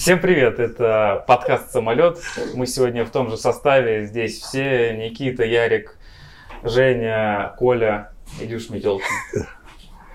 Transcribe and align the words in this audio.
Всем 0.00 0.18
привет, 0.18 0.58
это 0.58 1.24
подкаст 1.28 1.72
«Самолет». 1.72 2.16
Мы 2.54 2.66
сегодня 2.66 3.04
в 3.04 3.10
том 3.10 3.28
же 3.28 3.36
составе. 3.36 4.06
Здесь 4.06 4.40
все, 4.40 4.96
Никита, 4.96 5.44
Ярик, 5.44 5.98
Женя, 6.62 7.54
Коля, 7.58 8.10
Илюш 8.40 8.70
Метелкин. 8.70 9.04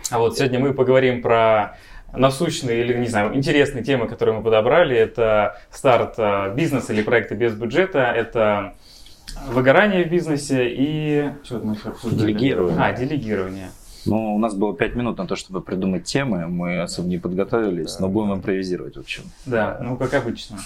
А 0.09 0.17
вот 0.17 0.39
сегодня 0.39 0.57
мы 0.57 0.73
поговорим 0.73 1.21
про 1.21 1.77
насущные 2.11 2.81
или, 2.81 2.97
не 2.97 3.05
знаю, 3.05 3.35
интересные 3.35 3.83
темы, 3.83 4.07
которые 4.07 4.35
мы 4.35 4.43
подобрали. 4.43 4.97
Это 4.97 5.61
старт 5.69 6.15
а, 6.17 6.49
бизнеса 6.49 6.91
или 6.91 7.03
проекта 7.03 7.35
без 7.35 7.53
бюджета, 7.53 7.99
это 7.99 8.73
выгорание 9.49 10.03
в 10.03 10.09
бизнесе 10.09 10.67
и... 10.67 11.29
Что 11.43 11.59
мы 11.59 11.75
еще 11.75 11.89
обсуждали? 11.89 12.33
Делегирование. 12.33 12.79
А, 12.81 12.91
делегирование. 12.91 13.69
Ну, 14.05 14.35
у 14.35 14.39
нас 14.39 14.53
было 14.53 14.75
5 14.75 14.95
минут 14.95 15.17
на 15.17 15.27
то, 15.27 15.35
чтобы 15.35 15.61
придумать 15.61 16.03
темы. 16.03 16.47
Мы 16.47 16.81
особо 16.81 17.07
не 17.07 17.17
подготовились, 17.17 17.99
но 17.99 18.07
будем 18.07 18.33
импровизировать, 18.33 18.97
в 18.97 18.99
общем. 18.99 19.23
Да, 19.45 19.79
ну, 19.81 19.97
как 19.97 20.13
обычно. 20.13 20.57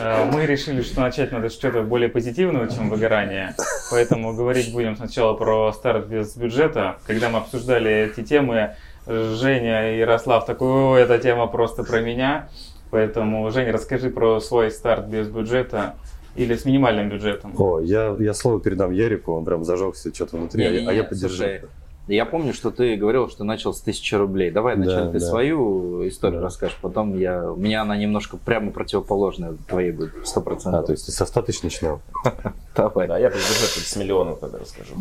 Э, 0.00 0.30
мы 0.30 0.46
решили, 0.46 0.82
что 0.82 1.00
начать 1.00 1.32
надо 1.32 1.48
с 1.48 1.56
чего-то 1.56 1.82
более 1.82 2.08
позитивного, 2.08 2.68
чем 2.68 2.90
выгорание. 2.90 3.54
Поэтому 3.90 4.34
говорить 4.34 4.72
будем 4.72 4.96
сначала 4.96 5.34
про 5.34 5.72
старт 5.72 6.06
без 6.06 6.36
бюджета. 6.36 6.98
Когда 7.06 7.30
мы 7.30 7.38
обсуждали 7.38 7.90
эти 7.90 8.22
темы, 8.22 8.74
Женя 9.06 9.94
и 9.94 9.98
Ярослав 9.98 10.44
такой, 10.44 10.68
о, 10.68 10.96
эта 10.96 11.18
тема 11.18 11.46
просто 11.46 11.82
про 11.82 12.00
меня. 12.00 12.48
Поэтому, 12.90 13.50
Женя, 13.50 13.72
расскажи 13.72 14.10
про 14.10 14.40
свой 14.40 14.70
старт 14.70 15.06
без 15.06 15.28
бюджета 15.28 15.94
или 16.36 16.54
с 16.54 16.64
минимальным 16.64 17.08
бюджетом. 17.08 17.54
О, 17.58 17.80
я, 17.80 18.14
я 18.18 18.34
слово 18.34 18.60
передам 18.60 18.92
Ярику, 18.92 19.32
он 19.32 19.44
прям 19.44 19.64
зажегся 19.64 20.14
что-то 20.14 20.36
внутри, 20.36 20.64
не, 20.64 20.70
не, 20.70 20.80
не, 20.82 20.88
а 20.88 20.92
я 20.92 21.04
поддержу. 21.04 21.36
Слушай, 21.36 21.62
я 22.08 22.24
помню, 22.24 22.54
что 22.54 22.70
ты 22.70 22.96
говорил, 22.96 23.28
что 23.28 23.44
начал 23.44 23.74
с 23.74 23.80
тысячи 23.80 24.14
рублей. 24.14 24.50
Давай 24.50 24.76
вначале 24.76 25.06
да, 25.06 25.12
ты 25.12 25.20
да. 25.20 25.26
свою 25.26 26.08
историю 26.08 26.40
да. 26.40 26.46
расскажешь, 26.46 26.78
потом 26.80 27.18
я... 27.18 27.52
У 27.52 27.56
меня 27.56 27.82
она 27.82 27.96
немножко 27.96 28.36
прямо 28.36 28.70
противоположная 28.70 29.54
твоей 29.68 29.92
будет, 29.92 30.26
сто 30.26 30.40
процентов. 30.40 30.84
А, 30.84 30.86
то 30.86 30.92
есть 30.92 31.06
ты 31.06 31.12
со 31.12 31.26
100 31.26 31.42
тысяч 31.42 31.62
начинал? 31.62 32.00
Давай. 32.76 33.08
Да, 33.08 33.18
я 33.18 33.28
предположу, 33.28 33.80
с 33.80 33.96
миллиона 33.96 34.34
тогда 34.36 34.58
расскажу. 34.58 34.94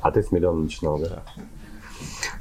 А 0.00 0.10
ты 0.10 0.22
с 0.22 0.32
миллиона 0.32 0.62
начинал, 0.62 0.98
да? 0.98 1.22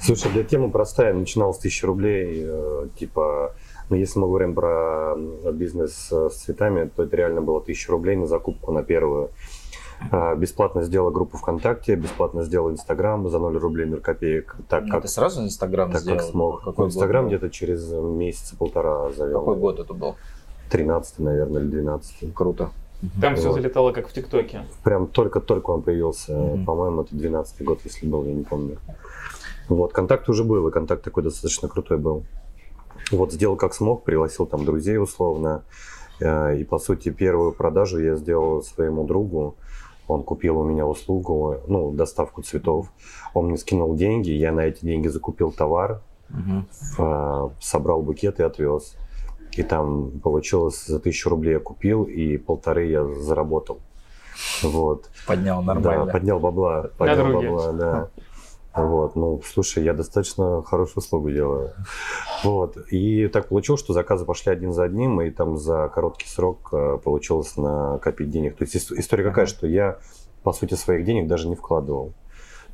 Слушай, 0.02 0.31
для 0.31 0.44
темы 0.44 0.72
простая. 0.72 1.13
Начинал 1.13 1.53
с 1.53 1.59
тысячи 1.59 1.85
рублей, 1.85 2.44
э, 2.45 2.88
типа... 2.97 3.53
Ну, 3.89 3.97
если 3.97 4.17
мы 4.17 4.28
говорим 4.28 4.55
про 4.55 5.16
бизнес 5.52 6.09
с 6.09 6.35
цветами, 6.35 6.89
то 6.95 7.03
это 7.03 7.16
реально 7.16 7.41
было 7.41 7.61
тысяча 7.61 7.91
рублей 7.91 8.16
на 8.16 8.25
закупку 8.25 8.72
на 8.72 8.81
первую 8.81 9.30
бесплатно 10.37 10.83
сделал 10.83 11.11
группу 11.11 11.37
ВКонтакте, 11.37 11.95
бесплатно 11.95 12.43
сделал 12.43 12.71
Инстаграм 12.71 13.27
за 13.29 13.39
0 13.39 13.57
рублей 13.57 13.85
0 13.85 13.99
копеек. 14.01 14.55
Так, 14.69 14.85
ну, 14.85 14.91
как, 14.91 15.03
ты 15.03 15.07
сразу 15.07 15.43
Инстаграм 15.43 15.91
так, 15.91 16.01
сделал? 16.01 16.19
Как 16.19 16.27
смог. 16.27 16.63
Какой 16.63 16.87
Инстаграм 16.87 17.27
где-то 17.27 17.49
через 17.49 17.89
месяца-полтора 17.91 19.11
завел. 19.11 19.39
Какой 19.39 19.57
год 19.57 19.79
это 19.79 19.93
был? 19.93 20.15
13 20.69 21.19
наверное, 21.19 21.61
или 21.61 21.69
12 21.69 22.33
Круто. 22.33 22.71
Там 23.21 23.33
вот. 23.33 23.39
все 23.39 23.51
залетало 23.51 23.91
как 23.91 24.07
в 24.07 24.13
ТикТоке. 24.13 24.65
Прям 24.83 25.07
только-только 25.07 25.71
он 25.71 25.81
появился. 25.81 26.33
Mm-hmm. 26.33 26.65
По-моему, 26.65 27.01
это 27.01 27.15
12 27.15 27.63
год, 27.63 27.79
если 27.83 28.07
был, 28.07 28.23
я 28.25 28.33
не 28.33 28.43
помню. 28.43 28.77
Вот, 29.67 29.91
контакт 29.93 30.29
уже 30.29 30.43
был, 30.43 30.67
и 30.67 30.71
контакт 30.71 31.03
такой 31.03 31.23
достаточно 31.23 31.67
крутой 31.67 31.97
был. 31.97 32.23
Вот, 33.11 33.33
сделал 33.33 33.57
как 33.57 33.73
смог, 33.73 34.03
пригласил 34.03 34.45
там 34.45 34.63
друзей 34.63 34.97
условно. 34.97 35.63
Э, 36.21 36.57
и, 36.57 36.63
по 36.63 36.79
сути, 36.79 37.09
первую 37.09 37.51
продажу 37.51 37.99
я 37.99 38.15
сделал 38.15 38.63
своему 38.63 39.05
другу. 39.05 39.55
Он 40.07 40.23
купил 40.23 40.59
у 40.59 40.63
меня 40.63 40.85
услугу, 40.85 41.61
ну, 41.67 41.91
доставку 41.91 42.41
цветов. 42.41 42.91
Он 43.33 43.47
мне 43.47 43.57
скинул 43.57 43.95
деньги, 43.95 44.31
я 44.31 44.51
на 44.51 44.61
эти 44.61 44.85
деньги 44.85 45.07
закупил 45.07 45.51
товар, 45.51 46.01
угу. 46.29 47.51
собрал 47.59 48.01
букет 48.01 48.39
и 48.39 48.43
отвез. 48.43 48.95
И 49.53 49.63
там 49.63 50.11
получилось 50.19 50.85
за 50.85 50.99
тысячу 50.99 51.29
рублей 51.29 51.53
я 51.53 51.59
купил, 51.59 52.03
и 52.03 52.37
полторы 52.37 52.87
я 52.87 53.05
заработал. 53.05 53.79
Вот. 54.61 55.09
Поднял 55.27 55.61
нормально. 55.61 56.05
Да, 56.05 56.11
поднял 56.11 56.39
бабла. 56.39 56.89
Поднял 56.97 57.33
бабла, 57.33 57.71
да. 57.71 58.09
Вот, 58.75 59.16
ну, 59.16 59.39
слушай, 59.45 59.84
я 59.84 59.94
достаточно 59.94 60.63
хорошую 60.63 61.03
услугу 61.03 61.29
делаю. 61.29 61.73
Вот, 62.44 62.78
и 62.89 63.28
так 63.28 63.47
получилось, 63.47 63.81
что 63.81 63.94
заказы 63.94 64.25
пошли 64.25 64.51
один 64.51 64.73
за 64.73 64.84
одним, 64.84 65.22
и 65.22 65.29
там 65.29 65.57
за 65.57 65.89
короткий 65.94 66.28
срок 66.28 66.69
э, 66.73 66.97
получилось 67.03 67.56
накопить 67.56 68.31
денег. 68.31 68.57
То 68.57 68.63
есть 68.63 68.75
история 68.75 69.23
какая, 69.23 69.45
что 69.45 69.67
я, 69.67 70.00
по 70.44 70.53
сути, 70.53 70.73
своих 70.73 71.06
денег 71.06 71.28
даже 71.28 71.47
не 71.47 71.56
вкладывал. 71.56 72.13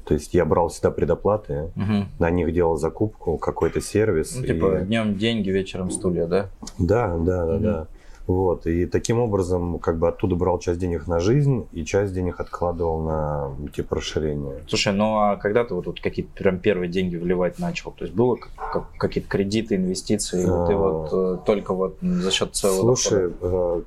То 0.05 0.13
есть 0.13 0.33
я 0.33 0.45
брал 0.45 0.69
всегда 0.69 0.89
предоплаты, 0.89 1.71
угу. 1.75 2.07
на 2.17 2.29
них 2.29 2.53
делал 2.53 2.77
закупку, 2.77 3.37
какой-то 3.37 3.81
сервис. 3.81 4.35
Ну, 4.35 4.45
типа 4.45 4.79
и... 4.79 4.85
днем 4.85 5.15
деньги, 5.17 5.49
вечером 5.49 5.91
стулья, 5.91 6.25
да? 6.25 6.49
Да, 6.77 7.15
да, 7.17 7.45
да, 7.45 7.55
угу. 7.55 7.63
да. 7.63 7.87
Вот, 8.29 8.67
и 8.67 8.85
таким 8.85 9.19
образом 9.19 9.79
как 9.79 9.97
бы 9.97 10.07
оттуда 10.07 10.35
брал 10.35 10.59
часть 10.59 10.79
денег 10.79 11.07
на 11.07 11.19
жизнь 11.19 11.65
и 11.71 11.83
часть 11.83 12.13
денег 12.13 12.39
откладывал 12.39 13.01
на 13.01 13.55
типа 13.75 13.95
расширение. 13.95 14.63
Слушай, 14.67 14.93
ну 14.93 15.17
а 15.17 15.35
когда 15.35 15.63
ты 15.63 15.73
вот, 15.73 15.87
вот 15.87 15.99
какие-то 15.99 16.31
прям 16.35 16.59
первые 16.59 16.91
деньги 16.91 17.15
вливать 17.15 17.57
начал? 17.57 17.91
То 17.91 18.05
есть 18.05 18.15
было 18.15 18.35
как, 18.35 18.51
как, 18.71 18.91
какие-то 18.99 19.27
кредиты, 19.27 19.77
инвестиции, 19.77 20.41
или 20.41 20.67
ты 20.67 20.75
вот 20.75 21.09
э, 21.11 21.37
только 21.43 21.73
вот 21.73 21.97
за 22.01 22.29
счет 22.29 22.55
целого 22.55 22.95
Слушай, 22.95 23.31
дохода? 23.31 23.83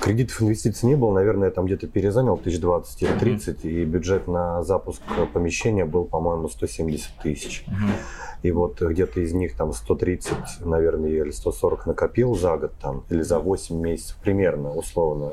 Кредитов 0.00 0.42
инвестиций 0.42 0.88
не 0.88 0.94
было, 0.94 1.12
наверное, 1.12 1.48
я 1.48 1.54
там 1.54 1.66
где-то 1.66 1.88
перезанял 1.88 2.34
1020 2.34 3.02
или 3.02 3.18
30, 3.18 3.56
mm-hmm. 3.56 3.68
и 3.68 3.84
бюджет 3.84 4.28
на 4.28 4.62
запуск 4.62 5.02
помещения 5.32 5.84
был, 5.84 6.04
по-моему, 6.04 6.48
170 6.48 7.10
тысяч. 7.22 7.64
Mm-hmm. 7.66 7.90
И 8.42 8.52
вот 8.52 8.80
где-то 8.80 9.20
из 9.20 9.32
них 9.32 9.56
там 9.56 9.72
130, 9.72 10.32
наверное, 10.60 11.10
или 11.10 11.30
140 11.30 11.86
накопил 11.86 12.36
за 12.36 12.56
год 12.56 12.72
там, 12.80 13.04
или 13.10 13.22
за 13.22 13.40
8 13.40 13.76
месяцев, 13.76 14.16
примерно, 14.22 14.72
условно, 14.72 15.32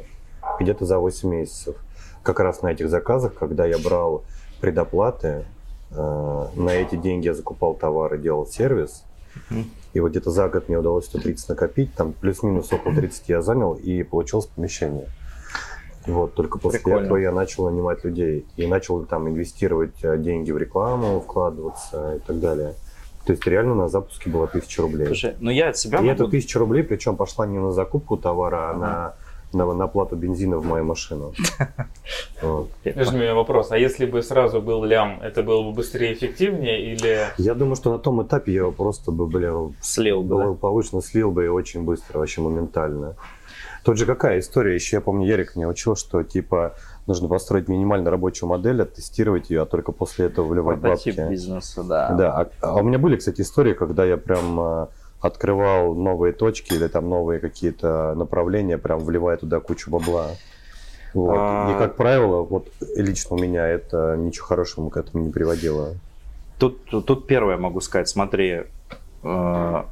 где-то 0.59 0.86
за 0.86 0.98
8 0.98 1.30
месяцев. 1.30 1.75
Как 2.24 2.40
раз 2.40 2.64
на 2.64 2.72
этих 2.72 2.90
заказах, 2.90 3.36
когда 3.36 3.66
я 3.68 3.78
брал 3.78 4.24
предоплаты, 4.62 5.46
э, 5.92 6.48
на 6.56 6.70
эти 6.72 6.96
деньги 6.96 7.28
я 7.28 7.36
закупал 7.36 7.75
товары, 7.75 8.18
делал 8.18 8.48
сервис, 8.48 9.04
mm-hmm. 9.52 9.66
И 9.95 10.00
вот 10.01 10.11
где-то 10.11 10.29
за 10.29 10.50
год 10.50 10.67
мне 10.67 10.78
удалось 10.78 11.06
130 11.06 11.47
накопить, 11.47 11.94
там 11.94 12.11
плюс-минус 12.11 12.72
около 12.73 12.94
30 12.94 13.29
я 13.29 13.41
занял 13.41 13.75
и 13.75 14.03
получилось 14.03 14.45
помещение. 14.45 15.07
Вот, 16.06 16.33
только 16.33 16.59
после 16.59 16.79
Прикольно. 16.79 17.06
этого 17.06 17.17
я 17.17 17.31
начал 17.31 17.69
нанимать 17.72 18.03
людей 18.03 18.45
и 18.57 18.67
начал 18.67 19.06
там 19.06 19.29
инвестировать 19.29 19.95
э, 20.03 20.17
деньги 20.17 20.51
в 20.51 20.57
рекламу, 20.57 21.22
вкладываться 21.22 22.17
и 22.17 22.19
так 22.19 22.41
далее. 22.41 22.73
То 23.25 23.31
есть 23.31 23.47
реально 23.47 23.73
на 23.73 23.88
запуске 23.88 24.29
было 24.29 24.44
1000 24.44 24.81
рублей. 24.81 25.07
Слушай, 25.07 25.38
ну 25.39 25.50
я 25.50 25.69
от 25.69 25.78
себя 25.78 26.00
И 26.00 26.01
могу... 26.01 26.12
эта 26.12 26.23
1000 26.25 26.59
рублей, 26.59 26.83
причем 26.83 27.16
пошла 27.16 27.47
не 27.47 27.57
на 27.57 27.72
закупку 27.72 28.17
товара, 28.17 28.72
а 28.72 28.73
на 28.73 29.13
на, 29.56 29.74
на 29.74 29.88
плату 29.88 30.16
бензина 30.16 30.58
в 30.58 30.66
мою 30.66 30.84
машину. 30.84 31.34
Подожди, 32.84 33.16
у 33.16 33.20
меня 33.20 33.34
вопрос. 33.34 33.72
А 33.72 33.78
если 33.78 34.06
бы 34.06 34.22
сразу 34.22 34.62
был 34.62 34.84
лям, 34.84 35.20
это 35.22 35.44
было 35.44 35.64
бы 35.64 35.72
быстрее 35.72 36.12
и 36.12 36.14
эффективнее 36.14 36.94
или... 36.94 37.28
Я 37.38 37.54
думаю, 37.54 37.76
что 37.76 37.92
на 37.92 38.00
том 38.00 38.22
этапе 38.22 38.52
я 38.52 38.60
его 38.60 38.72
просто 38.72 39.12
бы, 39.12 39.26
бля, 39.26 39.54
слил 39.82 40.22
бы, 40.22 40.36
благополучно 40.36 41.02
слил 41.02 41.32
бы 41.32 41.46
и 41.46 41.48
очень 41.48 41.84
быстро, 41.84 42.20
вообще 42.20 42.42
моментально. 42.42 43.16
Тут 43.84 43.98
же 43.98 44.06
какая 44.08 44.40
история, 44.40 44.74
еще 44.74 44.98
я 44.98 45.02
помню, 45.02 45.28
Ярик 45.28 45.56
меня 45.56 45.68
учил, 45.68 45.96
что 45.96 46.24
типа 46.24 46.74
нужно 47.06 47.28
построить 47.28 47.68
минимально 47.68 48.10
рабочую 48.10 48.50
модель, 48.50 48.82
оттестировать 48.82 49.52
ее, 49.52 49.62
а 49.62 49.66
только 49.66 49.92
после 49.92 50.26
этого 50.26 50.48
вливать 50.48 50.82
Прототип 50.82 51.18
бабки. 51.18 51.32
бизнеса, 51.32 51.84
да. 51.84 52.12
Да, 52.14 52.32
а, 52.34 52.50
а 52.62 52.76
у 52.78 52.84
меня 52.84 52.98
были, 52.98 53.16
кстати, 53.16 53.42
истории, 53.42 53.74
когда 53.74 54.04
я 54.04 54.18
прям 54.18 54.60
а, 54.60 54.90
открывал 55.25 55.94
новые 55.96 56.34
точки 56.34 56.74
или 56.74 56.88
там 56.88 57.09
новые 57.09 57.40
какие-то 57.40 58.13
направления, 58.16 58.78
прям 58.78 59.00
вливая 59.00 59.38
туда 59.38 59.59
кучу 59.59 59.90
бабла. 59.90 60.31
Вот. 61.13 61.36
А... 61.38 61.72
И 61.72 61.80
как 61.80 61.96
правило, 61.96 62.41
вот 62.41 62.69
лично 62.96 63.36
у 63.36 63.40
меня 63.40 63.68
это 63.68 64.16
ничего 64.18 64.46
хорошего 64.46 64.90
к 64.90 64.97
этому 64.97 65.25
не 65.25 65.31
приводило. 65.31 65.96
Тут, 66.59 66.86
тут 66.86 67.28
первое 67.28 67.58
могу 67.58 67.81
сказать, 67.81 68.08
смотри, 68.08 68.63
э, 69.24 69.84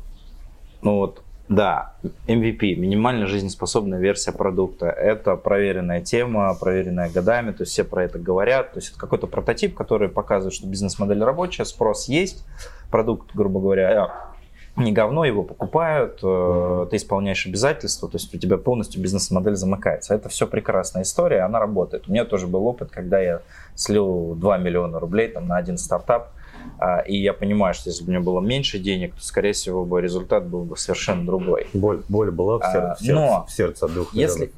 ну 0.81 0.95
вот, 0.95 1.21
да, 1.49 1.93
MVP, 2.27 2.75
минимально 2.75 3.27
жизнеспособная 3.27 3.99
версия 3.99 4.31
продукта, 4.31 4.87
это 4.87 5.35
проверенная 5.35 6.01
тема, 6.01 6.53
проверенная 6.55 7.09
годами, 7.09 7.51
то 7.51 7.63
есть 7.63 7.73
все 7.73 7.83
про 7.83 8.05
это 8.05 8.17
говорят, 8.17 8.73
то 8.73 8.79
есть 8.79 8.91
это 8.91 8.99
какой-то 8.99 9.27
прототип, 9.27 9.75
который 9.75 10.07
показывает, 10.07 10.53
что 10.53 10.67
бизнес-модель 10.67 11.21
рабочая, 11.21 11.65
спрос 11.65 12.07
есть, 12.07 12.45
продукт, 12.89 13.29
грубо 13.33 13.59
говоря, 13.59 14.32
не 14.75 14.91
говно, 14.91 15.23
его 15.23 15.43
покупают, 15.43 16.19
э, 16.23 16.87
ты 16.89 16.95
исполняешь 16.95 17.45
обязательства, 17.45 18.09
то 18.09 18.17
есть 18.17 18.33
у 18.33 18.37
тебя 18.37 18.57
полностью 18.57 19.01
бизнес-модель 19.01 19.55
замыкается. 19.55 20.15
Это 20.15 20.29
все 20.29 20.47
прекрасная 20.47 21.03
история, 21.03 21.41
она 21.41 21.59
работает. 21.59 22.07
У 22.07 22.11
меня 22.11 22.25
тоже 22.25 22.47
был 22.47 22.65
опыт, 22.65 22.89
когда 22.91 23.19
я 23.19 23.41
слил 23.75 24.33
2 24.35 24.57
миллиона 24.57 24.99
рублей 24.99 25.27
там, 25.27 25.47
на 25.47 25.57
один 25.57 25.77
стартап, 25.77 26.31
а, 26.79 26.99
и 27.01 27.17
я 27.17 27.33
понимаю, 27.33 27.73
что 27.73 27.89
если 27.89 28.03
бы 28.03 28.09
у 28.09 28.11
меня 28.11 28.21
было 28.21 28.39
меньше 28.41 28.79
денег, 28.79 29.15
то, 29.15 29.21
скорее 29.21 29.53
всего, 29.53 29.85
бы 29.85 30.01
результат 30.01 30.45
был 30.47 30.63
бы 30.63 30.75
совершенно 30.75 31.25
другой. 31.25 31.67
Боль, 31.73 32.01
боль 32.09 32.31
была 32.31 32.59
в, 32.59 32.63
сер- 32.63 32.85
а, 32.85 32.95
в, 32.95 32.99
сердце, 32.99 33.13
но 33.13 33.45
в 33.47 33.51
сердце 33.51 33.85
от 33.85 33.93
двух 33.93 34.13
если... 34.13 34.51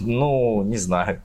Ну, 0.00 0.62
не 0.62 0.76
знаю. 0.76 1.22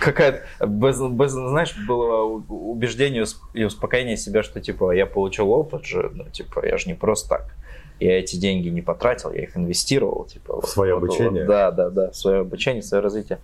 Какая 0.00 0.44
без, 0.60 1.00
без, 1.00 1.30
знаешь, 1.30 1.74
было 1.86 2.42
убеждение 2.48 3.24
и 3.54 3.64
успокоение 3.64 4.16
себя, 4.16 4.42
что, 4.42 4.60
типа, 4.60 4.92
я 4.92 5.06
получил 5.06 5.50
опыт 5.50 5.84
же, 5.84 6.10
ну, 6.14 6.24
типа, 6.24 6.64
я 6.66 6.76
же 6.78 6.88
не 6.88 6.94
просто 6.94 7.28
так. 7.28 7.54
я 8.00 8.18
эти 8.18 8.36
деньги 8.36 8.68
не 8.68 8.82
потратил, 8.82 9.32
я 9.32 9.42
их 9.42 9.56
инвестировал. 9.56 10.24
Типа, 10.24 10.60
в 10.60 10.66
свое 10.66 10.94
вот, 10.94 11.04
обучение? 11.04 11.44
Вот, 11.44 11.48
да, 11.48 11.70
да, 11.70 11.90
да, 11.90 12.10
в 12.10 12.16
свое 12.16 12.40
обучение, 12.40 12.82
в 12.82 12.86
свое 12.86 13.02
развитие. 13.02 13.38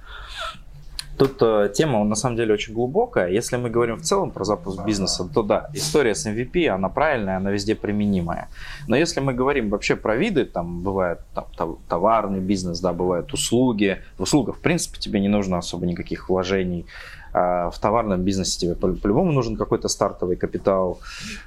Тут 1.18 1.42
э, 1.42 1.68
тема 1.74 2.04
на 2.04 2.14
самом 2.14 2.36
деле 2.36 2.54
очень 2.54 2.74
глубокая. 2.74 3.28
Если 3.28 3.56
мы 3.56 3.70
говорим 3.70 3.96
в 3.96 4.02
целом 4.02 4.30
про 4.30 4.44
запуск 4.44 4.84
бизнеса, 4.84 5.28
то 5.34 5.42
да, 5.42 5.68
история 5.74 6.14
с 6.14 6.24
MVP, 6.26 6.68
она 6.68 6.88
правильная, 6.88 7.38
она 7.38 7.50
везде 7.50 7.74
применимая. 7.74 8.48
Но 8.86 8.96
если 8.96 9.18
мы 9.18 9.34
говорим 9.34 9.68
вообще 9.68 9.96
про 9.96 10.16
виды, 10.16 10.44
там 10.44 10.80
бывает 10.82 11.18
там, 11.34 11.78
товарный 11.88 12.38
бизнес, 12.38 12.78
да, 12.80 12.92
бывают 12.92 13.34
услуги. 13.34 14.00
В 14.16 14.22
услугах, 14.22 14.56
в 14.56 14.60
принципе, 14.60 15.00
тебе 15.00 15.18
не 15.18 15.28
нужно 15.28 15.58
особо 15.58 15.86
никаких 15.86 16.28
вложений. 16.28 16.86
А 17.32 17.70
в 17.70 17.78
товарном 17.80 18.22
бизнесе 18.22 18.60
тебе 18.60 18.74
по-любому 18.76 19.32
нужен 19.32 19.56
какой-то 19.56 19.88
стартовый 19.88 20.36
капитал. 20.36 21.00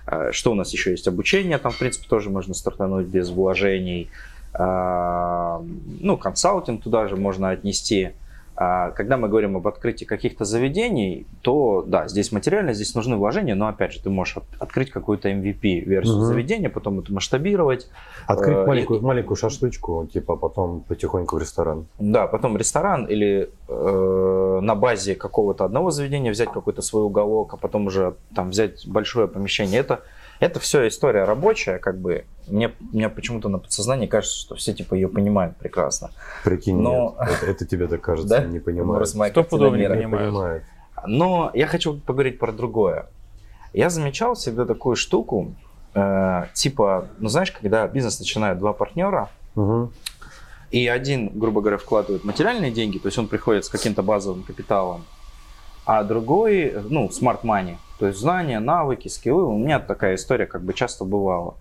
А 0.06 0.34
что 0.34 0.52
у 0.52 0.56
нас 0.56 0.74
еще 0.74 0.92
есть? 0.92 1.08
Обучение, 1.08 1.58
там, 1.58 1.72
в 1.72 1.80
принципе, 1.80 2.08
тоже 2.10 2.30
можно 2.30 2.54
стартануть 2.54 3.08
без 3.08 3.30
вложений. 3.30 4.10
А, 4.54 5.62
ну, 6.02 6.18
консалтинг 6.18 6.84
туда 6.84 7.08
же 7.08 7.16
можно 7.16 7.52
отнести. 7.52 8.12
А 8.64 8.92
когда 8.92 9.18
мы 9.18 9.28
говорим 9.28 9.58
об 9.58 9.68
открытии 9.68 10.06
каких-то 10.06 10.46
заведений, 10.46 11.26
то 11.42 11.84
да, 11.88 12.08
здесь 12.08 12.32
материально, 12.32 12.74
здесь 12.74 12.94
нужны 12.94 13.16
вложения, 13.16 13.56
но 13.56 13.68
опять 13.68 13.92
же, 13.92 14.04
ты 14.04 14.12
можешь 14.12 14.38
открыть 14.60 14.92
какую-то 14.92 15.32
MVP-версию 15.32 16.18
угу. 16.18 16.26
заведения, 16.26 16.70
потом 16.70 17.00
это 17.00 17.12
масштабировать. 17.12 17.90
Открыть 18.28 18.58
э, 18.58 18.66
маленькую, 18.68 19.00
и, 19.00 19.04
маленькую 19.04 19.36
шашлычку, 19.36 20.06
типа 20.14 20.36
потом 20.36 20.82
потихоньку 20.82 21.38
в 21.38 21.40
ресторан. 21.40 21.88
Да, 21.98 22.28
потом 22.28 22.56
ресторан 22.56 23.06
или 23.06 23.50
э, 23.68 24.60
на 24.62 24.76
базе 24.76 25.16
какого-то 25.16 25.66
одного 25.66 25.90
заведения 25.90 26.30
взять 26.32 26.52
какой-то 26.52 26.84
свой 26.84 27.02
уголок, 27.02 27.56
а 27.56 27.58
потом 27.58 27.88
уже 27.88 28.14
там 28.36 28.52
взять 28.52 28.88
большое 28.88 29.28
помещение. 29.28 29.80
Это 29.80 30.02
это 30.42 30.60
все 30.60 30.88
история 30.88 31.24
рабочая, 31.24 31.78
как 31.78 32.00
бы. 32.00 32.26
Мне, 32.48 32.74
мне 32.80 33.08
почему-то 33.10 33.48
на 33.48 33.60
подсознании 33.60 34.08
кажется, 34.08 34.38
что 34.38 34.56
все 34.56 34.74
типа 34.74 34.96
ее 34.96 35.08
понимают 35.08 35.56
прекрасно. 35.56 36.10
Прикинь, 36.44 36.78
Но... 36.78 37.16
нет, 37.20 37.30
это, 37.30 37.46
это 37.46 37.66
тебе 37.66 37.88
так 37.88 38.02
кажется, 38.02 38.42
да? 38.42 38.44
не 38.44 38.60
понимают. 38.60 39.08
Стопудово 39.08 39.76
не 39.76 39.88
понимают. 39.88 40.64
Но 41.06 41.52
я 41.54 41.68
хочу 41.68 41.94
поговорить 41.94 42.40
про 42.40 42.52
другое. 42.52 43.06
Я 43.72 43.90
замечал 43.92 44.34
всегда 44.34 44.66
такую 44.66 44.96
штуку, 44.96 45.54
э, 45.94 46.46
типа, 46.54 47.08
ну 47.20 47.30
знаешь, 47.30 47.52
когда 47.52 47.88
бизнес 47.88 48.20
начинает 48.20 48.58
два 48.58 48.74
партнера, 48.74 49.30
угу. 49.56 49.92
и 50.72 50.88
один, 50.88 51.30
грубо 51.34 51.62
говоря, 51.62 51.78
вкладывает 51.78 52.24
материальные 52.24 52.72
деньги, 52.72 52.98
то 52.98 53.08
есть 53.08 53.18
он 53.18 53.28
приходит 53.28 53.64
с 53.66 53.70
каким-то 53.70 54.04
базовым 54.04 54.44
капиталом, 54.44 55.06
а 55.86 56.04
другой, 56.04 56.76
ну, 56.90 57.08
smart 57.08 57.44
money, 57.44 57.78
то 58.02 58.08
есть 58.08 58.18
знания, 58.20 58.60
навыки, 58.60 59.10
скиллы. 59.10 59.46
У 59.46 59.60
меня 59.60 59.80
такая 59.80 60.16
история 60.16 60.48
как 60.48 60.64
бы 60.64 60.74
часто 60.74 61.06
бывала. 61.06 61.54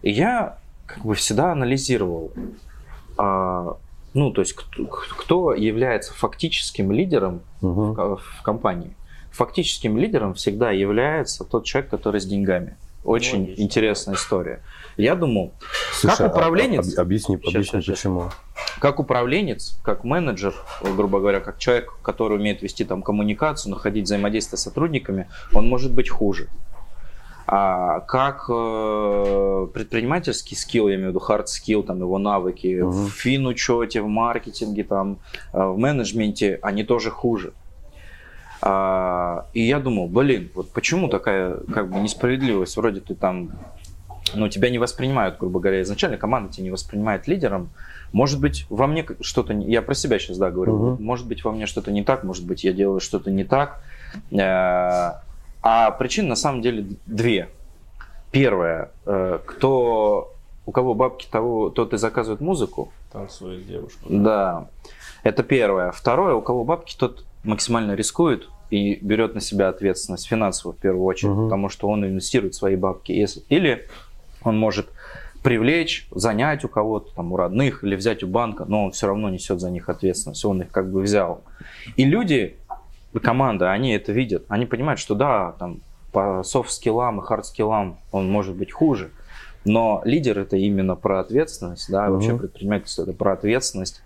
И 0.00 0.10
я 0.10 0.56
как 0.86 1.04
бы 1.04 1.14
всегда 1.14 1.52
анализировал, 1.52 2.32
а, 3.18 3.76
ну, 4.14 4.30
то 4.32 4.40
есть 4.40 4.54
кто, 4.54 4.86
кто 4.86 5.52
является 5.52 6.14
фактическим 6.14 6.92
лидером 6.92 7.42
угу. 7.60 7.92
в, 7.92 8.16
в 8.16 8.42
компании. 8.42 8.96
Фактическим 9.32 9.98
лидером 9.98 10.32
всегда 10.32 10.70
является 10.70 11.44
тот 11.44 11.66
человек, 11.66 11.90
который 11.90 12.22
с 12.22 12.24
деньгами. 12.24 12.78
Очень 13.04 13.40
Логично. 13.40 13.62
интересная 13.62 14.14
история. 14.14 14.62
Я 14.96 15.14
думал, 15.14 15.52
Слушай, 15.92 16.16
как 16.16 16.36
управленец... 16.36 16.96
А, 16.96 17.02
об, 17.02 17.06
объясни, 17.06 17.36
сейчас, 17.36 17.54
объясни 17.54 17.80
сейчас, 17.82 17.98
почему. 17.98 18.30
Как 18.78 19.00
управленец, 19.00 19.78
как 19.82 20.04
менеджер, 20.04 20.54
грубо 20.82 21.18
говоря, 21.18 21.40
как 21.40 21.58
человек, 21.58 21.94
который 22.02 22.36
умеет 22.36 22.62
вести 22.62 22.84
там 22.84 23.02
коммуникацию, 23.02 23.72
находить 23.72 24.04
взаимодействие 24.04 24.58
с 24.58 24.62
сотрудниками, 24.62 25.28
он 25.52 25.68
может 25.68 25.92
быть 25.92 26.10
хуже. 26.10 26.48
А 27.48 28.00
как 28.00 28.46
э, 28.48 29.68
предпринимательский 29.72 30.56
скилл, 30.56 30.88
я 30.88 30.96
имею 30.96 31.12
в 31.12 31.14
виду 31.14 31.24
hard 31.26 31.44
skill, 31.44 31.84
там 31.84 32.00
его 32.00 32.18
навыки 32.18 32.66
uh-huh. 32.66 32.90
в 32.90 33.10
финучете, 33.10 34.02
в 34.02 34.08
маркетинге, 34.08 34.82
там, 34.82 35.18
э, 35.52 35.64
в 35.64 35.78
менеджменте, 35.78 36.58
они 36.62 36.82
тоже 36.82 37.10
хуже. 37.10 37.52
А, 38.62 39.46
и 39.52 39.62
я 39.62 39.78
думал, 39.78 40.08
блин, 40.08 40.50
вот 40.54 40.70
почему 40.72 41.08
такая 41.08 41.58
как 41.72 41.88
бы 41.88 42.00
несправедливость? 42.00 42.76
Вроде 42.76 43.00
ты 43.00 43.14
там, 43.14 43.52
ну, 44.34 44.48
тебя 44.48 44.70
не 44.70 44.78
воспринимают, 44.78 45.38
грубо 45.38 45.60
говоря, 45.60 45.82
изначально 45.82 46.16
команда 46.16 46.52
тебя 46.52 46.64
не 46.64 46.70
воспринимает 46.70 47.28
лидером. 47.28 47.70
Может 48.12 48.40
быть, 48.40 48.66
во 48.70 48.86
мне 48.86 49.06
что-то, 49.20 49.52
я 49.52 49.82
про 49.82 49.94
себя 49.94 50.18
сейчас, 50.18 50.38
да, 50.38 50.50
говорю, 50.50 50.74
угу. 50.74 51.02
может 51.02 51.26
быть, 51.26 51.44
во 51.44 51.52
мне 51.52 51.66
что-то 51.66 51.90
не 51.90 52.02
так, 52.02 52.24
может 52.24 52.46
быть, 52.46 52.64
я 52.64 52.72
делаю 52.72 53.00
что-то 53.00 53.30
не 53.30 53.44
так. 53.44 53.80
Э, 54.32 55.20
а 55.62 55.90
причин 55.98 56.28
на 56.28 56.36
самом 56.36 56.62
деле 56.62 56.86
две. 57.06 57.48
Первое, 58.30 58.90
э, 59.04 59.38
кто, 59.44 60.32
у 60.64 60.72
кого 60.72 60.94
бабки, 60.94 61.26
того, 61.30 61.70
тот 61.70 61.92
и 61.92 61.96
заказывает 61.96 62.40
музыку. 62.40 62.92
Танцует 63.12 63.66
девушка. 63.66 64.00
Да, 64.08 64.68
это 65.22 65.42
первое. 65.42 65.90
Второе, 65.90 66.34
у 66.34 66.42
кого 66.42 66.64
бабки, 66.64 66.96
тот 66.96 67.24
максимально 67.44 67.92
рискует 67.92 68.48
и 68.70 68.96
берет 68.96 69.34
на 69.34 69.40
себя 69.40 69.68
ответственность 69.68 70.26
финансовую 70.26 70.76
в 70.76 70.80
первую 70.80 71.04
очередь, 71.04 71.32
угу. 71.32 71.44
потому 71.44 71.68
что 71.68 71.88
он 71.88 72.04
инвестирует 72.04 72.54
свои 72.54 72.76
бабки. 72.76 73.12
Если, 73.12 73.42
или 73.48 73.86
он 74.46 74.58
может 74.58 74.88
привлечь, 75.42 76.08
занять 76.10 76.64
у 76.64 76.68
кого-то, 76.68 77.14
там, 77.14 77.32
у 77.32 77.36
родных 77.36 77.84
или 77.84 77.94
взять 77.94 78.22
у 78.22 78.26
банка, 78.26 78.64
но 78.66 78.86
он 78.86 78.90
все 78.90 79.06
равно 79.06 79.28
несет 79.28 79.60
за 79.60 79.70
них 79.70 79.88
ответственность, 79.88 80.44
он 80.44 80.62
их 80.62 80.70
как 80.70 80.90
бы 80.90 81.00
взял. 81.00 81.42
И 81.96 82.04
люди, 82.04 82.56
команда, 83.22 83.70
они 83.70 83.92
это 83.92 84.12
видят, 84.12 84.44
они 84.48 84.66
понимают, 84.66 84.98
что 84.98 85.14
да, 85.14 85.52
там, 85.52 85.80
по 86.12 86.42
софт-скиллам 86.42 87.20
и 87.20 87.24
хард-скиллам 87.24 87.98
он 88.10 88.28
может 88.28 88.56
быть 88.56 88.72
хуже, 88.72 89.10
но 89.64 90.02
лидер 90.04 90.38
это 90.38 90.56
именно 90.56 90.96
про 90.96 91.20
ответственность, 91.20 91.90
да, 91.90 92.06
угу. 92.06 92.14
вообще 92.14 92.36
предпринимательство 92.36 93.02
это 93.02 93.12
про 93.12 93.32
ответственность, 93.32 94.02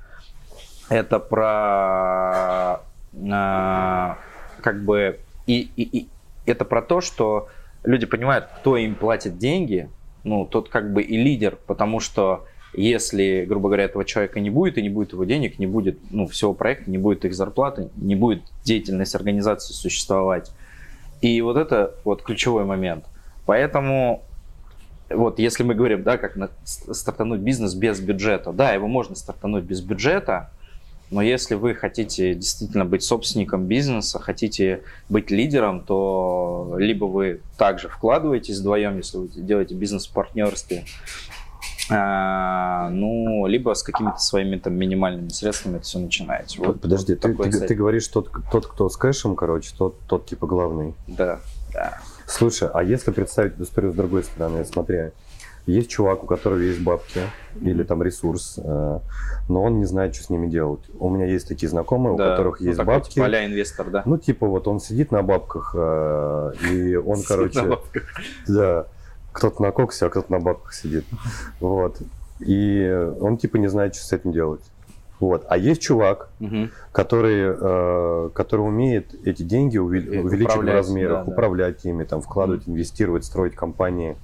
это 0.89 1.21
про 1.21 2.81
э, 3.15 4.15
как 4.63 4.85
бы 4.85 5.21
и, 5.47 5.71
и, 5.77 6.01
и 6.01 6.09
это 6.47 6.65
про 6.65 6.83
то, 6.83 7.01
что 7.01 7.49
люди 7.85 8.07
понимают, 8.07 8.49
кто 8.59 8.77
им 8.77 8.95
платит 8.95 9.39
деньги, 9.39 9.89
ну, 10.25 10.47
тот 10.47 10.69
как 10.69 10.93
бы 10.93 11.03
и 11.03 11.17
лидер, 11.17 11.59
потому 11.67 12.01
что 12.01 12.47
если, 12.73 13.45
грубо 13.49 13.69
говоря, 13.69 13.85
этого 13.85 14.05
человека 14.05 14.39
не 14.41 14.51
будет, 14.51 14.79
и 14.79 14.83
не 14.83 14.89
будет 14.89 15.13
его 15.13 15.25
денег, 15.25 15.59
не 15.59 15.67
будет 15.67 15.99
ну, 16.11 16.27
всего 16.27 16.55
проекта, 16.55 16.91
не 16.91 16.99
будет 16.99 17.25
их 17.25 17.35
зарплаты, 17.35 17.89
не 17.97 18.15
будет 18.15 18.43
деятельность 18.63 19.15
организации 19.15 19.73
существовать. 19.73 20.53
И 21.21 21.41
вот 21.41 21.57
это 21.57 21.95
вот 22.05 22.23
ключевой 22.23 22.65
момент. 22.65 23.05
Поэтому 23.45 24.23
вот 25.11 25.41
если 25.41 25.65
мы 25.65 25.75
говорим, 25.75 26.05
да, 26.05 26.17
как 26.17 26.37
на, 26.37 26.51
стартануть 26.65 27.41
бизнес 27.41 27.75
без 27.75 28.01
бюджета, 28.01 28.53
да, 28.53 28.73
его 28.73 28.87
можно 28.87 29.17
стартануть 29.17 29.65
без 29.65 29.81
бюджета, 29.81 30.51
но 31.11 31.23
если 31.23 31.57
вы 31.57 31.75
хотите 31.75 32.35
действительно 32.35 32.85
быть 32.85 33.03
собственником 33.03 33.67
бизнеса, 33.67 34.21
хотите 34.21 34.83
быть 35.09 35.31
лидером, 35.31 35.85
то 35.85 36.77
либо 36.79 37.07
вы 37.07 37.41
также 37.59 37.89
вкладываетесь 37.89 38.59
вдвоем, 38.59 38.97
если 38.97 39.19
вы 39.19 39.29
делаете 39.29 39.75
бизнес 39.75 40.07
в 40.07 40.13
партнерстве, 40.13 40.85
а, 41.91 42.89
ну, 42.91 43.47
либо 43.47 43.75
с 43.75 43.83
какими-то 43.83 44.19
своими 44.19 44.57
там 44.57 44.75
минимальными 44.75 45.29
средствами 45.31 45.77
это 45.77 45.85
все 45.85 45.99
начинаете. 45.99 46.61
Вот, 46.61 46.81
Подожди, 46.81 47.17
ты, 47.17 47.35
ты, 47.35 47.67
ты 47.67 47.75
говоришь, 47.75 48.07
тот, 48.07 48.31
тот, 48.53 48.69
кто 48.69 48.89
с 48.89 48.97
кэшем, 48.97 49.35
короче, 49.35 49.75
тот, 49.77 49.99
тот 50.07 50.27
типа 50.27 50.47
главный. 50.47 50.95
Да, 51.09 51.41
да. 51.73 51.99
Слушай, 52.27 52.69
а 52.73 52.85
если 52.85 53.11
представить 53.11 53.55
эту 53.55 53.65
историю 53.65 53.93
с 53.93 53.97
другой 53.97 54.23
стороны, 54.23 54.65
смотри, 54.65 55.11
есть 55.67 55.91
чувак, 55.91 56.25
у 56.25 56.27
которого 56.27 56.59
есть 56.59 56.83
бабки 56.83 57.21
или 57.61 57.83
там 57.83 58.03
ресурс, 58.03 58.59
э, 58.63 58.99
но 59.49 59.63
он 59.63 59.79
не 59.79 59.85
знает, 59.85 60.15
что 60.15 60.25
с 60.25 60.31
ними 60.31 60.47
делать. 60.47 60.81
У 60.99 61.11
меня 61.11 61.27
есть 61.27 61.49
такие 61.49 61.69
знакомые, 61.69 62.17
да, 62.17 62.27
у 62.27 62.31
которых 62.31 62.61
ну, 62.61 62.67
есть 62.67 62.79
такой, 62.79 62.95
бабки. 62.95 63.15
Типа 63.15 63.45
инвестор, 63.45 63.91
да? 63.91 64.03
Ну, 64.07 64.19
типа 64.19 64.47
вот 64.47 64.69
он 64.69 64.81
сидит 64.81 65.13
на 65.13 65.23
бабках, 65.23 65.75
э, 65.77 66.53
и 66.71 66.97
он, 66.97 67.17
сидит 67.17 67.29
короче... 67.29 67.63
На 67.63 67.69
бабках. 67.69 68.03
Да, 68.49 68.87
кто-то 69.33 69.63
на 69.63 69.71
коксе, 69.71 70.07
а 70.07 70.11
кто-то 70.11 70.33
на 70.33 70.41
бабках 70.41 70.75
сидит. 70.75 71.05
Вот. 71.61 71.99
И 72.41 73.09
он 73.21 73.37
типа 73.37 73.57
не 73.57 73.69
знает, 73.69 73.95
что 73.95 74.07
с 74.07 74.13
этим 74.13 74.33
делать. 74.33 74.63
Вот. 75.21 75.45
А 75.49 75.59
есть 75.59 75.83
чувак, 75.83 76.31
угу. 76.41 76.71
который, 76.93 77.55
э, 77.61 78.31
который 78.33 78.63
умеет 78.63 79.15
эти 79.27 79.43
деньги 79.43 79.77
увеличить 79.77 80.57
в 80.57 80.65
размерах, 80.65 81.27
да, 81.27 81.33
управлять 81.33 81.85
ими, 81.85 82.05
там, 82.05 82.23
вкладывать, 82.23 82.63
угу. 82.63 82.73
инвестировать, 82.73 83.25
строить 83.25 83.55
компании. 83.55 84.17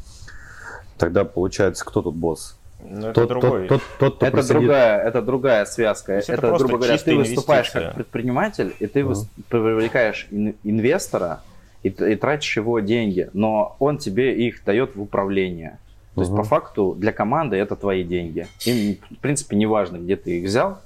Тогда 0.99 1.25
получается, 1.25 1.85
кто 1.85 2.03
тут 2.03 2.15
босс? 2.15 2.59
Ну, 2.89 3.09
это 3.09 3.13
тот, 3.13 3.29
другой. 3.29 3.69
Тот, 3.69 3.83
тот, 3.99 4.19
тот, 4.19 4.23
это, 4.23 4.33
просидит... 4.33 4.57
другая, 4.57 5.03
это 5.03 5.23
другая 5.23 5.65
связка. 5.65 6.13
Это, 6.13 6.33
это 6.33 6.53
грубо 6.53 6.79
говоря, 6.79 6.99
ты 6.99 7.17
выступаешь 7.17 7.71
как 7.71 7.95
предприниматель, 7.95 8.75
и 8.79 8.87
ты 8.87 9.01
uh-huh. 9.01 9.27
привлекаешь 9.49 10.29
инвестора 10.31 11.41
и, 11.83 11.89
и 11.89 12.17
тратишь 12.17 12.57
его 12.57 12.81
деньги, 12.81 13.31
но 13.33 13.77
он 13.79 13.99
тебе 13.99 14.35
их 14.47 14.63
дает 14.65 14.95
в 14.95 15.03
управление. 15.03 15.79
То 16.15 16.21
uh-huh. 16.21 16.25
есть, 16.25 16.37
по 16.37 16.45
факту, 16.45 16.95
для 16.97 17.13
команды 17.13 17.57
это 17.57 17.77
твои 17.77 18.05
деньги. 18.05 18.47
Им, 18.65 18.99
в 19.11 19.21
принципе, 19.21 19.57
не 19.57 19.67
важно, 19.67 19.97
где 19.97 20.17
ты 20.17 20.39
их 20.39 20.47
взял, 20.47 20.79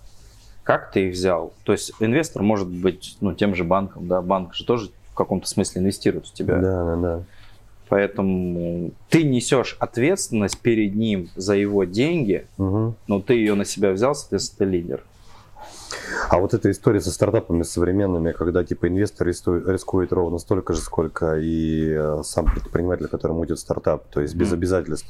как 0.62 0.92
ты 0.92 1.08
их 1.08 1.14
взял. 1.14 1.52
То 1.64 1.72
есть, 1.72 1.92
инвестор 2.00 2.42
может 2.42 2.68
быть 2.68 3.16
ну, 3.20 3.34
тем 3.34 3.54
же 3.54 3.64
банком, 3.64 4.08
да, 4.08 4.22
банк 4.22 4.54
же 4.54 4.64
тоже 4.64 4.90
в 5.10 5.14
каком-то 5.14 5.46
смысле 5.46 5.82
инвестирует 5.82 6.26
в 6.26 6.32
тебя. 6.32 6.56
Да, 6.56 6.84
да, 6.84 6.96
да. 6.96 7.22
Поэтому 7.90 8.92
ты 9.10 9.24
несешь 9.24 9.76
ответственность 9.80 10.58
перед 10.58 10.94
ним 10.94 11.28
за 11.36 11.54
его 11.56 11.84
деньги, 11.84 12.46
Мгм. 12.56 12.94
но 13.08 13.20
ты 13.20 13.34
ее 13.34 13.54
на 13.54 13.64
себя 13.64 13.90
взял, 13.92 14.14
соответственно, 14.14 14.70
ты 14.70 14.76
лидер. 14.76 15.02
А 16.28 16.38
вот 16.38 16.54
эта 16.54 16.70
история 16.70 17.00
со 17.00 17.10
стартапами 17.10 17.64
современными, 17.64 18.30
когда 18.30 18.62
типа 18.64 18.86
инвестор 18.88 19.26
рискует 19.26 20.12
ровно 20.12 20.38
столько 20.38 20.72
же, 20.72 20.80
сколько 20.80 21.36
и 21.38 21.90
э, 21.90 22.22
сам 22.24 22.46
предприниматель, 22.46 23.08
которому 23.08 23.44
идет 23.44 23.58
стартап, 23.58 24.04
то 24.08 24.20
есть 24.20 24.34
без 24.36 24.52
обязательств, 24.52 25.08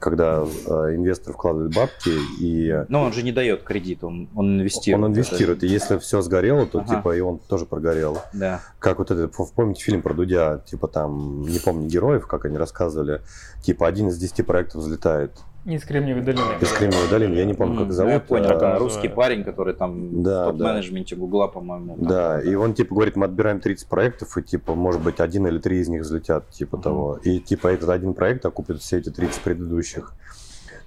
когда 0.00 0.42
э, 0.44 0.94
инвестор 0.96 1.34
вкладывает 1.34 1.74
бабки 1.74 2.10
и 2.40 2.84
Но 2.88 3.02
он 3.04 3.12
же 3.12 3.22
не 3.22 3.32
дает 3.32 3.62
кредит, 3.62 4.02
он, 4.02 4.28
он 4.34 4.58
инвестирует. 4.58 5.04
он 5.04 5.10
инвестирует, 5.12 5.62
и 5.62 5.66
если 5.68 5.98
все 5.98 6.22
сгорело, 6.22 6.66
то 6.66 6.80
Ага. 6.80 6.96
типа 6.96 7.16
и 7.16 7.20
он 7.20 7.38
тоже 7.38 7.66
прогорел. 7.66 8.18
Да. 8.32 8.60
Как 8.78 8.98
вот 8.98 9.10
это, 9.10 9.28
в- 9.28 9.52
помните 9.52 9.82
фильм 9.84 10.02
про 10.02 10.14
Дудя, 10.14 10.62
типа 10.66 10.88
там, 10.88 11.42
не 11.42 11.58
помню 11.58 11.86
героев, 11.86 12.26
как 12.26 12.46
они 12.46 12.56
рассказывали, 12.56 13.20
типа 13.62 13.86
один 13.86 14.08
из 14.08 14.16
десяти 14.18 14.42
проектов 14.42 14.80
взлетает 14.82 15.32
Из 15.66 15.84
Кремниевой 15.84 16.22
долины. 16.22 16.42
из 16.60 16.72
Кремниевой 16.72 17.08
долины, 17.10 17.34
я 17.34 17.44
не 17.44 17.52
помню, 17.54 17.80
как 17.80 17.92
зовут. 17.92 18.12
Я 18.14 18.20
понял, 18.20 18.50
а, 18.50 18.78
русский 18.78 19.08
парень, 19.08 19.44
который 19.44 19.74
там 19.74 20.22
Да, 20.22 20.48
в 20.48 20.52
топ-менеджменте 20.52 21.16
Гугла, 21.16 21.48
по-моему. 21.48 21.96
там. 21.96 22.06
Да, 22.06 22.40
и 22.40 22.54
он 22.54 22.72
типа 22.72 22.94
говорит, 22.94 23.16
мы 23.16 23.26
отбираем 23.26 23.60
30 23.60 23.86
проектов, 23.86 24.38
и 24.38 24.42
типа, 24.42 24.74
может 24.74 25.02
быть, 25.02 25.20
один 25.20 25.46
или 25.46 25.58
три 25.58 25.80
из 25.80 25.88
них 25.88 26.02
взлетят, 26.02 26.48
типа 26.50 26.76
Мгм. 26.78 26.82
того. 26.82 27.18
И 27.24 27.40
типа 27.40 27.68
этот 27.68 27.90
один 27.90 28.14
проект 28.14 28.46
окупит 28.46 28.80
все 28.80 28.98
эти 28.98 29.10
30 29.10 29.42
предыдущих. 29.42 30.14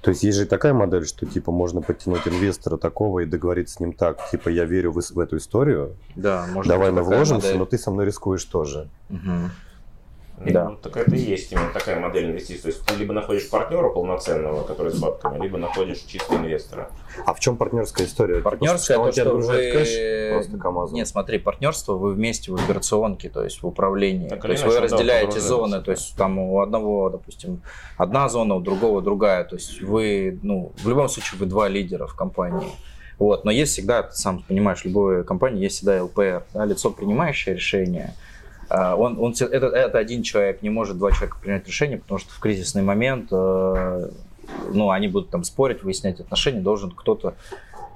То 0.01 0.09
есть 0.09 0.23
есть 0.23 0.37
же 0.37 0.43
и 0.43 0.47
такая 0.47 0.73
модель, 0.73 1.05
что 1.05 1.25
типа 1.25 1.51
можно 1.51 1.81
подтянуть 1.81 2.27
инвестора 2.27 2.75
такого 2.77 3.19
и 3.19 3.25
договориться 3.25 3.75
с 3.75 3.79
ним 3.79 3.93
так, 3.93 4.29
типа 4.31 4.49
я 4.49 4.65
верю 4.65 4.91
в, 4.91 4.99
в 4.99 5.19
эту 5.19 5.37
историю, 5.37 5.95
Да, 6.15 6.45
может 6.51 6.67
давай 6.67 6.89
быть, 6.91 6.97
мы 6.97 7.03
вложимся, 7.03 7.45
модель. 7.47 7.57
но 7.59 7.65
ты 7.65 7.77
со 7.77 7.89
мной 7.91 8.05
рискуешь 8.07 8.43
тоже. 8.43 8.89
Мгм. 10.43 10.53
Ну, 10.53 10.77
Да. 10.81 10.89
Так 10.89 10.97
это 10.97 11.15
и 11.15 11.19
есть 11.19 11.51
именно 11.51 11.71
такая 11.73 11.99
модель 11.99 12.25
инвестиций. 12.25 12.63
То 12.63 12.67
есть 12.69 12.85
ты 12.85 12.95
либо 12.95 13.13
находишь 13.13 13.49
партнера 13.49 13.89
полноценного, 13.89 14.63
который 14.63 14.91
с 14.91 14.99
бабками, 14.99 15.41
либо 15.41 15.57
находишь 15.57 15.99
чисто 15.99 16.35
инвестора. 16.35 16.89
А 17.25 17.33
в 17.33 17.39
чем 17.39 17.57
партнерская 17.57 18.05
история? 18.07 18.37
Типа, 18.37 18.51
Партнерское, 18.51 18.97
он 18.97 19.11
то, 19.11 19.21
что 19.21 19.35
вы... 19.35 19.71
кэш 19.71 20.51
просто? 20.51 20.95
Нет, 20.95 21.07
смотри, 21.07 21.39
партнерство, 21.39 21.93
вы 21.93 22.13
вместе 22.13 22.51
в 22.51 22.55
операционке, 22.55 23.29
то 23.29 23.43
есть 23.43 23.61
в 23.61 23.67
управлении. 23.67 24.27
Так 24.27 24.41
то 24.41 24.51
есть 24.51 24.63
вы 24.63 24.73
да, 24.73 24.81
разделяете 24.81 25.27
погружаетесь, 25.27 25.47
зоны, 25.47 25.77
да. 25.77 25.81
то 25.81 25.91
есть 25.91 26.15
там 26.15 26.39
у 26.39 26.61
одного, 26.61 27.09
допустим, 27.09 27.61
одна 27.97 28.29
зона, 28.29 28.55
у 28.55 28.59
другого 28.59 29.01
другая. 29.01 29.43
То 29.43 29.55
есть 29.55 29.81
вы, 29.81 30.39
ну, 30.41 30.71
в 30.83 30.89
любом 30.89 31.09
случае 31.09 31.39
вы 31.39 31.45
два 31.45 31.67
лидера 31.67 32.07
в 32.07 32.15
компании. 32.15 32.67
Вот, 33.19 33.45
но 33.45 33.51
есть 33.51 33.73
всегда, 33.73 34.03
ты 34.03 34.15
сам 34.15 34.43
понимаешь, 34.47 34.81
в 34.81 34.85
любой 34.85 35.23
компании 35.23 35.61
есть 35.63 35.77
всегда 35.77 36.03
ЛПР, 36.03 36.43
да, 36.53 36.65
лицо, 36.65 36.89
принимающее 36.89 37.55
решение. 37.55 38.15
А, 38.73 38.95
Он, 38.95 39.19
он, 39.19 39.33
это, 39.39 39.67
это 39.67 39.97
один 39.99 40.23
человек, 40.23 40.63
не 40.63 40.71
может 40.71 40.97
два 40.97 41.11
человека 41.11 41.37
принять 41.39 41.67
решение, 41.67 41.99
потому 41.99 42.17
что 42.17 42.33
в 42.33 42.39
кризисный 42.39 42.81
момент 42.81 43.27
э, 43.31 44.09
ну, 44.71 44.89
они 44.89 45.07
будут 45.07 45.29
там 45.29 45.43
спорить, 45.43 45.83
выяснять 45.83 46.19
отношения, 46.19 46.59
должен 46.59 46.89
кто-то, 46.89 47.35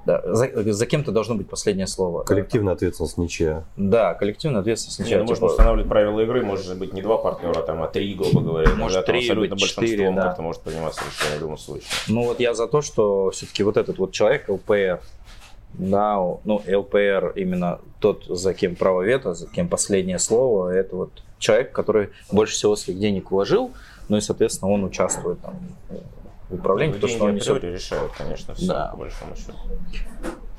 да, 0.06 0.22
за, 0.24 0.72
за 0.72 0.86
кем-то 0.86 1.10
должно 1.10 1.34
быть 1.34 1.48
последнее 1.48 1.88
слово. 1.88 2.22
Коллективная 2.22 2.74
ответственность 2.74 3.18
ничья. 3.18 3.64
Да, 3.76 4.14
коллективная 4.14 4.60
ответственность. 4.60 5.00
Не, 5.00 5.04
ну, 5.04 5.08
сначала, 5.08 5.22
можно 5.22 5.34
типа, 5.34 5.46
устанавливать 5.46 5.88
правила 5.88 6.20
игры, 6.20 6.44
может 6.44 6.78
быть 6.78 6.92
не 6.92 7.02
два 7.02 7.18
партнера, 7.18 7.60
там, 7.62 7.82
а 7.82 7.88
три, 7.88 8.14
грубо 8.14 8.40
говоря. 8.40 8.74
Может, 8.76 9.04
три, 9.04 9.18
абсолютно 9.18 9.56
быть, 9.56 9.64
четыре, 9.64 10.12
да. 10.12 10.22
как-то 10.22 10.42
может 10.42 10.62
приниматься 10.62 11.02
решение 11.04 11.38
в 11.38 11.42
любом 11.42 11.58
случае. 11.58 11.88
Ну 12.06 12.24
вот 12.24 12.38
я 12.38 12.54
за 12.54 12.68
то, 12.68 12.82
что 12.82 13.30
все-таки 13.30 13.64
вот 13.64 13.76
этот 13.76 13.98
вот 13.98 14.12
человек 14.12 14.48
ЛПР, 14.48 15.00
да, 15.74 16.16
ну 16.44 16.62
ЛПР 16.66 17.32
именно 17.36 17.80
тот, 18.00 18.24
за 18.26 18.54
кем 18.54 18.74
право 18.76 19.02
вето, 19.02 19.34
за 19.34 19.46
кем 19.46 19.68
последнее 19.68 20.18
слово, 20.18 20.70
это 20.70 20.96
вот 20.96 21.10
человек, 21.38 21.72
который 21.72 22.10
больше 22.32 22.54
всего 22.54 22.74
своих 22.76 22.98
денег 22.98 23.30
вложил, 23.30 23.72
ну 24.08 24.16
и, 24.16 24.20
соответственно, 24.20 24.70
он 24.72 24.84
участвует 24.84 25.40
там 25.40 25.54
в 26.48 26.54
управлении, 26.54 26.94
потому 26.94 27.12
что 27.12 27.24
он 27.26 27.34
несет 27.34 27.62
решают, 27.62 28.12
конечно, 28.16 28.54
все, 28.54 28.66
Да. 28.66 28.88
по 28.92 28.98
большому 28.98 29.36
счету. 29.36 29.52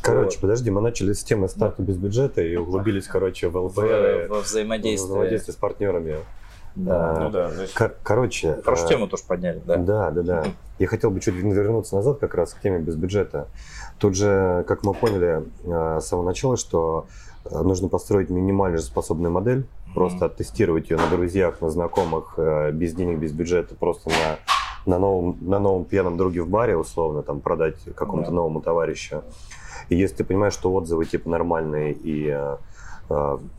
Короче, 0.02 0.38
Вот. 0.38 0.42
подожди, 0.42 0.72
мы 0.72 0.80
начали 0.82 1.12
с 1.14 1.24
темы 1.24 1.50
старта 1.50 1.82
без 1.82 1.98
бюджета 1.98 2.42
и 2.42 2.56
углубились, 2.56 3.06
короче, 3.08 3.50
в 3.50 3.54
в, 3.54 3.58
ЛПР, 3.66 4.28
во 4.30 4.42
в 4.42 4.46
взаимодействии. 4.46 5.08
взаимодействие 5.08 5.54
с 5.54 5.58
партнерами. 5.58 6.18
Да. 6.76 7.12
А, 7.18 7.20
Ну 7.20 7.30
да, 7.32 7.52
Кор- 7.76 7.96
короче, 8.04 8.62
Хорошую 8.64 8.86
а, 8.86 8.90
тему 8.90 9.08
тоже 9.08 9.24
подняли, 9.28 9.62
да? 9.66 9.76
Да, 9.76 10.12
да, 10.12 10.22
да. 10.22 10.46
Я 10.78 10.88
хотел 10.88 11.10
бы 11.12 11.20
чуть 11.20 11.34
вернуться 11.36 11.96
назад 11.96 12.20
как 12.20 12.36
раз 12.36 12.54
к 12.54 12.62
теме 12.62 12.80
без 12.80 12.96
бюджета. 12.96 13.48
Тут 14.00 14.16
же, 14.16 14.64
как 14.68 14.84
мы 14.84 14.94
поняли 14.94 15.44
э, 15.66 16.00
с 16.00 16.08
самого 16.08 16.26
начала, 16.26 16.56
что 16.56 17.06
э, 17.46 17.62
нужно 17.62 17.90
построить 17.90 18.30
минимально 18.30 18.78
жизнеспособную 18.78 19.32
модель, 19.32 19.66
просто 19.94 20.26
оттестировать 20.28 20.90
ее 20.90 20.98
на 20.98 21.08
друзьях, 21.08 21.60
на 21.62 21.70
знакомых, 21.70 22.36
э, 22.38 22.72
без 22.72 22.94
денег, 22.94 23.20
без 23.20 23.34
бюджета, 23.34 23.76
просто 23.76 24.10
на, 24.10 24.38
на, 24.86 25.00
новом, 25.00 25.38
на 25.42 25.60
новом 25.60 25.84
пьяном 25.84 26.16
друге 26.16 26.42
в 26.42 26.50
баре, 26.50 26.78
условно, 26.78 27.24
там 27.24 27.42
продать 27.42 27.76
какому-то 27.96 28.30
Да. 28.30 28.36
новому 28.36 28.62
товарищу. 28.62 29.22
И 29.90 29.96
если 29.96 30.18
ты 30.18 30.24
понимаешь, 30.24 30.54
что 30.54 30.74
отзывы 30.74 31.06
типа 31.06 31.30
нормальные 31.30 31.94
и 31.94 32.38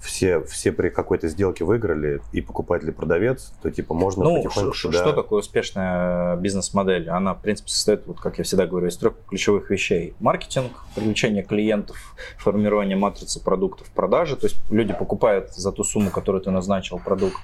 все, 0.00 0.40
все 0.45 0.71
при 0.73 0.90
какой-то 0.90 1.28
сделке 1.28 1.64
выиграли, 1.64 2.21
и 2.33 2.40
покупатель, 2.40 2.88
и 2.88 2.92
продавец, 2.92 3.52
то 3.62 3.71
типа 3.71 3.95
можно 3.95 4.25
Ну, 4.25 4.37
потихоньку 4.37 4.73
что, 4.73 4.88
сюда- 4.88 5.00
что 5.00 5.12
такое 5.12 5.40
успешная 5.40 6.37
бизнес-модель? 6.37 7.09
Она, 7.11 7.35
в 7.35 7.42
принципе, 7.42 7.69
состоит, 7.71 8.07
вот 8.07 8.21
как 8.21 8.38
я 8.38 8.45
всегда 8.45 8.66
говорю, 8.66 8.87
из 8.87 8.97
трех 8.97 9.14
ключевых 9.28 9.71
вещей. 9.71 10.14
Маркетинг, 10.21 10.71
привлечение 10.95 11.42
клиентов, 11.42 11.97
формирование 12.38 12.97
матрицы 12.97 13.42
продуктов, 13.42 13.88
продажи. 13.90 14.37
То 14.37 14.47
есть 14.47 14.57
люди 14.71 14.92
покупают 14.92 15.52
за 15.52 15.73
ту 15.73 15.83
сумму, 15.83 16.11
которую 16.11 16.42
ты 16.42 16.50
назначил 16.50 16.99
продукт. 16.99 17.40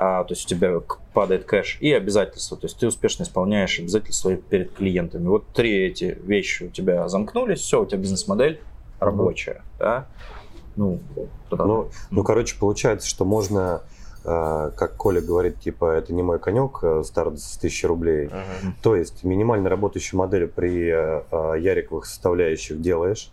А, 0.00 0.22
то 0.24 0.32
есть 0.32 0.44
у 0.46 0.48
тебя 0.48 0.80
падает 1.12 1.44
кэш 1.44 1.78
и 1.80 1.92
обязательства. 1.92 2.56
То 2.56 2.66
есть 2.66 2.78
ты 2.78 2.86
успешно 2.86 3.24
исполняешь 3.24 3.78
обязательства 3.78 4.34
перед 4.36 4.72
клиентами. 4.72 5.26
Вот 5.26 5.46
три 5.48 5.86
эти 5.86 6.18
вещи 6.22 6.64
у 6.64 6.68
тебя 6.68 7.08
замкнулись, 7.08 7.60
все, 7.60 7.82
у 7.82 7.86
тебя 7.86 7.98
бизнес-модель 7.98 8.60
рабочая. 9.00 9.62
Да? 9.78 10.06
Ну, 10.78 11.00
Ну, 11.50 11.90
ну, 12.10 12.22
короче, 12.22 12.56
получается, 12.58 13.08
что 13.08 13.24
можно, 13.24 13.82
э, 14.24 14.70
как 14.76 14.96
Коля 14.96 15.20
говорит, 15.20 15.60
типа, 15.60 15.92
это 15.96 16.14
не 16.14 16.22
мой 16.22 16.38
конек, 16.38 16.78
э, 16.82 17.02
старт 17.04 17.40
с 17.40 17.56
1000 17.58 17.88
рублей. 17.88 18.26
Мгм. 18.26 18.74
То 18.82 18.94
есть 18.94 19.24
минимально 19.24 19.68
работающую 19.68 20.18
модель 20.18 20.46
при 20.46 20.88
э, 20.88 21.22
э, 21.30 21.54
яриковых 21.58 22.06
составляющих 22.06 22.80
делаешь, 22.80 23.32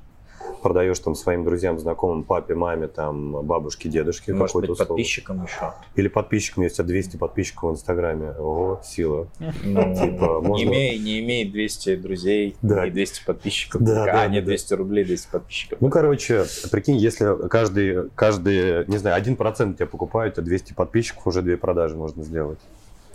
продаешь 0.61 0.97
там 0.99 1.13
своим 1.15 1.43
друзьям, 1.43 1.77
знакомым, 1.79 2.23
папе, 2.23 2.55
маме, 2.55 2.87
там, 2.87 3.43
бабушке, 3.45 3.87
дедушке 3.89 4.33
может 4.33 4.53
какой-то 4.53 4.67
быть, 4.67 4.81
услугу. 4.81 4.87
подписчикам 4.95 5.43
еще. 5.43 5.73
Или 5.95 6.07
подписчикам, 6.07 6.63
есть 6.63 6.75
у 6.75 6.77
тебя 6.83 6.87
200 6.87 7.17
подписчиков 7.17 7.69
в 7.69 7.73
Инстаграме. 7.73 8.31
Ого, 8.31 8.81
сила. 8.83 9.27
Ну, 9.63 9.95
Типа, 9.95 10.39
не, 10.41 10.47
можно- 10.47 10.63
имей, 10.63 10.97
не 10.99 11.19
имей 11.19 11.45
200 11.49 11.95
друзей 11.97 12.55
Да. 12.61 12.85
и 12.85 12.91
200 12.91 13.25
подписчиков. 13.25 13.81
Да, 13.81 14.03
а, 14.03 14.05
да, 14.27 14.27
да, 14.35 14.41
200 14.41 14.73
рублей, 14.73 15.03
200 15.05 15.29
подписчиков. 15.31 15.77
Ну, 15.81 15.89
короче, 15.89 16.45
прикинь, 16.71 16.97
если 16.97 17.47
каждый, 17.47 18.09
каждый, 18.15 18.87
не 18.87 18.97
знаю, 18.97 19.15
1% 19.21 19.75
тебя 19.75 19.85
покупают, 19.85 20.39
а 20.39 20.41
200 20.41 20.73
подписчиков, 20.73 21.27
уже 21.27 21.41
две 21.43 21.57
продажи 21.57 21.95
можно 21.95 22.23
сделать. 22.23 22.59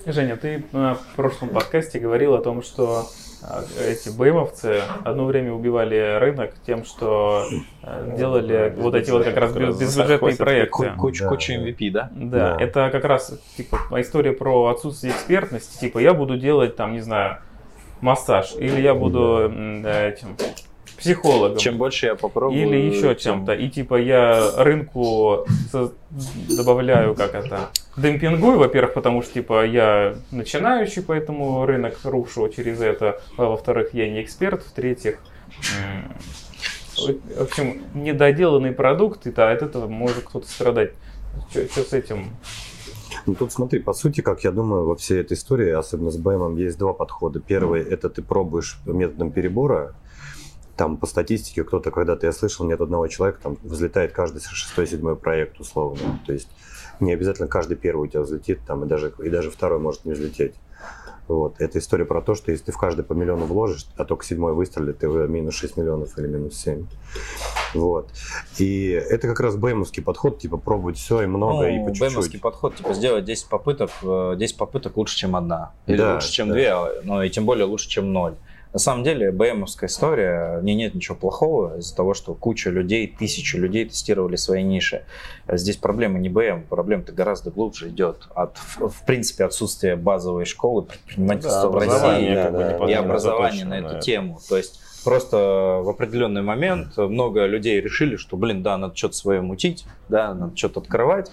Женя, 0.06 0.36
ты 0.36 0.64
на 0.72 0.96
прошлом 1.16 1.50
подкасте 1.50 1.98
говорил 1.98 2.34
о 2.34 2.38
том, 2.40 2.62
что 2.62 3.06
эти 3.80 4.10
БМовцы 4.10 4.82
одно 5.04 5.24
время 5.24 5.52
убивали 5.52 6.18
рынок 6.18 6.52
тем, 6.66 6.84
что 6.84 7.44
а, 7.82 8.16
делали 8.16 8.74
вот 8.76 8.94
эти 8.94 9.10
вот 9.10 9.24
как 9.24 9.36
раз 9.36 9.52
захватят 9.52 10.38
проекты. 10.38 10.92
Куча 10.96 11.24
да. 11.24 11.64
MVP, 11.64 11.90
да? 11.90 12.10
Да, 12.12 12.56
Да. 12.56 12.62
это 12.62 12.90
как 12.90 13.04
раз 13.04 13.38
типа 13.56 13.78
история 14.00 14.32
про 14.32 14.66
отсутствие 14.66 15.12
экспертности. 15.12 15.78
Типа 15.78 15.98
я 15.98 16.14
буду 16.14 16.38
делать 16.38 16.76
там, 16.76 16.92
не 16.92 17.00
знаю, 17.00 17.38
массаж, 18.00 18.54
или 18.56 18.80
я 18.80 18.94
буду 18.94 19.50
этим 19.84 20.36
психологом. 21.00 21.58
Чем 21.58 21.78
больше 21.78 22.06
я 22.06 22.14
попробую... 22.14 22.60
Или 22.60 22.76
еще 22.76 23.16
чем-то. 23.16 23.54
И 23.54 23.68
типа 23.68 23.96
я 23.96 24.52
рынку 24.56 25.46
добавляю, 26.48 27.14
как 27.14 27.34
это, 27.34 27.70
демпингую, 27.96 28.58
во-первых, 28.58 28.94
потому 28.94 29.22
что 29.22 29.34
типа 29.34 29.66
я 29.66 30.14
начинающий, 30.30 31.02
поэтому 31.02 31.66
рынок 31.66 31.98
рушу 32.04 32.48
через 32.48 32.80
это. 32.80 33.20
А 33.36 33.46
во-вторых, 33.46 33.94
я 33.94 34.08
не 34.10 34.22
эксперт. 34.22 34.62
В-третьих, 34.62 35.18
в 36.96 37.42
общем, 37.42 37.82
недоделанный 37.94 38.72
продукт, 38.72 39.26
и 39.26 39.32
да, 39.32 39.50
от 39.50 39.62
этого 39.62 39.88
может 39.88 40.24
кто-то 40.24 40.46
страдать. 40.46 40.92
Что 41.50 41.82
с 41.82 41.92
этим? 41.92 42.30
Ну 43.26 43.34
тут 43.34 43.52
смотри, 43.52 43.80
по 43.80 43.92
сути, 43.92 44.20
как 44.20 44.44
я 44.44 44.50
думаю, 44.50 44.86
во 44.86 44.96
всей 44.96 45.20
этой 45.20 45.34
истории, 45.34 45.70
особенно 45.70 46.10
с 46.10 46.16
БМом, 46.16 46.56
есть 46.56 46.78
два 46.78 46.92
подхода. 46.92 47.40
Первый 47.40 47.82
это 47.82 48.08
ты 48.08 48.22
пробуешь 48.22 48.78
методом 48.86 49.30
перебора. 49.30 49.94
Там 50.80 50.96
по 50.96 51.06
статистике 51.06 51.62
кто-то, 51.62 51.90
когда-то 51.90 52.24
я 52.24 52.32
слышал, 52.32 52.64
нет 52.64 52.80
одного 52.80 53.06
человека, 53.06 53.40
там 53.42 53.58
взлетает 53.62 54.12
каждый 54.12 54.40
шестой, 54.40 54.86
седьмой 54.86 55.14
проект 55.14 55.60
условно. 55.60 56.18
То 56.26 56.32
есть 56.32 56.48
не 57.00 57.12
обязательно 57.12 57.48
каждый 57.48 57.76
первый 57.76 58.04
у 58.04 58.10
тебя 58.10 58.22
взлетит, 58.22 58.60
там 58.66 58.84
и 58.84 58.88
даже, 58.88 59.12
и 59.22 59.28
даже 59.28 59.50
второй 59.50 59.78
может 59.78 60.06
не 60.06 60.12
взлететь. 60.12 60.54
Вот. 61.28 61.60
Это 61.60 61.78
история 61.78 62.06
про 62.06 62.22
то, 62.22 62.34
что 62.34 62.50
если 62.50 62.64
ты 62.64 62.72
в 62.72 62.78
каждый 62.78 63.04
по 63.04 63.12
миллиону 63.12 63.44
вложишь, 63.44 63.88
а 63.98 64.06
только 64.06 64.24
седьмой 64.24 64.54
выстрелит, 64.54 64.96
ты 64.96 65.06
минус 65.06 65.54
6 65.54 65.76
миллионов 65.76 66.16
или 66.16 66.26
минус 66.28 66.56
7. 66.56 66.86
Вот. 67.74 68.08
И 68.56 68.88
это 68.88 69.28
как 69.28 69.40
раз 69.40 69.56
БМовский 69.56 70.02
подход, 70.02 70.38
типа 70.38 70.56
пробовать 70.56 70.96
все 70.96 71.20
и 71.20 71.26
много, 71.26 71.68
и 71.68 71.78
Ну, 71.78 71.84
по 71.84 71.90
чуть-чуть. 71.92 72.14
БМовский 72.14 72.40
подход, 72.40 72.76
типа 72.76 72.94
сделать 72.94 73.26
10 73.26 73.50
попыток, 73.50 73.90
э, 74.02 74.34
10 74.38 74.56
попыток 74.56 74.96
лучше, 74.96 75.18
чем 75.18 75.36
одна. 75.36 75.72
Или 75.86 75.98
Да, 75.98 76.14
лучше, 76.14 76.32
чем 76.32 76.48
да. 76.48 76.54
две, 76.54 76.68
а, 76.70 76.90
но 77.04 77.22
и 77.22 77.28
тем 77.28 77.44
более 77.44 77.66
лучше, 77.66 77.86
чем 77.86 78.14
ноль. 78.14 78.34
На 78.72 78.78
самом 78.78 79.02
деле, 79.02 79.32
БМовская 79.32 79.88
история, 79.88 80.58
в 80.58 80.64
ней 80.64 80.76
нет 80.76 80.94
ничего 80.94 81.16
плохого 81.16 81.78
из-за 81.78 81.96
того, 81.96 82.14
что 82.14 82.34
куча 82.34 82.70
людей, 82.70 83.12
тысячи 83.18 83.56
людей 83.56 83.84
тестировали 83.84 84.36
свои 84.36 84.62
ниши. 84.62 85.04
Здесь 85.48 85.76
проблема 85.76 86.20
не 86.20 86.28
БМ, 86.28 86.66
проблема-то 86.68 87.10
гораздо 87.12 87.50
глубже 87.50 87.88
идет 87.88 88.28
от, 88.34 88.56
в 88.58 88.88
в 88.88 89.04
принципе, 89.04 89.44
отсутствия 89.44 89.96
базовой 89.96 90.44
школы 90.44 90.82
предпринимательства 90.82 91.62
Да, 91.62 91.68
в 91.68 91.74
России 91.74 92.34
да, 92.34 92.42
как 92.44 92.52
бы 92.52 92.58
да. 92.58 92.86
не 92.86 92.92
И 92.92 92.96
не 93.04 93.18
заточено 93.18 93.70
на 93.70 93.78
эту 93.78 93.88
это. 93.88 94.00
тему. 94.00 94.38
То 94.48 94.56
есть 94.56 94.80
просто 95.02 95.36
в 95.82 95.88
определенный 95.88 96.42
момент 96.42 96.96
много 96.96 97.46
людей 97.46 97.80
решили, 97.80 98.14
что, 98.14 98.36
блин, 98.36 98.62
да, 98.62 98.78
надо 98.78 98.94
что-то 98.94 99.16
свое 99.16 99.40
мутить, 99.40 99.84
да, 100.08 100.32
надо 100.32 100.56
что-то 100.56 100.78
открывать. 100.80 101.32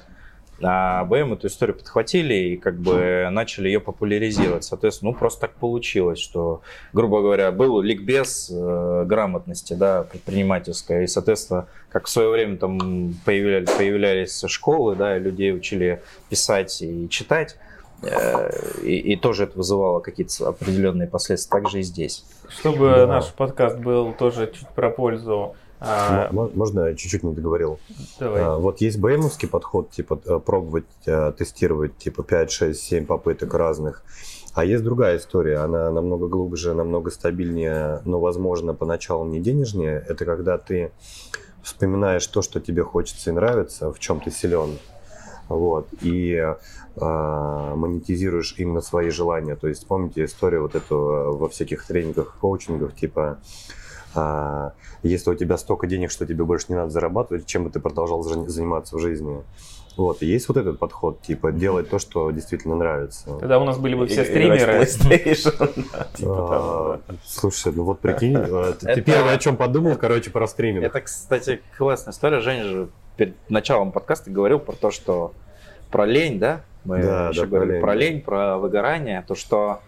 А 0.61 1.03
БМ 1.05 1.33
эту 1.33 1.47
историю 1.47 1.77
подхватили 1.77 2.33
и 2.33 2.57
как 2.57 2.79
бы 2.79 3.27
начали 3.31 3.67
ее 3.67 3.79
популяризировать. 3.79 4.63
Соответственно, 4.63 5.11
ну 5.11 5.17
просто 5.17 5.41
так 5.41 5.53
получилось, 5.53 6.19
что, 6.19 6.61
грубо 6.93 7.21
говоря, 7.21 7.51
был 7.51 7.79
ликбез 7.81 8.51
э, 8.51 9.03
грамотности, 9.05 9.73
да, 9.73 10.03
предпринимательской. 10.03 11.03
И, 11.03 11.07
соответственно, 11.07 11.67
как 11.89 12.07
в 12.07 12.09
свое 12.09 12.29
время 12.29 12.57
там 12.57 13.13
появлялись, 13.23 13.69
появлялись 13.69 14.43
школы, 14.47 14.95
да, 14.95 15.17
и 15.17 15.19
людей 15.19 15.55
учили 15.55 16.01
писать 16.29 16.81
и 16.81 17.07
читать, 17.07 17.57
э, 18.01 18.49
и, 18.81 19.13
и 19.13 19.15
тоже 19.15 19.43
это 19.43 19.57
вызывало 19.57 19.99
какие-то 19.99 20.49
определенные 20.49 21.07
последствия. 21.07 21.59
Так 21.61 21.69
же 21.69 21.79
и 21.79 21.83
здесь. 21.83 22.25
Чтобы 22.49 22.87
Да. 22.89 23.07
наш 23.07 23.31
подкаст 23.31 23.77
был 23.77 24.11
тоже 24.13 24.51
чуть 24.51 24.67
про 24.69 24.89
пользу. 24.89 25.55
А, 25.79 26.29
Можно 26.31 26.95
чуть-чуть 26.95 27.23
не 27.23 27.33
договорил? 27.33 27.79
давай. 28.19 28.41
А, 28.41 28.57
Вот 28.57 28.81
есть 28.81 28.99
БМовский 28.99 29.47
подход, 29.47 29.91
типа 29.91 30.19
э, 30.25 30.39
пробовать, 30.39 30.85
э, 31.05 31.31
тестировать, 31.37 31.97
типа 31.97 32.23
5, 32.23 32.51
6, 32.51 32.79
7 32.79 33.05
попыток 33.05 33.53
разных. 33.53 34.03
А 34.53 34.65
есть 34.65 34.83
другая 34.83 35.17
история, 35.17 35.57
она 35.57 35.91
намного 35.91 36.27
глубже, 36.27 36.73
намного 36.73 37.11
стабильнее, 37.11 38.01
но, 38.05 38.19
возможно, 38.19 38.73
поначалу 38.73 39.25
не 39.25 39.39
денежнее. 39.39 40.03
Это 40.07 40.25
когда 40.25 40.57
ты 40.57 40.91
вспоминаешь 41.61 42.25
то, 42.25 42.41
что 42.41 42.59
тебе 42.59 42.83
хочется 42.83 43.29
и 43.29 43.33
нравится, 43.33 43.93
в 43.93 43.99
чем 43.99 44.19
ты 44.19 44.31
силен, 44.31 44.79
вот, 45.47 45.87
и 46.01 46.33
э, 46.33 46.55
монетизируешь 47.75 48.55
именно 48.57 48.81
свои 48.81 49.11
желания. 49.11 49.55
То 49.55 49.67
есть 49.67 49.85
помните 49.85 50.25
историю 50.25 50.63
вот 50.63 50.73
эту 50.73 50.95
э, 50.95 51.31
во 51.33 51.49
всяких 51.49 51.85
тренингах, 51.85 52.37
коучингах, 52.41 52.95
типа 52.95 53.37
если 55.03 55.31
у 55.31 55.35
тебя 55.35 55.57
столько 55.57 55.87
денег, 55.87 56.11
что 56.11 56.25
тебе 56.25 56.43
больше 56.43 56.67
не 56.69 56.75
надо 56.75 56.89
зарабатывать, 56.89 57.45
чем 57.45 57.63
бы 57.65 57.69
ты 57.69 57.79
продолжал 57.79 58.23
за- 58.23 58.47
заниматься 58.49 58.95
в 58.95 58.99
жизни. 58.99 59.43
Вот, 59.97 60.21
и 60.21 60.27
есть 60.27 60.47
вот 60.47 60.57
этот 60.57 60.77
подход, 60.77 61.21
типа, 61.21 61.51
делать 61.51 61.89
то, 61.89 61.97
что 61.97 62.29
действительно 62.29 62.75
нравится. 62.75 63.25
Тогда 63.39 63.59
у 63.59 63.63
нас 63.63 63.79
были 63.79 63.95
бы 63.95 64.05
все 64.05 64.23
стримеры. 64.25 64.85
Типа 66.15 66.99
А. 66.99 66.99
Слушай, 67.25 67.73
ну 67.75 67.83
вот 67.83 67.99
прикинь, 67.99 68.37
э, 68.37 68.73
ты 68.79 69.01
первое, 69.01 69.33
о 69.33 69.37
чем 69.39 69.57
подумал, 69.57 69.95
короче, 69.95 70.29
про 70.29 70.47
стриминг. 70.47 70.83
Это, 70.85 71.01
кстати, 71.01 71.61
классная 71.77 72.13
история. 72.13 72.41
Женя 72.41 72.65
же 72.65 72.89
перед 73.15 73.35
началом 73.49 73.91
подкаста 73.91 74.29
говорил 74.29 74.59
про 74.59 74.73
то, 74.73 74.91
что 74.91 75.33
про 75.89 76.05
лень, 76.05 76.37
да? 76.37 76.61
Мы 76.83 76.99
еще 76.99 77.47
говорили 77.47 77.81
про 77.81 77.95
лень, 77.95 78.21
про 78.21 78.57
выгорание, 78.57 79.25
то, 79.27 79.33
что 79.33 79.81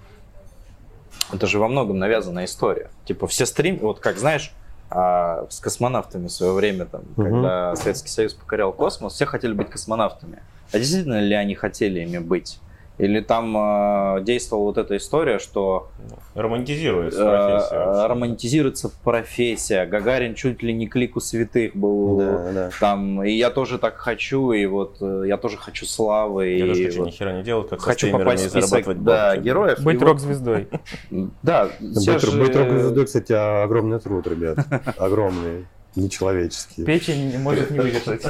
это 1.31 1.47
же 1.47 1.59
во 1.59 1.67
многом 1.67 1.99
навязанная 1.99 2.45
история. 2.45 2.89
Типа 3.05 3.27
все 3.27 3.45
стрим, 3.45 3.79
вот 3.79 3.99
как 3.99 4.17
знаешь, 4.17 4.51
а, 4.89 5.45
с 5.49 5.59
космонавтами 5.59 6.27
в 6.27 6.31
свое 6.31 6.53
время, 6.53 6.85
там, 6.85 7.01
Мгм. 7.15 7.23
когда 7.25 7.75
Советский 7.75 8.09
Союз 8.09 8.33
покорял 8.33 8.71
космос, 8.73 9.13
все 9.13 9.25
хотели 9.25 9.53
быть 9.53 9.69
космонавтами. 9.69 10.41
А 10.71 10.77
действительно 10.77 11.19
ли 11.19 11.35
они 11.35 11.55
хотели 11.55 11.99
ими 12.01 12.17
быть? 12.19 12.59
Или 12.99 13.21
там 13.21 13.55
а, 13.57 14.19
действовала 14.19 14.65
вот 14.65 14.77
эта 14.77 14.97
история, 14.97 15.39
что 15.39 15.89
Романтизируется 16.35 17.21
э, 17.21 17.25
профессия. 17.25 18.07
романтизируется 18.07 18.91
профессия. 19.03 19.85
Гагарин 19.85 20.35
чуть 20.35 20.61
ли 20.61 20.73
не 20.73 20.85
к 20.85 20.95
лику 20.97 21.21
святых 21.21 21.75
был 21.75 22.17
Да, 22.19 22.51
да. 22.53 22.69
там, 22.79 23.23
и 23.23 23.31
я 23.31 23.51
тоже 23.51 23.77
так 23.77 23.95
хочу, 23.95 24.51
и 24.51 24.65
вот 24.65 24.97
э, 24.99 25.23
я 25.27 25.37
тоже 25.37 25.57
хочу 25.57 25.85
славы, 25.85 26.49
Я 26.49 26.65
и 26.65 26.67
тоже 26.67 26.85
хочу 26.85 26.99
вот 26.99 27.07
ни 27.07 27.11
хера 27.11 27.31
не 27.33 27.43
делать, 27.43 27.69
как 27.69 27.79
хочу 27.81 28.11
попасть 28.11 28.45
в 28.45 28.49
список 28.49 28.85
да, 29.03 29.29
бабки. 29.31 29.45
героев. 29.45 29.79
Быть 29.81 30.01
рок-звездой. 30.01 30.67
Да, 31.41 31.69
быть 31.79 32.07
рок-звездой, 32.55 33.05
кстати, 33.05 33.31
огромный 33.31 33.99
труд, 33.99 34.27
ребят. 34.27 34.59
Огромный. 34.97 35.65
Нечеловеческий. 35.99 36.83
Печень 36.83 37.31
не 37.31 37.37
может 37.37 37.71
не 37.71 37.79
выдержать. 37.79 38.23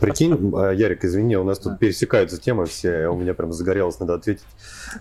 Прикинь, 0.00 0.52
а, 0.56 0.70
Ярик, 0.70 1.04
извини, 1.04 1.36
у 1.36 1.44
нас 1.44 1.58
тут 1.58 1.78
пересекаются 1.78 2.40
темы 2.40 2.66
все, 2.66 3.08
у 3.08 3.16
меня 3.16 3.34
прям 3.34 3.52
загорелось, 3.52 3.98
надо 4.00 4.14
ответить. 4.14 4.44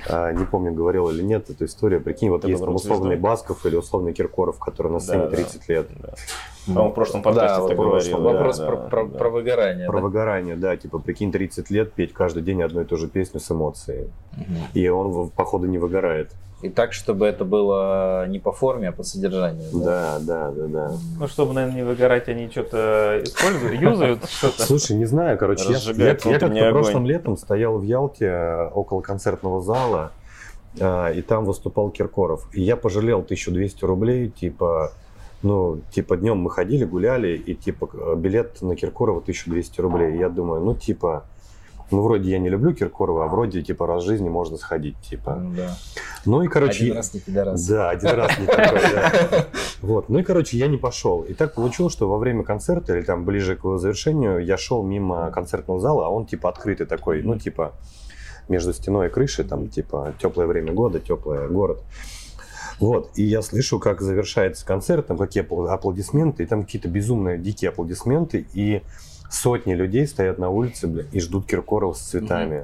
А, 0.09 0.31
Не 0.31 0.45
помню, 0.45 0.73
говорил 0.73 1.09
или 1.09 1.21
нет, 1.21 1.49
эта 1.49 1.65
история. 1.65 1.99
Прикинь, 1.99 2.29
вот 2.29 2.45
есть 2.45 2.63
там 2.63 2.75
условный? 2.75 3.15
Басков 3.15 3.65
или 3.65 3.75
условный 3.75 4.13
Киркоров, 4.13 4.59
который 4.59 4.91
на 4.91 4.99
сцене 4.99 5.23
Да, 5.23 5.29
да. 5.29 5.35
30 5.35 5.69
лет. 5.69 5.87
Да. 6.01 6.13
По-моему, 6.65 6.91
в 6.91 6.93
прошлом 6.93 7.21
подкасте 7.23 7.61
да, 7.61 7.67
ты 7.67 7.75
говорил. 7.75 8.17
да, 8.17 8.23
вопрос 8.23 8.57
да, 8.57 8.67
про, 8.67 8.77
про- 8.77 9.05
да. 9.05 9.17
про 9.17 9.29
выгорание. 9.29 9.87
Про 9.87 9.97
да? 9.97 10.03
выгорание, 10.03 10.55
да, 10.55 10.77
типа, 10.77 10.99
прикинь, 10.99 11.31
30 11.31 11.69
лет 11.69 11.91
петь 11.91 12.13
каждый 12.13 12.41
день 12.41 12.61
одну 12.63 12.81
и 12.81 12.85
ту 12.85 12.95
же 12.97 13.07
песню 13.07 13.39
с 13.41 13.51
эмоцией. 13.51 14.09
Мгм. 14.37 14.57
И 14.73 14.87
он, 14.87 15.29
походу, 15.29 15.67
не 15.67 15.77
выгорает. 15.77 16.31
И 16.63 16.69
так, 16.69 16.93
чтобы 16.93 17.25
это 17.25 17.43
было 17.43 18.25
не 18.27 18.39
по 18.39 18.53
форме, 18.53 18.87
а 18.87 18.91
по 18.93 19.03
содержанию. 19.03 19.69
Да, 19.73 20.17
да, 20.21 20.49
да, 20.51 20.67
да. 20.67 20.91
Ну, 21.19 21.27
чтобы, 21.27 21.53
наверное, 21.53 21.75
не 21.75 21.83
выгорать, 21.83 22.29
они 22.29 22.49
что-то 22.49 23.19
используют, 23.21 23.81
юзают 23.81 24.25
что-то. 24.29 24.63
Слушай, 24.63 24.95
не 24.95 25.03
знаю, 25.03 25.37
короче, 25.37 25.65
я, 25.73 25.77
я, 25.93 26.05
я 26.11 26.15
как-то 26.15 26.69
прошлым 26.71 27.05
летом 27.05 27.35
стоял 27.35 27.77
в 27.77 27.83
Ялте 27.83 28.27
э, 28.27 28.69
около 28.69 29.01
концертного 29.01 29.61
зала, 29.61 30.13
э, 30.79 31.15
и 31.15 31.21
там 31.21 31.43
выступал 31.43 31.89
Киркоров. 31.89 32.47
И 32.53 32.61
я 32.61 32.77
пожалел 32.77 33.19
1200 33.19 33.83
рублей, 33.83 34.29
типа, 34.29 34.93
ну, 35.41 35.81
типа 35.91 36.15
днем 36.15 36.37
мы 36.37 36.49
ходили, 36.49 36.85
гуляли, 36.85 37.35
и 37.35 37.55
типа 37.55 37.89
э, 37.93 38.15
билет 38.15 38.61
на 38.61 38.77
Киркорова 38.77 39.19
1200 39.19 39.81
рублей. 39.81 40.15
И 40.15 40.19
я 40.19 40.29
думаю, 40.29 40.61
ну, 40.61 40.75
типа, 40.75 41.25
ну, 41.91 42.01
вроде 42.01 42.31
я 42.31 42.39
не 42.39 42.49
люблю 42.49 42.73
Киркорова, 42.73 43.25
а 43.25 43.27
вроде, 43.27 43.61
типа, 43.61 43.87
раз 43.87 44.03
в 44.03 44.07
жизни 44.07 44.29
можно 44.29 44.57
сходить, 44.57 44.97
типа. 44.99 45.35
Ну, 45.35 45.53
да. 45.55 45.77
Ну, 46.25 46.41
и, 46.43 46.47
короче... 46.47 46.85
Один 46.85 46.95
раз 46.97 47.13
не 47.13 47.19
пидорас. 47.19 47.67
Да, 47.67 47.89
один 47.89 48.09
раз 48.09 48.39
не 48.39 48.45
такой, 48.45 48.81
да. 48.81 49.47
Вот, 49.81 50.09
ну 50.09 50.19
и, 50.19 50.23
короче, 50.23 50.57
я 50.57 50.67
не 50.67 50.77
пошел. 50.77 51.21
И 51.21 51.33
так 51.33 51.55
получилось, 51.55 51.93
что 51.93 52.09
во 52.09 52.17
время 52.17 52.43
концерта 52.43 52.95
или 52.95 53.03
там 53.03 53.25
ближе 53.25 53.55
к 53.55 53.65
его 53.65 53.77
завершению 53.77 54.43
я 54.43 54.57
шел 54.57 54.81
мимо 54.81 55.29
концертного 55.31 55.79
зала, 55.79 56.05
а 56.05 56.09
он 56.09 56.25
типа 56.25 56.49
открытый 56.49 56.85
такой, 56.85 57.21
ну 57.21 57.37
типа 57.37 57.73
между 58.47 58.73
стеной 58.73 59.07
и 59.07 59.09
крышей, 59.09 59.43
там 59.43 59.67
типа 59.67 60.13
теплое 60.21 60.47
время 60.47 60.71
года, 60.71 60.99
теплый 60.99 61.49
город. 61.49 61.81
Вот, 62.79 63.11
и 63.15 63.23
я 63.23 63.41
слышу, 63.41 63.79
как 63.79 64.01
завершается 64.01 64.65
концерт, 64.65 65.07
там 65.07 65.17
какие 65.17 65.43
апл- 65.43 65.67
аплодисменты, 65.67 66.43
и 66.43 66.45
там 66.45 66.63
какие-то 66.63 66.87
безумные 66.87 67.37
дикие 67.37 67.69
аплодисменты, 67.69 68.45
и 68.53 68.81
сотни 69.33 69.73
людей 69.73 70.07
стоят 70.07 70.37
на 70.39 70.49
улице 70.49 70.87
бля, 70.87 71.03
и 71.11 71.19
ждут 71.19 71.45
Киркорова 71.45 71.93
с 71.93 71.99
цветами. 71.99 72.63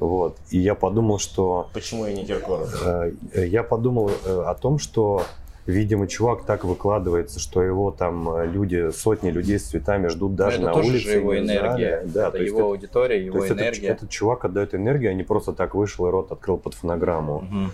Вот, 0.00 0.36
и 0.50 0.58
я 0.58 0.74
подумал, 0.74 1.18
что 1.18 1.68
Почему 1.72 2.04
я 2.06 2.12
не 2.12 2.24
Киркоров? 2.24 2.82
Э, 2.84 3.12
Я 3.46 3.62
подумал 3.62 4.10
э, 4.10 4.42
о 4.46 4.54
том, 4.54 4.78
что, 4.80 5.22
видимо, 5.66 6.08
чувак 6.08 6.44
так 6.44 6.64
выкладывается, 6.64 7.38
что 7.38 7.62
его 7.62 7.92
там 7.92 8.28
э, 8.28 8.46
люди, 8.46 8.90
сотни 8.90 9.30
людей 9.30 9.58
с 9.58 9.64
цветами 9.66 10.08
ждут 10.08 10.34
даже 10.34 10.56
это 10.56 10.66
на 10.66 10.72
тоже 10.72 10.90
улице. 10.90 11.04
же 11.04 11.10
его 11.18 11.30
в 11.30 11.34
зале. 11.34 11.44
энергия. 11.58 12.02
Да, 12.06 12.22
это 12.22 12.30
то 12.32 12.38
есть 12.38 12.48
его 12.48 12.58
это- 12.60 12.68
аудитория, 12.68 13.18
то 13.20 13.24
его 13.24 13.36
есть 13.38 13.50
этот, 13.52 13.62
энергия. 13.62 13.86
этот 13.88 14.10
чувак 14.10 14.44
отдает 14.44 14.74
энергию, 14.74 15.10
а 15.12 15.14
не 15.14 15.22
просто 15.22 15.52
так 15.52 15.74
вышел 15.76 16.06
и 16.08 16.10
рот 16.10 16.32
открыл 16.32 16.58
под 16.58 16.74
фонограмму. 16.74 17.40
Мгм. 17.42 17.72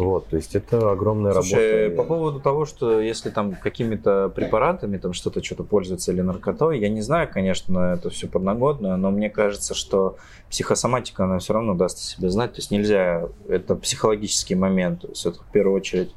Вот, 0.00 0.28
то 0.28 0.36
есть 0.36 0.56
это 0.56 0.90
огромная 0.90 1.32
Слушай, 1.34 1.88
работа. 1.88 2.02
по 2.02 2.08
поводу 2.08 2.40
того, 2.40 2.64
что 2.64 3.00
если 3.00 3.28
там 3.28 3.54
какими-то 3.54 4.32
препаратами 4.34 4.96
там 4.96 5.12
что-то 5.12 5.44
что-то 5.44 5.62
пользуется 5.62 6.12
или 6.12 6.22
наркотой, 6.22 6.78
я 6.78 6.88
не 6.88 7.02
знаю, 7.02 7.28
конечно, 7.30 7.94
это 7.94 8.08
все 8.08 8.26
подноготно, 8.26 8.96
но 8.96 9.10
мне 9.10 9.28
кажется, 9.28 9.74
что 9.74 10.16
психосоматика, 10.48 11.24
она 11.24 11.38
все 11.38 11.52
равно 11.52 11.74
даст 11.74 11.98
о 11.98 12.00
себе 12.00 12.30
знать, 12.30 12.52
то 12.52 12.60
есть 12.60 12.70
нельзя, 12.70 13.28
это 13.46 13.76
психологический 13.76 14.54
момент, 14.54 15.02
то 15.02 15.08
есть 15.08 15.26
это 15.26 15.38
в 15.38 15.52
первую 15.52 15.76
очередь 15.76 16.14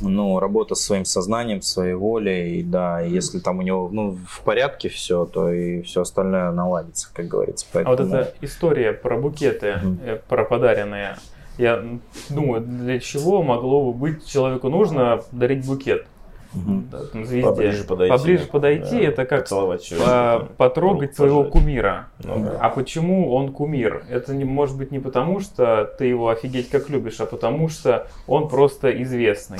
ну, 0.00 0.40
работа 0.40 0.74
со 0.74 0.84
своим 0.84 1.04
сознанием, 1.04 1.62
своей 1.62 1.94
волей, 1.94 2.58
и 2.58 2.62
да, 2.64 3.00
если 3.00 3.38
там 3.38 3.60
у 3.60 3.62
него 3.62 3.88
ну, 3.90 4.18
в 4.28 4.40
порядке 4.42 4.88
все, 4.88 5.26
то 5.26 5.50
и 5.52 5.82
все 5.82 6.02
остальное 6.02 6.50
наладится, 6.50 7.08
как 7.12 7.28
говорится. 7.28 7.66
А 7.72 7.78
вот 7.78 7.84
Поэтому... 7.86 8.14
эта 8.16 8.34
история 8.40 8.92
про 8.92 9.16
букеты, 9.16 9.80
э, 10.04 10.18
про 10.28 10.44
подаренные, 10.44 11.16
я 11.58 11.84
думаю, 12.30 12.62
для 12.62 12.98
чего 13.00 13.42
могло 13.42 13.92
бы 13.92 13.98
быть 13.98 14.26
человеку 14.26 14.68
нужно 14.68 15.20
дарить 15.32 15.66
букет? 15.66 16.06
Мгм. 16.54 16.88
Да, 16.90 17.04
там, 17.04 17.26
звезде. 17.26 17.46
Поближе 17.46 17.84
подойти. 17.84 18.16
Поближе 18.16 18.44
подойти, 18.46 18.96
Да, 18.96 19.02
это 19.02 19.26
как 19.26 19.46
человека. 19.48 20.48
потрогать 20.56 21.10
руку 21.10 21.16
своего 21.16 21.44
кумира. 21.44 22.08
Ну 22.24 22.44
да. 22.44 22.58
А 22.60 22.70
почему 22.70 23.34
он 23.34 23.52
кумир? 23.52 24.04
Это 24.08 24.34
не 24.34 24.44
может 24.44 24.78
быть 24.78 24.90
не 24.90 24.98
потому, 24.98 25.40
что 25.40 25.84
ты 25.98 26.06
его 26.06 26.30
офигеть 26.30 26.70
как 26.70 26.88
любишь, 26.88 27.20
а 27.20 27.26
потому 27.26 27.68
что 27.68 28.06
он 28.26 28.48
просто 28.48 28.90
известный. 29.02 29.58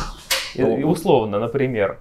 Ну. 0.57 0.79
и 0.79 0.83
условно, 0.83 1.39
например, 1.39 1.99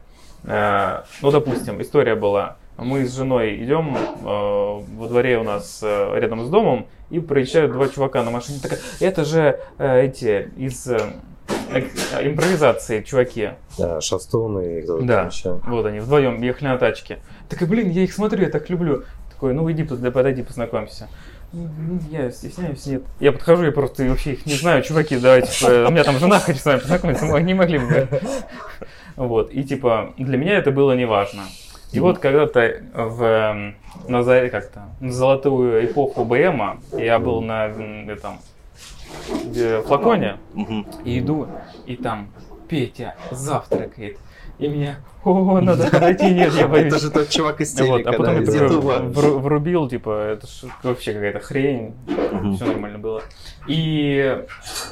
Э, 0.48 1.02
ну, 1.22 1.32
допустим, 1.32 1.82
история 1.82 2.16
была. 2.16 2.58
Мы 2.78 3.06
с 3.06 3.16
женой 3.16 3.64
идем, 3.64 3.96
э, 3.98 4.24
во 4.24 5.08
дворе 5.08 5.40
у 5.40 5.44
нас 5.44 5.80
э, 5.82 6.20
рядом 6.20 6.46
с 6.46 6.50
домом, 6.50 6.86
и 7.10 7.20
проезжают 7.20 7.72
два 7.72 7.88
чувака 7.88 8.24
на 8.24 8.30
машине. 8.32 8.60
Такая, 8.62 8.80
это 9.00 9.26
же 9.26 9.60
э, 9.80 10.06
эти 10.06 10.52
из 10.58 10.86
э, 10.88 11.00
э, 11.72 11.82
импровизации 12.30 13.02
чуваки. 13.02 13.50
Да, 13.80 14.00
шастоны 14.00 14.80
и 14.80 14.82
кто-то 14.84 15.04
Да. 15.06 15.24
еще. 15.24 15.60
Вот 15.66 15.86
они 15.88 16.00
вдвоем 16.00 16.40
ехали 16.42 16.68
на 16.70 16.78
тачке. 16.78 17.18
Так, 17.50 17.68
блин, 17.68 17.90
я 17.90 18.04
их 18.04 18.14
смотрю, 18.14 18.44
я 18.44 18.50
так 18.50 18.70
люблю. 18.70 19.04
Такой, 19.32 19.54
ну 19.54 19.70
иди, 19.72 19.84
под- 19.84 20.14
подойди, 20.14 20.44
познакомься. 20.44 21.08
«М, 21.54 22.00
Я 22.12 22.30
стесняюсь, 22.30 22.86
нет. 22.88 23.04
Я 23.22 23.32
подхожу, 23.32 23.64
я 23.64 23.72
просто 23.72 24.04
вообще 24.04 24.34
их 24.34 24.46
не 24.46 24.54
знаю, 24.56 24.84
чуваки, 24.84 25.18
давайте, 25.18 25.48
у 25.88 25.92
меня 25.92 26.04
там 26.04 26.18
жена 26.20 26.40
хочет 26.40 26.62
с 26.62 26.66
вами 26.66 26.80
познакомиться, 26.80 27.26
мы 27.26 27.42
не 27.42 27.54
могли 27.54 27.80
бы. 27.80 28.08
Вот, 29.16 29.50
и 29.52 29.64
типа, 29.64 30.14
для 30.18 30.38
меня 30.38 30.58
это 30.60 30.70
было 30.72 30.92
неважно. 30.92 31.44
И 31.92 32.00
вот 32.00 32.20
когда-то 32.20 32.82
в, 32.94 33.24
эм, 33.24 33.76
на 34.08 34.24
заре 34.24 34.50
как-то, 34.50 34.90
на 35.00 35.12
золотую 35.12 35.86
эпоху 35.86 36.26
БМа, 36.26 36.80
я 36.98 37.20
был 37.20 37.42
на 37.42 37.68
этом 37.68 38.40
флаконе, 39.86 40.38
и 41.06 41.20
иду, 41.20 41.48
и 41.86 41.96
там 41.96 42.30
Петя 42.68 43.16
завтракает. 43.32 44.18
И 44.60 44.68
меня, 44.68 44.98
о, 45.24 45.62
надо 45.62 45.88
подойти, 45.92 46.34
нет, 46.34 46.52
я 46.54 46.68
боюсь. 46.70 46.88
Это 46.88 47.00
же 47.00 47.12
тот 47.12 47.30
чувак 47.30 47.62
из 47.62 47.80
Вот, 47.80 47.86
телека, 47.86 48.10
а 48.10 48.14
потом 48.14 48.44
да, 48.44 48.52
я 48.52 48.68
такой 48.68 49.08
врубил, 49.40 49.88
типа, 49.88 50.30
это 50.32 50.48
ж 50.48 50.64
вообще 50.82 51.14
какая-то 51.14 51.40
хрень. 51.40 51.94
Все 52.56 52.66
нормально 52.66 52.98
было. 52.98 53.22
И 53.68 54.44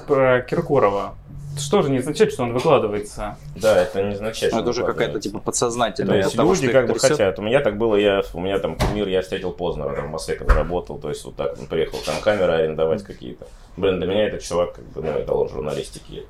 про 0.07 0.41
Киркорова. 0.41 1.15
Что 1.57 1.81
же 1.81 1.89
не 1.89 1.97
означает, 1.99 2.31
что 2.31 2.43
он 2.43 2.53
выкладывается? 2.53 3.37
Да, 3.55 3.81
это 3.81 4.01
не 4.03 4.13
означает, 4.13 4.51
что 4.51 4.61
это 4.61 4.69
уже 4.69 4.83
какая-то 4.83 5.19
типа 5.19 5.39
То 5.39 5.45
подсознательная. 5.45 6.17
есть 6.17 6.29
от 6.29 6.35
того, 6.35 6.53
люди 6.53 6.67
как 6.71 6.87
бы 6.87 6.93
трясет. 6.93 7.11
хотят. 7.11 7.39
У 7.39 7.41
меня 7.41 7.61
так 7.61 7.77
было, 7.77 7.95
я, 7.95 8.23
у 8.33 8.39
меня 8.39 8.59
там 8.59 8.75
кумир 8.77 9.07
я 9.07 9.21
встретил 9.21 9.51
поздно, 9.51 9.85
там 9.93 10.07
в 10.07 10.11
Москве 10.11 10.35
когда 10.35 10.53
работал, 10.55 10.97
то 10.99 11.09
есть 11.09 11.23
вот 11.25 11.35
так 11.35 11.57
он 11.59 11.67
приехал, 11.67 11.99
там 12.05 12.15
камеры 12.21 12.53
арендовать 12.53 13.03
какие-то. 13.03 13.47
Блин, 13.77 13.99
для 13.99 14.07
меня 14.07 14.27
этот 14.27 14.41
чувак, 14.41 14.73
как 14.75 14.85
бы, 14.85 15.01
ну, 15.01 15.19
эталон 15.19 15.49
журналистики. 15.49 16.23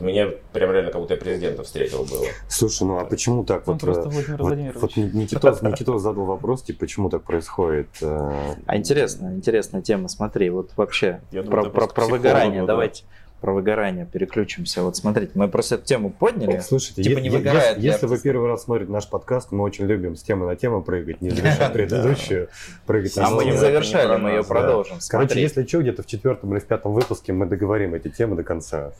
Меня 0.00 0.28
прям 0.52 0.72
реально 0.72 0.90
как 0.90 1.00
будто 1.00 1.14
я 1.14 1.20
президента 1.20 1.62
встретил 1.62 2.04
было. 2.04 2.26
Слушай, 2.48 2.82
ну 2.84 2.98
а 2.98 3.04
почему 3.04 3.44
так 3.44 3.66
Он 3.68 3.74
вот? 3.74 3.80
просто 3.80 4.08
э, 4.08 4.10
Владимир 4.10 4.36
вот, 4.38 4.40
Владимирович. 4.48 4.80
вот 4.82 4.96
Никитос, 4.96 5.62
Никитос 5.62 6.02
задал 6.02 6.24
вопрос, 6.24 6.62
типа, 6.62 6.80
почему 6.80 7.10
так 7.10 7.22
происходит? 7.22 7.88
э, 8.00 8.54
А 8.66 8.76
интересная, 8.76 9.34
интересная 9.34 9.82
тема. 9.82 10.08
Смотри, 10.08 10.50
вот 10.50 10.70
вообще 10.76 11.20
Я 11.30 11.42
думаю, 11.42 11.50
про, 11.50 11.60
это 11.62 11.70
про, 11.70 11.86
про 11.94 12.06
к 12.06 12.10
выгорание. 12.10 12.62
да. 12.62 12.66
Давайте 12.68 13.04
про 13.40 13.52
выгорание 13.52 14.06
переключимся. 14.06 14.82
Вот 14.82 14.96
смотрите, 14.96 15.32
мы 15.34 15.48
просто 15.48 15.76
эту 15.76 15.84
тему 15.84 16.10
подняли. 16.10 16.60
Слушайте, 16.60 17.02
Типа 17.02 17.18
не 17.18 17.30
выгорает 17.30 17.76
если, 17.76 17.80
ли 17.80 17.86
если 17.88 18.06
вы 18.06 18.18
первый 18.18 18.48
раз 18.48 18.64
смотрите 18.64 18.90
наш 18.90 19.08
подкаст, 19.08 19.52
мы 19.52 19.62
очень 19.64 19.86
любим 19.86 20.16
с 20.16 20.22
темы 20.22 20.46
на 20.46 20.56
тему 20.56 20.82
прыгать, 20.82 21.20
не 21.20 21.30
завершая 21.30 21.70
предыдущую, 21.70 22.48
прыгать 22.86 23.16
на 23.16 23.26
А 23.26 23.30
мы 23.30 23.44
не 23.44 23.56
завершали, 23.56 24.20
мы 24.20 24.30
ее 24.30 24.44
продолжим. 24.44 24.98
Короче, 25.08 25.40
если 25.40 25.64
что, 25.66 25.80
где-то 25.80 26.02
в 26.02 26.06
четвертом 26.06 26.52
или 26.52 26.60
в 26.60 26.64
пятом 26.64 26.92
выпуске 26.92 27.32
мы 27.32 27.46
договорим 27.46 27.94
эти 27.94 28.08
темы 28.08 28.36
до 28.36 28.42
конца. 28.42 28.92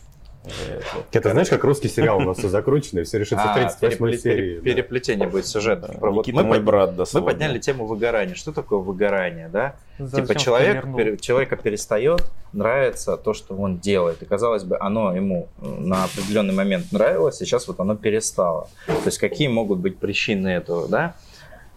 Это- 1.12 1.30
знаешь, 1.32 1.48
как 1.48 1.64
русский 1.64 1.88
сериал, 1.88 2.18
у 2.18 2.20
нас 2.20 2.38
все 2.38 2.48
закручено, 2.48 3.00
и 3.00 3.04
все 3.04 3.18
решится 3.18 3.44
в 3.46 3.50
А, 3.50 3.54
38 3.54 3.98
перепле- 3.98 4.18
серии. 4.18 4.60
пере- 4.60 4.74
Переплетение 4.74 5.28
будет 5.28 5.46
сюжета. 5.46 5.88
Никита 6.00 6.36
мы, 6.36 6.42
мой 6.44 6.60
брат, 6.60 6.90
мы 6.96 7.22
подняли 7.22 7.58
тему 7.58 7.86
выгорания. 7.86 8.34
Что 8.34 8.52
такое 8.52 8.78
выгорание, 8.78 9.48
да? 9.48 9.76
Типа 9.98 10.34
человек, 10.34 11.20
человека 11.20 11.56
перестает 11.56 12.22
нравиться 12.52 13.16
то, 13.16 13.34
что 13.34 13.54
он 13.56 13.78
делает. 13.78 14.22
И 14.22 14.24
казалось 14.24 14.64
бы, 14.64 14.76
оно 14.80 15.14
ему 15.14 15.48
э, 15.60 15.66
на 15.66 16.04
определенный 16.04 16.54
момент 16.54 16.92
нравилось, 16.92 17.36
сейчас 17.36 17.66
вот 17.68 17.80
оно 17.80 17.96
перестало. 17.96 18.68
То 18.86 18.92
есть 19.06 19.18
какие 19.18 19.48
могут 19.48 19.78
быть 19.80 19.98
причины 19.98 20.48
этого, 20.48 20.88
да? 20.88 21.14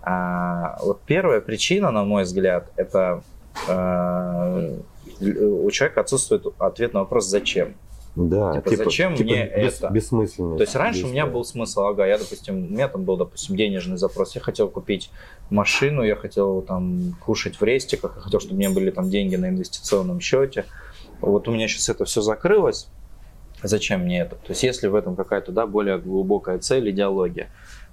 А, 0.03 0.77
вот 0.81 1.01
первая 1.05 1.41
причина, 1.41 1.91
на 1.91 2.03
мой 2.03 2.23
взгляд, 2.23 2.71
это 2.75 3.21
э, 3.67 4.77
у 5.19 5.69
человека 5.71 6.01
отсутствует 6.01 6.45
ответ 6.57 6.93
на 6.93 7.01
вопрос 7.01 7.25
«зачем?». 7.27 7.75
Да, 8.15 8.61
Типа, 8.61 8.75
зачем 8.75 9.13
мне 9.13 9.41
это? 9.45 9.89
Бессмысленно. 9.89 10.57
То 10.57 10.63
есть 10.63 10.75
раньше 10.75 11.05
у 11.05 11.09
меня 11.09 11.25
был 11.25 11.45
смысл, 11.45 11.83
ага, 11.83 12.05
я, 12.05 12.17
допустим, 12.17 12.55
у 12.55 12.69
меня 12.69 12.89
там 12.89 13.03
был, 13.03 13.15
допустим, 13.15 13.55
денежный 13.55 13.97
запрос, 13.97 14.35
я 14.35 14.41
хотел 14.41 14.67
купить 14.67 15.09
машину, 15.49 16.03
я 16.03 16.15
хотел 16.15 16.61
там 16.61 17.15
кушать 17.21 17.55
в 17.59 17.63
рестиках, 17.63 18.13
я 18.17 18.21
хотел, 18.21 18.41
чтобы 18.41 18.55
у 18.55 18.57
меня 18.57 18.69
были 18.69 18.91
там 18.91 19.09
деньги 19.09 19.37
на 19.37 19.47
инвестиционном 19.47 20.19
счете. 20.19 20.65
Вот 21.21 21.47
у 21.47 21.51
меня 21.51 21.69
сейчас 21.69 21.87
это 21.87 22.03
все 22.03 22.21
закрылось, 22.21 22.87
зачем 23.63 24.01
мне 24.01 24.21
это? 24.21 24.35
То 24.35 24.49
есть 24.49 24.63
если 24.63 24.87
в 24.87 24.95
этом 24.95 25.15
какая-то, 25.15 25.53
да, 25.53 25.65
более 25.65 25.97
глубокая 25.97 26.59
цель, 26.59 26.89
идеология, 26.89 27.49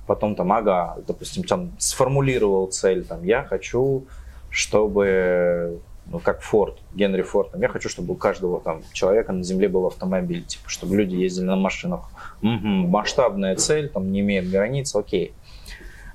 потом 0.08 0.34
там, 0.34 0.52
ага, 0.52 0.96
допустим, 1.06 1.44
там 1.44 1.72
сформулировал 1.78 2.66
цель, 2.66 3.04
там, 3.04 3.22
я 3.22 3.44
хочу, 3.44 4.04
чтобы 4.50 5.80
ну, 6.10 6.18
как 6.20 6.40
Форд, 6.40 6.78
Генри 6.94 7.22
Форд, 7.22 7.50
там, 7.52 7.60
я 7.60 7.68
хочу, 7.68 7.88
чтобы 7.88 8.14
у 8.14 8.16
каждого 8.16 8.60
там 8.60 8.82
человека 8.92 9.32
на 9.32 9.42
земле 9.42 9.68
был 9.68 9.86
автомобиль, 9.86 10.42
типа, 10.44 10.68
чтобы 10.68 10.96
люди 10.96 11.14
ездили 11.16 11.44
на 11.44 11.56
машинах. 11.56 12.08
Мгм, 12.40 12.88
масштабная 12.88 13.56
цель, 13.56 13.88
там 13.88 14.10
не 14.10 14.20
имеет 14.20 14.50
границ, 14.50 14.94
окей. 14.94 15.32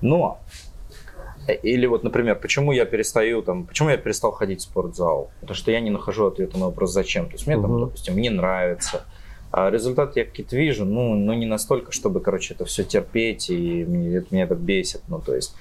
Но 0.01 0.39
э, 1.47 1.55
или 1.55 1.85
вот, 1.85 2.03
например, 2.03 2.35
почему 2.39 2.71
я 2.71 2.85
перестаю 2.85 3.41
там, 3.43 3.65
почему 3.65 3.89
я 3.89 3.97
перестал 3.97 4.31
ходить 4.31 4.61
в 4.61 4.63
спортзал? 4.63 5.29
Потому 5.41 5.55
что 5.55 5.71
я 5.71 5.79
не 5.79 5.91
нахожу 5.91 6.25
ответа 6.25 6.57
на 6.57 6.65
вопрос 6.65 6.91
зачем. 6.91 7.27
То 7.27 7.33
есть 7.33 7.45
мне 7.47 7.55
там, 7.57 7.71
Мгм. 7.71 7.85
допустим, 7.85 8.17
не 8.17 8.29
нравится. 8.29 9.03
А 9.51 9.69
результат 9.69 10.15
я 10.15 10.25
какие-то 10.25 10.55
вижу, 10.55 10.83
ну, 10.83 11.13
ну 11.13 11.33
не 11.33 11.45
настолько, 11.45 11.91
чтобы, 11.91 12.21
короче, 12.21 12.55
это 12.55 12.65
все 12.65 12.83
терпеть, 12.83 13.51
и 13.51 13.85
мне, 13.85 14.15
это, 14.15 14.25
меня 14.31 14.45
это 14.45 14.55
бесит. 14.55 15.01
Ну, 15.07 15.19
то 15.19 15.35
есть, 15.35 15.53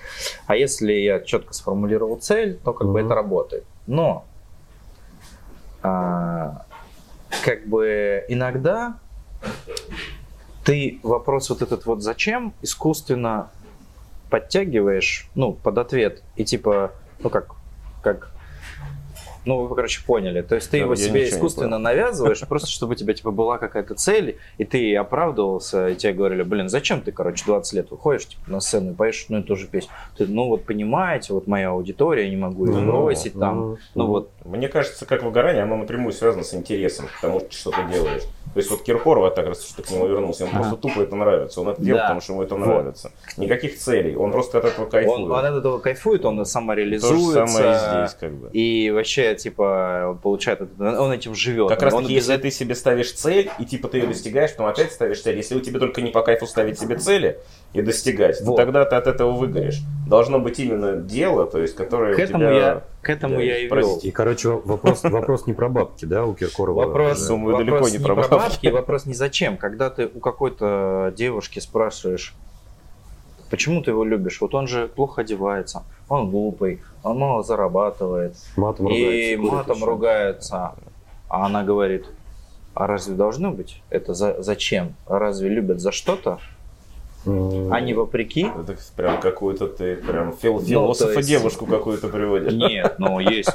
а 0.46 0.56
если 0.56 0.94
я 0.94 1.20
четко 1.20 1.52
сформулировал 1.52 2.16
цель, 2.16 2.58
то 2.64 2.72
как 2.72 2.86
бы 2.88 3.00
Мгм. 3.00 3.06
это 3.06 3.14
работает. 3.14 3.64
Но 3.86 4.24
а, 5.82 6.64
как 7.44 7.66
бы 7.66 8.24
иногда 8.28 8.98
ты 10.64 11.00
вопрос 11.02 11.50
вот 11.50 11.62
этот 11.62 11.86
вот 11.86 12.02
зачем? 12.02 12.54
искусственно 12.62 13.50
подтягиваешь, 14.30 15.28
ну, 15.34 15.52
под 15.52 15.76
ответ, 15.78 16.22
и 16.36 16.44
типа, 16.44 16.92
ну, 17.18 17.28
как, 17.28 17.54
как, 18.02 18.31
ну, 19.44 19.66
вы, 19.66 19.74
короче, 19.74 20.02
поняли. 20.06 20.42
То 20.42 20.54
есть 20.54 20.70
ты 20.70 20.78
Да, 20.78 20.84
его 20.84 20.94
себе 20.94 21.28
искусственно 21.28 21.78
навязываешь, 21.78 22.40
просто 22.40 22.68
чтобы 22.70 22.92
у 22.92 22.94
тебя, 22.94 23.14
типа, 23.14 23.30
была 23.30 23.58
какая-то 23.58 23.94
цель, 23.94 24.38
и 24.58 24.64
ты 24.64 24.94
оправдывался, 24.96 25.88
и 25.88 25.94
тебе 25.94 26.12
говорили, 26.12 26.42
блин, 26.42 26.68
зачем 26.68 27.00
ты, 27.00 27.12
короче, 27.12 27.44
20 27.44 27.72
лет 27.74 27.90
выходишь, 27.90 28.26
типа, 28.26 28.42
на 28.50 28.60
сцену 28.60 28.92
и 28.92 28.94
поешь 28.94 29.24
одну 29.24 29.40
и 29.40 29.42
ту 29.42 29.56
же 29.56 29.66
песню? 29.66 29.90
Ты, 30.16 30.26
ну, 30.26 30.48
вот 30.48 30.64
понимаете, 30.64 31.32
вот 31.32 31.46
моя 31.46 31.70
аудитория, 31.70 32.24
я 32.24 32.30
не 32.30 32.36
могу 32.36 32.66
ее 32.66 32.80
Ну, 32.80 32.92
бросить 32.92 33.38
там. 33.38 33.78
Ну, 33.94 34.06
вот, 34.06 34.30
Мне 34.44 34.68
кажется, 34.68 35.06
как 35.06 35.22
выгорание, 35.22 35.62
оно 35.62 35.76
напрямую 35.76 36.12
связано 36.12 36.44
с 36.44 36.54
интересом 36.54 37.06
к 37.06 37.20
тому, 37.20 37.42
что 37.50 37.70
ты 37.70 37.84
делаешь. 37.92 38.22
То 38.52 38.58
есть 38.58 38.70
вот 38.70 38.82
Киркорова, 38.82 39.30
так 39.30 39.46
раз 39.46 39.66
что 39.66 39.82
к 39.82 39.90
нему 39.90 40.06
вернулся, 40.06 40.44
ему 40.44 40.52
просто 40.52 40.76
тупо 40.76 41.00
это 41.00 41.16
нравится. 41.16 41.60
Он 41.62 41.68
это 41.70 41.80
делает, 41.80 42.02
потому 42.02 42.20
что 42.20 42.32
ему 42.34 42.42
это 42.42 42.56
нравится. 42.56 43.12
Никаких 43.38 43.78
целей. 43.78 44.14
Он 44.14 44.30
просто 44.30 44.58
от 44.58 44.66
этого 44.66 44.86
кайфует. 44.86 45.20
он, 45.20 45.32
он 45.32 45.44
от 45.44 45.54
этого 45.54 45.78
кайфует, 45.78 46.24
он 46.26 46.36
То 46.36 46.44
же 46.44 46.50
самореализуется. 46.50 47.46
самое 47.46 47.74
и 47.74 47.78
здесь, 47.78 48.16
как 48.20 48.32
бы. 48.32 48.50
И 48.52 48.90
вообще, 48.90 49.31
типа, 49.34 50.18
получает, 50.22 50.60
он 50.78 51.12
этим 51.12 51.34
живет. 51.34 51.68
Как 51.68 51.82
раз 51.82 51.94
таки, 51.94 52.12
если 52.12 52.36
ты 52.36 52.50
себе 52.50 52.74
ставишь 52.74 53.12
цель, 53.12 53.50
и 53.58 53.64
типа 53.64 53.88
ты 53.88 53.98
ее 53.98 54.06
достигаешь, 54.06 54.50
потом 54.52 54.66
опять 54.66 54.92
ставишь 54.92 55.20
цель, 55.22 55.36
если 55.36 55.54
у 55.54 55.60
тебя 55.60 55.78
только 55.78 56.00
не 56.02 56.10
по 56.10 56.22
кайфу 56.22 56.46
ставить 56.46 56.78
себе 56.78 56.96
цели 56.96 57.38
и 57.72 57.82
достигать, 57.82 58.40
Вот. 58.42 58.56
то 58.56 58.64
тогда 58.64 58.84
ты 58.84 58.96
от 58.96 59.06
этого 59.06 59.32
выгоришь. 59.32 59.80
Должно 60.08 60.38
быть 60.38 60.58
именно 60.58 60.96
дело, 60.96 61.46
то 61.46 61.60
есть, 61.60 61.74
которое 61.74 62.14
К 62.14 62.18
этому 62.18 62.44
тебя... 62.44 62.52
я, 62.52 62.82
к 63.00 63.10
этому 63.10 63.36
Да, 63.36 63.42
я 63.42 63.58
и 63.58 63.68
вел. 63.68 63.98
И, 64.02 64.10
короче, 64.10 64.48
вопрос, 64.50 65.02
вопрос 65.04 65.46
не 65.46 65.54
про 65.54 65.68
бабки, 65.68 66.04
да, 66.04 66.24
у 66.24 66.34
Киркорова? 66.34 66.86
Вопрос, 66.86 67.26
Думаю, 67.26 67.56
вопрос 67.56 67.90
далеко 67.90 67.98
не 67.98 68.04
про 68.04 68.14
бабки. 68.14 68.66
вопрос 68.68 69.06
не 69.06 69.14
зачем. 69.14 69.56
Когда 69.56 69.90
ты 69.90 70.10
у 70.12 70.20
какой-то 70.20 71.12
девушки 71.16 71.58
спрашиваешь, 71.58 72.34
почему 73.52 73.82
ты 73.82 73.90
его 73.90 74.02
любишь? 74.02 74.40
Вот 74.40 74.54
он 74.54 74.66
же 74.66 74.88
плохо 74.88 75.20
одевается, 75.20 75.82
он 76.08 76.30
глупый, 76.30 76.80
он 77.02 77.18
мало 77.18 77.42
зарабатывает, 77.42 78.34
Матом 78.56 78.88
и 78.88 79.36
ругается, 79.36 79.56
матом 79.56 79.76
еще. 79.76 79.84
ругается. 79.84 80.72
А 81.28 81.46
она 81.46 81.62
говорит, 81.62 82.06
а 82.74 82.86
разве 82.86 83.14
должно 83.14 83.50
быть? 83.50 83.82
Это 83.90 84.14
за, 84.14 84.42
зачем? 84.42 84.94
А 85.06 85.18
разве 85.18 85.50
любят 85.50 85.80
за 85.80 85.92
что-то, 85.92 86.38
а 87.24 87.80
не 87.80 87.94
вопреки? 87.94 88.42
Это 88.46 88.76
прям 88.96 89.20
какую-то 89.20 89.68
ты 89.68 89.96
прям 89.96 90.32
фил- 90.32 90.60
Ну, 90.60 90.66
философа 90.66 91.18
есть- 91.18 91.28
девушку 91.28 91.66
какую-то 91.66 92.08
приводишь. 92.08 92.52
Нет, 92.52 92.98
но 92.98 93.20
есть 93.20 93.50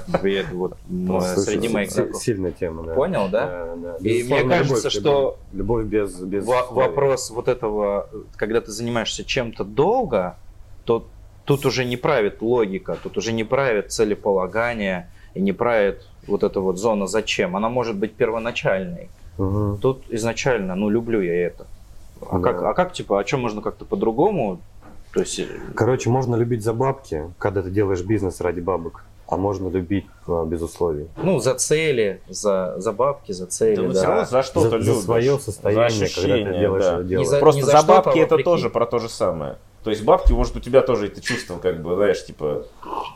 вот 0.54 0.78
слушай, 0.88 1.38
среди 1.38 1.70
моих 1.70 1.92
знакомых. 1.92 2.22
Сильная 2.22 2.52
тема, 2.52 2.84
да. 2.84 2.94
Понял, 2.94 3.28
да? 3.30 3.76
Да, 3.76 3.98
да. 4.00 4.10
И 4.10 4.24
мне 4.24 4.44
кажется, 4.44 4.88
любовь, 4.88 4.92
что 4.94 5.38
Любовь 5.54 5.86
без... 5.86 6.20
без 6.22 6.46
вопрос 6.46 7.30
вот 7.32 7.48
этого, 7.48 8.10
когда 8.36 8.62
ты 8.62 8.72
занимаешься 8.72 9.24
чем-то 9.24 9.64
долго, 9.64 10.38
то 10.86 11.06
тут 11.46 11.66
уже 11.66 11.86
не 11.86 11.98
правит 11.98 12.42
логика, 12.42 12.98
тут 13.02 13.18
уже 13.18 13.34
не 13.34 13.44
правит 13.44 13.92
целеполагание 13.92 15.10
и 15.34 15.42
не 15.42 15.54
правит 15.54 16.06
вот 16.28 16.44
эта 16.44 16.60
вот 16.60 16.78
зона 16.78 17.08
зачем. 17.08 17.56
Она 17.56 17.70
может 17.70 17.96
быть 17.96 18.14
первоначальной. 18.14 19.10
Тут 19.38 20.04
изначально, 20.10 20.76
ну, 20.76 20.90
люблю 20.90 21.22
я 21.22 21.46
это. 21.48 21.68
А, 22.30 22.38
Да. 22.40 22.44
как, 22.54 22.62
а 22.64 22.74
как, 22.74 22.94
типа, 22.94 23.20
а 23.20 23.26
что 23.26 23.38
можно 23.38 23.62
как-то 23.62 23.86
по-другому? 23.86 24.60
То 25.14 25.22
есть, 25.22 25.40
э, 25.40 25.46
Короче, 25.76 26.10
можно 26.10 26.36
любить 26.36 26.64
за 26.64 26.74
бабки, 26.74 27.24
когда 27.38 27.62
ты 27.62 27.70
делаешь 27.72 28.02
бизнес 28.02 28.42
ради 28.42 28.60
бабок, 28.60 29.04
а 29.28 29.36
можно 29.38 29.68
любить 29.70 30.06
э, 30.28 30.46
без 30.48 30.62
условий. 30.62 31.08
ну, 31.22 31.40
за 31.40 31.56
цели, 31.56 32.22
за, 32.30 32.76
за 32.78 32.92
бабки, 32.92 33.32
за 33.32 33.46
цели, 33.48 33.76
Да, 33.76 33.82
да. 33.88 33.94
всё 33.94 34.06
равно 34.08 34.26
за 34.26 34.44
что-то 34.44 34.70
за, 34.70 34.80
за 34.80 34.92
любишь. 34.92 35.04
свое 35.04 35.40
состояние, 35.40 35.90
за 35.90 36.16
когда 36.16 36.36
ты 36.36 36.44
ощущение, 36.44 36.60
делаешь, 36.60 36.84
да. 36.86 37.04
делаешь. 37.04 37.20
Не 37.20 37.26
за- 37.26 37.40
Просто 37.40 37.66
за 37.66 37.72
за, 37.72 37.78
что-то, 37.78 37.94
бабки 37.94 38.20
а 38.20 38.22
это 38.24 38.30
вопреки. 38.36 38.44
тоже 38.44 38.70
про 38.70 38.86
то 38.86 39.00
же 39.00 39.10
самое. 39.10 39.56
То 39.84 39.92
есть 39.92 40.04
бабки, 40.04 40.34
может, 40.34 40.56
у 40.58 40.60
тебя 40.60 40.82
тоже 40.82 41.08
это 41.08 41.22
чувство, 41.22 41.58
как 41.60 41.82
бы, 41.82 41.96
знаешь, 41.96 42.26
типа, 42.26 42.64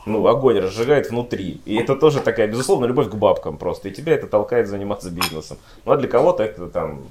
ну, 0.05 0.25
огонь 0.27 0.59
разжигает 0.59 1.09
внутри. 1.09 1.59
И 1.65 1.75
это 1.75 1.95
тоже 1.95 2.21
такая, 2.21 2.47
безусловно, 2.47 2.85
любовь 2.85 3.09
к 3.09 3.15
бабкам 3.15 3.57
просто. 3.57 3.89
И 3.89 3.91
тебя 3.91 4.13
это 4.13 4.27
толкает 4.27 4.67
заниматься 4.69 5.09
бизнесом. 5.09 5.57
Ну, 5.85 5.91
а 5.91 5.97
для 5.97 6.07
кого-то 6.07 6.43
это 6.43 6.67
там, 6.67 7.01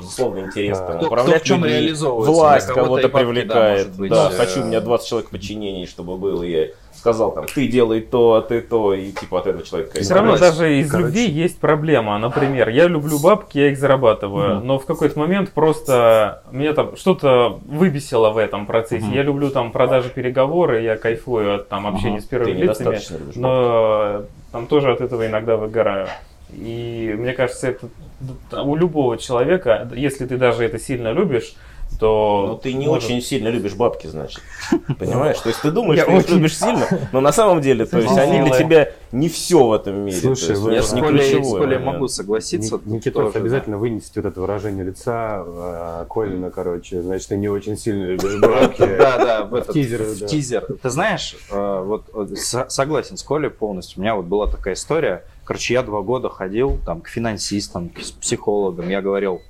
безусловно, 0.00 0.40
интерес 0.40 0.78
Да. 0.78 0.86
там, 0.88 0.96
Кто- 0.98 1.06
управлять 1.06 1.36
кто 1.42 1.44
в 1.44 1.48
чем 1.48 1.64
людьми, 1.64 1.92
власть 1.92 2.66
кого-то 2.66 3.08
бабки, 3.08 3.12
да, 3.12 3.18
привлекает. 3.18 3.86
может 3.86 3.98
быть, 4.00 4.10
Да, 4.10 4.30
э, 4.32 4.36
хочу, 4.36 4.62
у 4.62 4.64
меня 4.64 4.80
20 4.80 5.06
человек 5.08 5.28
в 5.28 5.30
подчинении, 5.30 5.86
чтобы 5.86 6.16
было. 6.16 6.42
И 6.42 6.50
я 6.50 6.66
сказал 6.96 7.32
там, 7.32 7.46
ты 7.46 7.66
делай 7.68 8.00
то, 8.00 8.34
а 8.34 8.42
ты 8.42 8.60
то. 8.60 8.94
И 8.94 9.12
типа 9.12 9.40
от 9.40 9.46
этого 9.46 9.64
человека... 9.64 10.00
Все 10.00 10.14
равно 10.14 10.36
даже 10.36 10.78
из 10.78 10.90
короче. 10.90 11.06
любви 11.08 11.28
есть 11.30 11.58
проблема. 11.58 12.18
Например, 12.18 12.68
я 12.68 12.86
люблю 12.86 13.18
бабки, 13.18 13.58
я 13.58 13.68
их 13.70 13.78
зарабатываю, 13.78 14.56
Мгм. 14.56 14.66
но 14.66 14.78
в 14.78 14.86
какой-то 14.86 15.18
момент 15.18 15.50
просто 15.52 16.42
меня 16.50 16.72
там 16.72 16.96
что-то 16.96 17.60
выбесило 17.66 18.30
в 18.30 18.38
этом 18.38 18.66
процессе. 18.66 19.04
Мгм. 19.06 19.14
Я 19.14 19.22
люблю 19.22 19.50
там 19.50 19.72
продажи, 19.72 20.08
переговоры, 20.08 20.82
я 20.82 20.96
кайфую 20.96 21.56
от 21.56 21.68
там 21.68 21.86
общения 21.86 22.16
Ага. 22.16 22.22
с 22.24 22.26
первыми 22.26 22.56
лицами, 22.58 22.98
но 23.34 24.22
там 24.52 24.66
тоже 24.66 24.92
от 24.92 25.00
этого 25.00 25.26
иногда 25.26 25.56
выгораю. 25.56 26.08
И 26.52 27.14
мне 27.18 27.32
кажется, 27.32 27.68
это 27.68 28.62
у 28.62 28.76
любого 28.76 29.18
человека, 29.18 29.88
если 29.94 30.24
ты 30.26 30.36
даже 30.36 30.64
это 30.64 30.78
сильно 30.78 31.10
любишь, 31.12 31.54
то... 31.98 32.44
Ну, 32.48 32.56
ты 32.56 32.72
не 32.72 32.86
может- 32.86 33.04
очень 33.04 33.20
сильно 33.22 33.48
любишь 33.48 33.74
бабки, 33.74 34.06
значит. 34.06 34.40
Понимаешь? 34.98 35.38
То 35.38 35.48
есть 35.48 35.60
ты 35.62 35.70
думаешь, 35.70 35.98
Я 35.98 36.04
что 36.04 36.16
их 36.16 36.28
любишь 36.30 36.58
сильно, 36.58 36.86
но 37.12 37.20
на 37.20 37.32
самом 37.32 37.60
деле, 37.60 37.84
то 37.86 37.98
есть 37.98 38.16
они 38.16 38.42
для 38.42 38.58
тебя 38.58 38.92
не 39.12 39.28
все 39.28 39.64
в 39.66 39.72
этом 39.72 40.00
мире. 40.00 40.16
Слушай, 40.16 40.56
вы- 40.56 40.80
с 40.82 40.90
Колей, 40.90 41.78
могу 41.78 42.08
согласиться. 42.08 42.76
Ник- 42.76 42.86
Никитос, 42.86 43.32
тоже, 43.32 43.38
обязательно 43.38 43.78
вынесите 43.78 44.20
вот 44.20 44.28
это 44.30 44.40
выражение 44.40 44.84
лица 44.84 45.44
э, 45.46 46.04
Колина, 46.08 46.50
короче, 46.50 47.00
значит, 47.02 47.28
ты 47.28 47.36
не 47.36 47.48
очень 47.48 47.76
сильно 47.76 48.04
любишь 48.06 48.40
бабки. 48.40 48.80
Да, 48.80 49.18
да, 49.18 49.44
в, 49.44 49.54
этот, 49.54 49.72
тизер. 49.72 50.66
Ты 50.82 50.90
знаешь, 50.90 51.36
э, 51.50 51.82
вот, 51.84 52.04
вот 52.12 52.36
со- 52.38 52.68
согласен 52.68 53.16
с 53.16 53.22
Колей 53.22 53.50
полностью. 53.50 53.98
У 53.98 54.02
меня 54.02 54.14
вот 54.14 54.24
была 54.24 54.46
такая 54.46 54.74
история. 54.74 55.24
Короче, 55.44 55.74
я 55.74 55.82
два 55.82 56.00
года 56.00 56.28
ходил 56.28 56.78
там 56.86 57.00
к 57.00 57.08
финансистам, 57.08 57.90
к 57.90 58.00
психологам. 58.20 58.88
Я 58.88 59.02
говорил, 59.02 59.42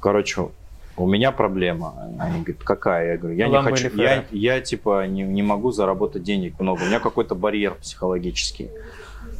короче, 0.00 0.48
у 0.96 1.06
меня 1.08 1.32
проблема. 1.32 1.94
Они 2.18 2.40
говорят, 2.40 2.62
какая? 2.62 3.12
Я 3.12 3.18
говорю, 3.18 3.36
я 3.36 3.48
не 3.48 3.62
хочу, 3.62 3.90
я, 3.96 4.24
я 4.30 4.60
типа 4.60 5.06
не, 5.06 5.22
не 5.22 5.42
могу 5.42 5.72
заработать 5.72 6.22
денег 6.22 6.60
много. 6.60 6.82
У 6.82 6.86
меня 6.86 7.00
какой-то 7.00 7.34
барьер 7.34 7.74
психологический. 7.74 8.70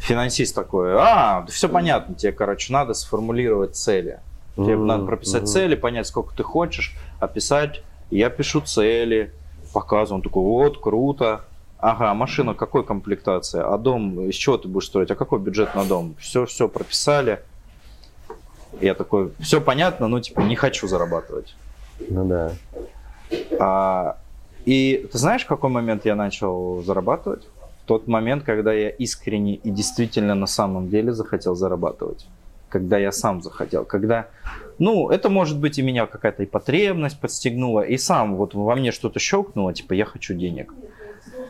Финансист 0.01 0.55
такой, 0.55 0.95
а, 0.97 1.47
все 1.49 1.69
понятно, 1.69 2.15
тебе, 2.15 2.33
короче, 2.33 2.73
надо 2.73 2.95
сформулировать 2.95 3.77
цели. 3.77 4.21
Тебе 4.57 4.77
Мгм, 4.77 4.87
надо 4.87 5.05
прописать 5.07 5.43
мгм. 5.43 5.47
цели, 5.47 5.75
понять, 5.75 6.07
сколько 6.07 6.35
ты 6.37 6.43
хочешь, 6.43 6.95
описать. 7.21 7.83
Я 8.11 8.31
пишу 8.31 8.61
цели, 8.61 9.33
показываю. 9.73 10.19
Он 10.19 10.23
такой, 10.23 10.43
вот, 10.43 10.81
круто. 10.81 11.41
Ага, 11.79 12.15
машина 12.15 12.55
какой 12.55 12.85
комплектации? 12.85 13.61
А 13.61 13.77
дом 13.79 14.29
из 14.29 14.35
чего 14.37 14.57
ты 14.57 14.69
будешь 14.69 14.87
строить? 14.87 15.11
А 15.11 15.17
какой 15.17 15.39
бюджет 15.39 15.75
на 15.75 15.85
дом? 15.85 16.15
Все, 16.19 16.47
все 16.47 16.69
прописали. 16.69 17.41
Я 18.81 18.95
такой, 18.95 19.33
все 19.41 19.61
понятно, 19.61 20.09
но 20.09 20.21
типа 20.21 20.41
не 20.41 20.57
хочу 20.57 20.89
зарабатывать. 20.89 21.55
Ну 22.09 22.25
да. 22.27 22.53
А, 23.59 24.19
и 24.65 25.09
ты 25.11 25.19
знаешь, 25.19 25.45
в 25.45 25.47
какой 25.47 25.71
момент 25.71 26.05
я 26.05 26.15
начал 26.17 26.83
зарабатывать? 26.83 27.47
В 27.83 27.87
тот 27.87 28.09
момент, 28.09 28.45
когда 28.45 28.73
я 28.73 28.89
искренне 28.89 29.57
и 29.57 29.71
действительно 29.71 30.35
на 30.35 30.47
самом 30.47 30.89
деле 30.89 31.13
захотел 31.13 31.55
зарабатывать. 31.55 32.27
Когда 32.69 32.99
я 32.99 33.13
сам 33.13 33.43
захотел. 33.43 33.85
Когда, 33.85 34.27
ну, 34.79 35.11
это 35.11 35.29
может 35.29 35.59
быть 35.61 35.79
и 35.79 35.83
меня 35.83 36.07
какая-то 36.07 36.43
и 36.43 36.47
потребность 36.47 37.21
подстегнула, 37.21 37.83
и 37.83 37.97
сам 37.99 38.37
вот 38.37 38.55
во 38.55 38.75
мне 38.75 38.91
что-то 38.91 39.21
щелкнуло, 39.21 39.73
типа 39.73 39.93
я 39.93 40.07
хочу 40.07 40.35
денег. 40.35 40.73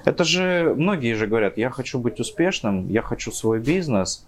Это 0.04 0.24
же, 0.24 0.74
многие 0.76 1.14
же 1.14 1.26
говорят, 1.26 1.56
я 1.56 1.70
хочу 1.70 1.98
быть 1.98 2.20
успешным, 2.20 2.88
я 2.88 3.00
хочу 3.00 3.32
свой 3.32 3.60
бизнес, 3.60 4.26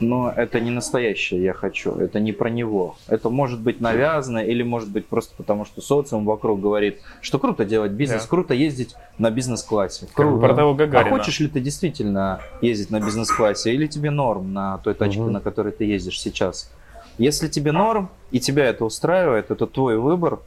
но 0.00 0.30
это 0.34 0.60
не 0.60 0.70
настоящее 0.70 1.42
я 1.42 1.52
хочу, 1.52 1.92
это 1.96 2.20
не 2.20 2.32
про 2.32 2.48
него. 2.50 2.96
Это 3.08 3.28
может 3.30 3.60
быть 3.60 3.80
навязано 3.80 4.38
или 4.38 4.62
может 4.62 4.88
быть 4.90 5.06
просто 5.06 5.34
потому, 5.36 5.64
что 5.64 5.80
социум 5.80 6.24
вокруг 6.24 6.60
говорит, 6.60 7.00
что 7.20 7.38
круто 7.38 7.64
делать 7.64 7.92
бизнес, 7.92 8.22
Да. 8.22 8.28
круто 8.28 8.54
ездить 8.54 8.94
на 9.18 9.30
бизнес-классе. 9.30 10.08
Круто. 10.12 10.46
про 10.46 10.54
того 10.54 10.70
А 10.72 10.74
Гагарина. 10.74 11.16
хочешь 11.18 11.40
ли 11.40 11.48
ты 11.48 11.60
действительно 11.60 12.40
ездить 12.60 12.90
на 12.90 13.00
бизнес-классе 13.00 13.72
или 13.72 13.86
тебе 13.86 14.10
норм 14.10 14.52
на 14.52 14.78
той 14.78 14.94
тачке, 14.94 15.20
Мгм. 15.20 15.32
на 15.32 15.40
которой 15.40 15.72
ты 15.72 15.84
ездишь 15.84 16.20
сейчас? 16.20 16.70
Если 17.18 17.46
тебе 17.48 17.70
норм 17.72 18.10
и 18.32 18.40
тебя 18.40 18.66
это 18.66 18.84
устраивает, 18.84 19.50
это 19.50 19.66
твой 19.66 19.98
выбор, 19.98 20.40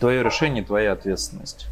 твое 0.00 0.22
решение, 0.22 0.64
твоя 0.64 0.92
ответственность. 0.92 1.66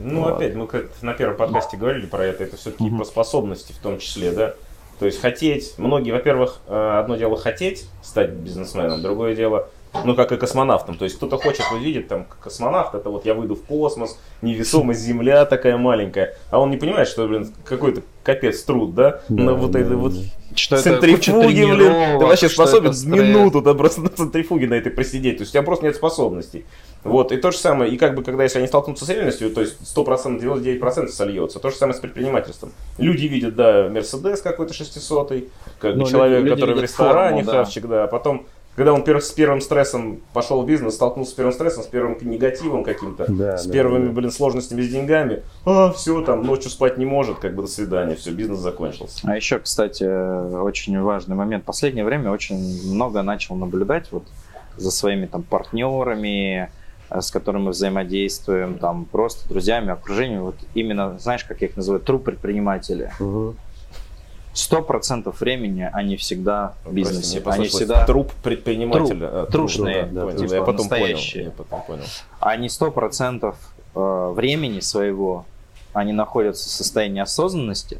Ну, 0.00 0.22
Вот. 0.22 0.36
опять, 0.36 0.54
мы 0.54 0.66
как 0.66 0.86
на 1.02 1.12
первом 1.14 1.36
подкасте 1.36 1.76
говорили 1.76 2.06
про 2.06 2.24
это, 2.24 2.44
это 2.44 2.56
все-таки 2.56 2.84
Мгм. 2.84 2.98
про 2.98 3.04
способности 3.04 3.72
в 3.72 3.78
том 3.78 3.98
числе, 3.98 4.32
да. 4.32 4.54
То 4.98 5.06
есть 5.06 5.20
хотеть, 5.20 5.74
многие, 5.78 6.10
во-первых, 6.10 6.60
э, 6.66 6.98
одно 6.98 7.16
дело 7.16 7.36
хотеть 7.36 7.86
стать 8.02 8.30
бизнесменом, 8.30 9.00
другое 9.00 9.34
дело, 9.34 9.68
ну, 10.04 10.14
как 10.14 10.32
и 10.32 10.36
космонавтом. 10.36 10.96
То 10.96 11.04
есть 11.04 11.16
кто-то 11.16 11.38
хочет 11.38 11.64
увидеть 11.72 12.08
там 12.08 12.26
космонавт, 12.40 12.94
это 12.94 13.08
вот 13.10 13.24
я 13.24 13.34
выйду 13.34 13.54
в 13.54 13.62
космос, 13.62 14.18
невесомость 14.42 15.00
Земля 15.00 15.44
такая 15.44 15.76
маленькая, 15.76 16.36
а 16.50 16.60
он 16.60 16.70
не 16.70 16.76
понимает, 16.76 17.08
что, 17.08 17.26
блин, 17.26 17.52
какой-то 17.64 18.02
капец 18.22 18.62
труд, 18.62 18.94
да, 18.94 19.20
Да, 19.28 19.42
на 19.42 19.54
вот 19.54 19.70
да, 19.70 19.80
этой 19.80 19.96
вот 19.96 20.14
да. 20.14 20.20
Что 20.54 20.76
это 20.76 20.98
куча 20.98 21.30
центрифуги, 21.30 21.64
блин, 21.64 22.18
ты 22.18 22.26
вообще 22.26 22.48
что 22.48 22.66
способен 22.66 22.92
минуту 23.10 23.62
там 23.62 23.76
просто 23.76 24.00
на 24.00 24.08
центрифуге 24.08 24.66
на 24.66 24.74
этой 24.74 24.90
просидеть, 24.90 25.38
то 25.38 25.42
есть 25.42 25.52
у 25.52 25.54
тебя 25.54 25.62
просто 25.62 25.86
нет 25.86 25.94
способностей. 25.94 26.64
Вот, 27.04 27.32
и 27.32 27.36
то 27.36 27.50
же 27.50 27.58
самое, 27.58 27.92
и 27.92 27.96
как 27.96 28.14
бы, 28.14 28.22
когда 28.22 28.42
если 28.42 28.58
они 28.58 28.66
столкнутся 28.68 29.04
с 29.04 29.08
реальностью, 29.08 29.50
то 29.50 29.60
есть 29.60 29.76
100%, 29.96 30.40
99% 30.40 31.08
сольется. 31.08 31.58
То 31.60 31.70
же 31.70 31.76
самое 31.76 31.96
с 31.96 32.00
предпринимательством. 32.00 32.72
Люди 32.98 33.26
видят, 33.26 33.54
да, 33.54 33.88
Мерседес 33.88 34.42
какой-то 34.42 34.74
600 34.74 35.32
как 35.78 35.92
бы 35.94 35.98
Ну, 36.00 36.06
человек, 36.06 36.42
люди- 36.42 36.54
который 36.54 36.74
в 36.74 36.82
ресторане 36.82 37.42
форму, 37.44 37.52
да. 37.52 37.64
хавчик, 37.64 37.86
да, 37.86 38.04
а 38.04 38.06
потом 38.08 38.46
когда 38.76 38.92
он 38.92 39.04
с 39.04 39.30
первым 39.32 39.60
стрессом 39.60 40.20
пошел 40.32 40.62
в 40.62 40.66
бизнес, 40.66 40.94
столкнулся 40.94 41.32
с 41.32 41.34
первым 41.34 41.52
стрессом, 41.52 41.82
с 41.82 41.86
первым 41.86 42.16
негативом 42.20 42.84
каким-то, 42.84 43.26
Да, 43.28 43.58
с 43.58 43.66
да, 43.66 43.72
первыми, 43.72 44.06
да. 44.06 44.12
блин, 44.12 44.30
сложностями 44.30 44.82
с 44.82 44.88
деньгами, 44.88 45.42
а, 45.64 45.90
все, 45.90 46.20
там, 46.22 46.44
ночью 46.46 46.70
спать 46.70 46.96
не 46.96 47.04
может, 47.04 47.38
как 47.40 47.56
бы, 47.56 47.62
до 47.62 47.68
свидания, 47.68 48.14
все, 48.14 48.30
бизнес 48.30 48.60
закончился. 48.60 49.18
А 49.24 49.34
еще, 49.34 49.58
кстати, 49.58 50.04
очень 50.04 51.00
важный 51.00 51.34
момент. 51.34 51.64
В 51.64 51.66
последнее 51.66 52.04
время 52.04 52.30
очень 52.30 52.88
много 52.92 53.22
начал 53.22 53.56
наблюдать 53.56 54.12
вот 54.12 54.22
за 54.76 54.92
своими 54.92 55.26
там 55.26 55.42
партнерами, 55.42 56.70
с 57.10 57.30
которыми 57.30 57.64
мы 57.64 57.70
взаимодействуем, 57.70 58.78
там 58.78 59.04
просто 59.04 59.48
друзьями, 59.48 59.90
окружением. 59.90 60.44
Вот 60.44 60.56
именно, 60.74 61.18
знаешь, 61.18 61.44
как 61.44 61.60
я 61.62 61.68
их 61.68 61.76
называю, 61.76 62.02
труп 62.02 62.24
предприниматели. 62.24 63.12
Сто 64.52 64.82
процентов 64.82 65.40
времени 65.40 65.88
они 65.92 66.16
всегда 66.16 66.74
в 66.84 66.92
бизнесе. 66.92 67.40
Прости, 67.40 67.60
Они 67.60 67.68
всегда, 67.68 68.04
труп 68.06 68.32
предпринимателя. 68.42 69.28
А, 69.30 69.40
труп, 69.42 69.52
трушные, 69.52 70.04
да, 70.06 70.32
типа 70.32 70.54
я 70.54 70.60
потом 70.60 70.76
настоящие. 70.76 71.44
понял. 71.44 71.54
Я 71.56 71.64
потом 71.64 71.82
понял. 71.86 72.02
они 72.40 72.68
сто 72.68 72.90
процентов 72.90 73.56
э, 73.94 74.32
времени 74.34 74.80
своего 74.80 75.44
они 75.92 76.12
находятся 76.12 76.68
в 76.68 76.72
состоянии 76.72 77.20
осознанности. 77.20 77.98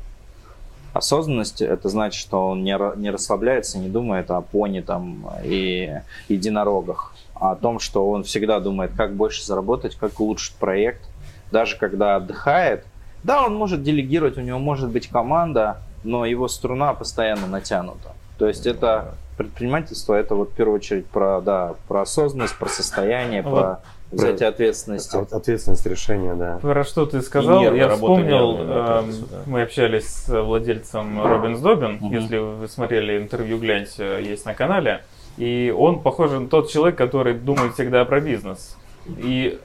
Осознанность 0.93 1.61
это 1.63 1.89
значит, 1.89 2.21
что 2.21 2.49
он 2.49 2.65
не, 2.65 2.77
не 2.99 3.11
расслабляется, 3.11 3.79
не 3.79 3.89
думает 3.89 4.31
о 4.31 4.41
пони 4.41 4.81
там 4.81 5.31
и 5.45 6.01
единорогах, 6.29 7.15
о 7.41 7.55
том, 7.57 7.79
что 7.79 8.09
он 8.11 8.25
всегда 8.25 8.61
думает, 8.61 8.93
как 8.97 9.15
больше 9.15 9.45
заработать, 9.45 9.97
как 9.97 10.19
улучшить 10.21 10.55
проект. 10.57 11.03
Даже 11.51 11.77
когда 11.77 12.17
отдыхает, 12.17 12.85
да, 13.23 13.45
он 13.45 13.55
может 13.55 13.83
делегировать, 13.83 14.37
у 14.39 14.41
него 14.43 14.59
может 14.59 14.91
быть 14.91 15.09
команда, 15.09 15.79
но 16.05 16.25
его 16.27 16.47
струна 16.49 16.95
постоянно 16.95 17.47
натянута. 17.47 18.13
То 18.39 18.47
есть 18.47 18.67
это 18.67 19.15
предпринимательство, 19.37 20.15
это 20.15 20.35
вот 20.35 20.51
в 20.51 20.53
первую 20.53 20.77
очередь 20.77 21.07
про, 21.07 21.41
да, 21.41 21.75
про 21.89 22.03
осознанность, 22.03 22.57
про 22.57 22.69
состояние, 22.69 23.43
Вот. 23.43 23.51
про 23.55 23.81
взятие 24.11 24.49
ответственности. 24.49 25.17
От- 25.17 25.33
Ответственность 25.33 25.87
решения, 25.87 26.35
да. 26.35 26.59
Про 26.61 26.85
что 26.85 27.07
ты 27.07 27.21
сказал, 27.23 27.61
нервы, 27.61 27.77
я 27.79 27.89
вспомнил, 27.91 28.57
нервная, 28.57 28.67
да, 28.67 28.99
эм, 29.01 29.11
да. 29.31 29.37
мы 29.47 29.63
общались 29.63 30.07
с 30.09 30.43
владельцем 30.43 31.25
Робин 31.25 31.61
Добин, 31.63 31.93
Мгм. 32.01 32.13
если 32.13 32.39
вы 32.39 32.69
смотрели 32.69 33.19
интервью, 33.19 33.59
гляньте, 33.59 34.23
есть 34.23 34.45
на 34.45 34.55
канале, 34.55 35.03
и 35.39 35.73
он 35.77 36.01
похож 36.01 36.33
на 36.33 36.49
тот 36.49 36.71
человек, 36.71 36.97
который 36.97 37.35
думает 37.35 37.75
всегда 37.75 38.05
про 38.05 38.21
бизнес. 38.21 38.77
И 39.07 39.59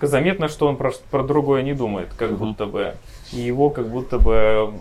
заметно, 0.00 0.48
что 0.48 0.66
он 0.66 0.76
про, 0.76 0.92
про 1.10 1.22
другое 1.22 1.62
не 1.62 1.74
думает, 1.74 2.08
как 2.16 2.30
Мгм. 2.30 2.38
будто 2.38 2.66
бы. 2.66 2.94
И 3.32 3.40
его 3.40 3.70
как 3.70 3.88
будто 3.88 4.18
бы, 4.18 4.72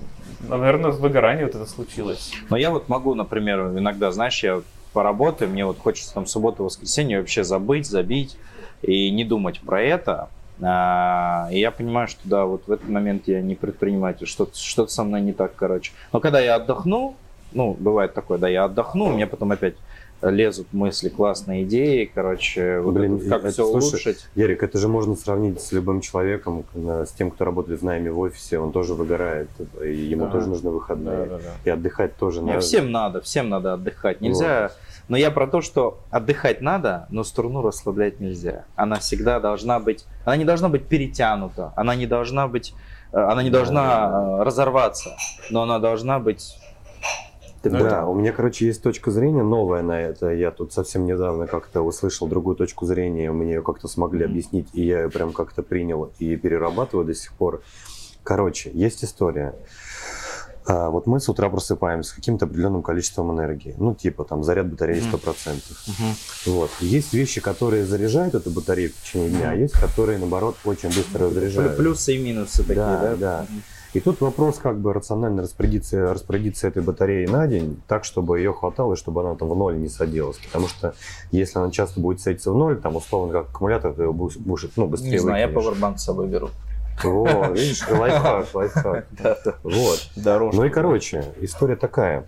наверное, 0.47 0.91
выгорание 0.91 1.45
вот 1.45 1.55
это 1.55 1.65
случилось. 1.65 2.31
Но 2.49 2.57
я 2.57 2.71
вот 2.71 2.89
могу, 2.89 3.13
например, 3.15 3.77
иногда, 3.77 4.11
знаешь, 4.11 4.41
я 4.43 4.61
поработаю, 4.93 5.51
мне 5.51 5.65
вот 5.65 5.77
хочется 5.77 6.13
там 6.13 6.25
субботу, 6.25 6.63
воскресенье 6.63 7.19
вообще 7.19 7.43
забыть, 7.43 7.85
забить 7.85 8.37
и 8.81 9.11
не 9.11 9.25
думать 9.25 9.59
про 9.59 9.81
это. 9.81 10.29
А, 10.61 11.47
и 11.51 11.59
я 11.59 11.71
понимаю, 11.71 12.07
что 12.07 12.19
да, 12.23 12.45
вот 12.45 12.63
в 12.65 12.71
этот 12.71 12.89
момент 12.89 13.27
я 13.27 13.41
не 13.41 13.55
предприниматель, 13.55 14.25
что-то, 14.25 14.57
что-то 14.57 14.91
со 14.91 15.03
мной 15.03 15.21
не 15.21 15.33
так, 15.33 15.55
короче. 15.55 15.91
Но 16.11 16.19
когда 16.19 16.39
я 16.39 16.55
отдохну, 16.55 17.15
ну, 17.51 17.75
бывает 17.79 18.13
такое, 18.13 18.37
да, 18.37 18.49
я 18.49 18.65
отдохну, 18.65 19.05
у 19.05 19.13
меня 19.13 19.27
потом 19.27 19.51
опять 19.51 19.75
лезут 20.21 20.67
мысли, 20.73 21.09
классные 21.09 21.63
идеи, 21.63 22.09
короче, 22.13 22.79
вот 22.81 22.93
Блин, 22.95 23.17
это, 23.17 23.29
как 23.29 23.39
это, 23.43 23.51
все 23.51 23.65
слушай, 23.69 23.87
улучшить. 23.89 24.27
Ярик, 24.35 24.63
это 24.63 24.77
же 24.77 24.87
можно 24.87 25.15
сравнить 25.15 25.61
с 25.61 25.71
любым 25.71 26.01
человеком, 26.01 26.65
э, 26.73 27.05
с 27.07 27.11
тем, 27.11 27.31
кто 27.31 27.45
работает 27.45 27.79
с 27.79 27.83
нами 27.83 28.09
в 28.09 28.19
офисе, 28.19 28.59
он 28.59 28.71
тоже 28.71 28.93
выгорает, 28.93 29.49
и 29.83 29.93
ему 29.93 30.25
Да. 30.25 30.31
тоже 30.31 30.47
нужны 30.47 30.69
Да, 30.69 30.75
выходные. 30.75 31.25
да, 31.25 31.37
да. 31.37 31.51
И 31.63 31.69
отдыхать 31.69 32.15
тоже 32.17 32.41
Не, 32.41 32.47
надо. 32.47 32.59
всем 32.59 32.91
надо, 32.91 33.21
всем 33.21 33.49
надо 33.49 33.73
отдыхать. 33.73 34.21
Нельзя. 34.21 34.71
Но 35.07 35.17
я 35.17 35.31
про 35.31 35.47
то, 35.47 35.61
что 35.61 35.99
отдыхать 36.11 36.61
надо, 36.61 37.07
но 37.09 37.23
струну 37.23 37.61
расслаблять 37.63 38.19
нельзя. 38.19 38.65
Она 38.75 38.97
всегда 38.99 39.39
должна 39.39 39.79
быть. 39.79 40.05
Она 40.23 40.37
не 40.37 40.45
должна 40.45 40.69
быть 40.69 40.85
перетянута. 40.85 41.73
Она 41.75 41.95
не 41.95 42.05
должна 42.05 42.47
быть. 42.47 42.75
э, 43.11 43.17
Она 43.19 43.41
не 43.41 43.49
должна 43.49 44.37
э, 44.39 44.43
разорваться. 44.43 45.15
Но 45.49 45.63
она 45.63 45.79
должна 45.79 46.19
быть. 46.19 46.55
Ты 47.61 47.69
Да, 47.69 47.79
понял? 47.79 48.11
у 48.11 48.15
меня, 48.15 48.31
короче, 48.31 48.65
есть 48.65 48.81
точка 48.81 49.11
зрения 49.11 49.43
новая 49.43 49.81
на 49.81 49.99
это. 49.99 50.29
Я 50.29 50.51
тут 50.51 50.71
совсем 50.71 51.05
недавно 51.05 51.45
как-то 51.45 51.81
услышал 51.81 52.27
другую 52.27 52.55
точку 52.55 52.85
зрения, 52.85 53.31
мне 53.31 53.55
ее 53.55 53.61
как-то 53.61 53.87
смогли 53.87 54.23
Мгм. 54.23 54.31
объяснить, 54.31 54.67
и 54.73 54.85
я 54.85 55.01
ее 55.03 55.09
прям 55.09 55.33
как-то 55.33 55.61
принял 55.61 56.11
и 56.19 56.35
перерабатываю 56.37 57.05
до 57.05 57.13
сих 57.13 57.33
пор. 57.33 57.61
Короче, 58.23 58.71
есть 58.73 59.03
история. 59.03 59.55
А, 60.65 60.89
вот 60.91 61.07
мы 61.07 61.19
с 61.19 61.27
утра 61.27 61.49
просыпаемся 61.49 62.11
с 62.11 62.13
каким-то 62.13 62.45
определенным 62.45 62.83
количеством 62.83 63.31
энергии. 63.33 63.73
Ну, 63.77 63.95
типа 63.95 64.23
там 64.23 64.43
заряд 64.43 64.67
батареи 64.67 64.99
Мгм. 65.01 65.09
100%. 65.09 65.63
Мгм. 65.87 66.15
Вот. 66.45 66.69
Есть 66.79 67.11
вещи, 67.13 67.41
которые 67.41 67.85
заряжают 67.85 68.35
эту 68.35 68.51
батарею 68.51 68.91
в 68.91 69.01
течение 69.03 69.29
дня, 69.31 69.49
а 69.51 69.55
есть, 69.55 69.73
которые, 69.73 70.19
наоборот, 70.19 70.57
очень 70.65 70.89
быстро 70.89 71.25
разряжают. 71.25 71.75
Плюсы 71.75 72.15
и 72.15 72.19
минусы 72.19 72.59
такие, 72.59 72.75
Да, 72.75 73.01
да? 73.01 73.15
да. 73.15 73.47
Мгм. 73.49 73.63
И 73.93 73.99
тут 73.99 74.21
вопрос, 74.21 74.59
как 74.59 74.79
бы 74.79 74.93
рационально 74.93 75.41
распорядиться, 75.41 76.13
распорядиться 76.13 76.67
этой 76.67 76.83
батареей 76.83 77.27
на 77.27 77.47
день, 77.47 77.81
так, 77.87 78.05
чтобы 78.05 78.37
ее 78.39 78.53
хватало, 78.53 78.93
и 78.93 78.95
чтобы 78.95 79.21
она 79.21 79.35
там 79.35 79.49
в 79.49 79.55
ноль 79.55 79.79
не 79.79 79.89
садилась. 79.89 80.37
Потому 80.37 80.67
что 80.67 80.93
если 81.31 81.57
она 81.57 81.71
часто 81.71 81.99
будет 81.99 82.21
садиться 82.21 82.51
в 82.51 82.55
ноль, 82.55 82.79
там 82.79 82.95
условно 82.95 83.33
как 83.33 83.49
аккумулятор, 83.49 83.93
ты 83.93 84.03
его 84.03 84.13
будешь, 84.13 84.69
ну, 84.75 84.87
быстрее 84.87 85.11
Не 85.11 85.17
знаю, 85.17 85.39
я 85.39 85.47
выкинешь. 85.47 85.65
пауэрбанк 85.65 85.99
с 85.99 86.03
собой 86.03 86.27
беру. 86.27 86.49
Во, 87.03 87.47
видишь, 87.51 87.87
лайфхак, 87.89 88.47
лайфхак. 88.53 89.05
Вот. 89.63 90.09
Ну 90.53 90.65
и 90.65 90.69
короче, 90.69 91.23
история 91.41 91.75
такая. 91.75 92.25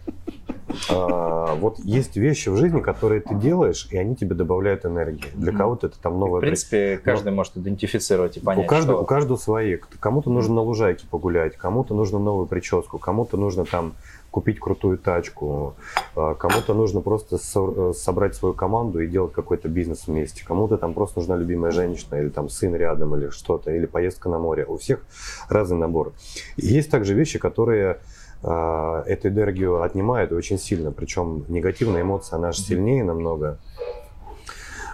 А, 0.90 1.56
вот 1.56 1.80
есть 1.80 2.16
вещи 2.16 2.50
в 2.50 2.56
жизни, 2.56 2.80
которые 2.80 3.20
ты 3.22 3.36
делаешь, 3.36 3.88
и 3.92 3.98
они 3.98 4.16
тебе 4.16 4.36
добавляют 4.36 4.86
энергии. 4.86 5.26
Для 5.34 5.52
кого-то 5.52 5.88
это 5.88 6.00
там 6.00 6.16
В 6.16 6.20
новая 6.20 6.40
принципе, 6.42 6.98
каждый 6.98 7.34
может 7.34 7.58
идентифицировать 7.58 8.38
и 8.38 8.40
понять, 8.40 8.66
у 8.66 8.68
каждого, 8.70 8.98
что- 9.00 9.04
у 9.04 9.06
каждого 9.06 9.38
свои. 9.38 9.78
Кому-то 10.00 10.30
нужно 10.30 10.56
на 10.56 10.62
лужайке 10.62 11.06
погулять, 11.10 11.58
кому-то 11.58 11.94
нужно 11.94 12.20
новую 12.20 12.46
прическу, 12.48 13.00
кому-то 13.00 13.36
нужно 13.38 13.66
там 13.66 13.94
купить 14.32 14.60
крутую 14.60 14.98
тачку, 14.98 15.76
а, 16.16 16.34
кому-то 16.36 16.74
нужно 16.74 17.02
просто 17.02 17.36
э, 17.36 17.94
собрать 17.94 18.34
свою 18.34 18.54
команду 18.54 19.02
и 19.02 19.08
делать 19.08 19.34
какой-то 19.34 19.68
бизнес 19.68 20.08
вместе, 20.08 20.46
кому-то 20.46 20.78
там 20.78 20.94
просто 20.94 21.20
нужна 21.20 21.36
любимая 21.36 21.72
женщина 21.72 22.16
или 22.16 22.30
там 22.30 22.50
сын 22.50 22.74
рядом 22.74 23.16
или 23.16 23.30
что-то, 23.30 23.72
или 23.72 23.86
поездка 23.86 24.30
на 24.30 24.40
море. 24.40 24.66
У 24.66 24.78
всех 24.78 25.06
разный 25.50 25.78
набор. 25.78 26.14
Есть 26.56 26.90
также 26.90 27.14
вещи, 27.14 27.40
которые 27.40 28.00
а, 28.42 29.04
эту 29.06 29.28
энергию 29.28 29.84
отнимают 29.84 30.32
очень 30.32 30.58
сильно, 30.58 30.92
причем 30.92 31.46
негативная 31.50 32.02
эмоция, 32.02 32.38
она 32.38 32.54
же 32.54 32.62
сильнее 32.62 33.04
намного. 33.04 33.60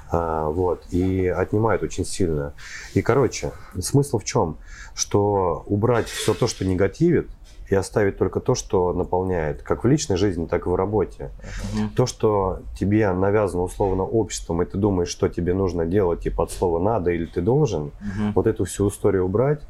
А, 0.09 0.49
вот, 0.49 0.83
и 0.89 1.27
отнимает 1.27 1.83
очень 1.83 2.05
сильно. 2.05 2.53
И, 2.93 3.01
короче, 3.01 3.51
смысл 3.79 4.19
в 4.19 4.23
чем? 4.23 4.57
Что 4.95 5.63
убрать 5.67 6.07
все 6.07 6.33
то, 6.33 6.47
что 6.47 6.65
негативит, 6.65 7.27
и 7.69 7.75
оставить 7.75 8.17
только 8.17 8.39
то, 8.39 8.55
что 8.55 8.93
наполняет, 8.93 9.61
как 9.61 9.83
в 9.83 9.87
личной 9.87 10.15
жизни, 10.17 10.45
так 10.45 10.65
и 10.65 10.69
в 10.69 10.75
работе. 10.75 11.31
Мгм. 11.73 11.89
То, 11.89 12.05
что 12.05 12.59
тебе 12.79 13.11
навязано 13.11 13.63
условно 13.63 14.03
обществом, 14.03 14.61
и 14.61 14.65
ты 14.65 14.77
думаешь, 14.77 15.09
что 15.09 15.27
тебе 15.27 15.53
нужно 15.53 15.85
делать, 15.85 16.21
типа 16.21 16.43
от 16.43 16.51
слова 16.51 16.79
надо 16.79 17.11
или 17.11 17.25
ты 17.25 17.41
должен, 17.41 17.91
Мгм. 17.99 18.33
вот 18.33 18.47
эту 18.47 18.63
всю 18.65 18.87
историю 18.87 19.25
убрать, 19.25 19.61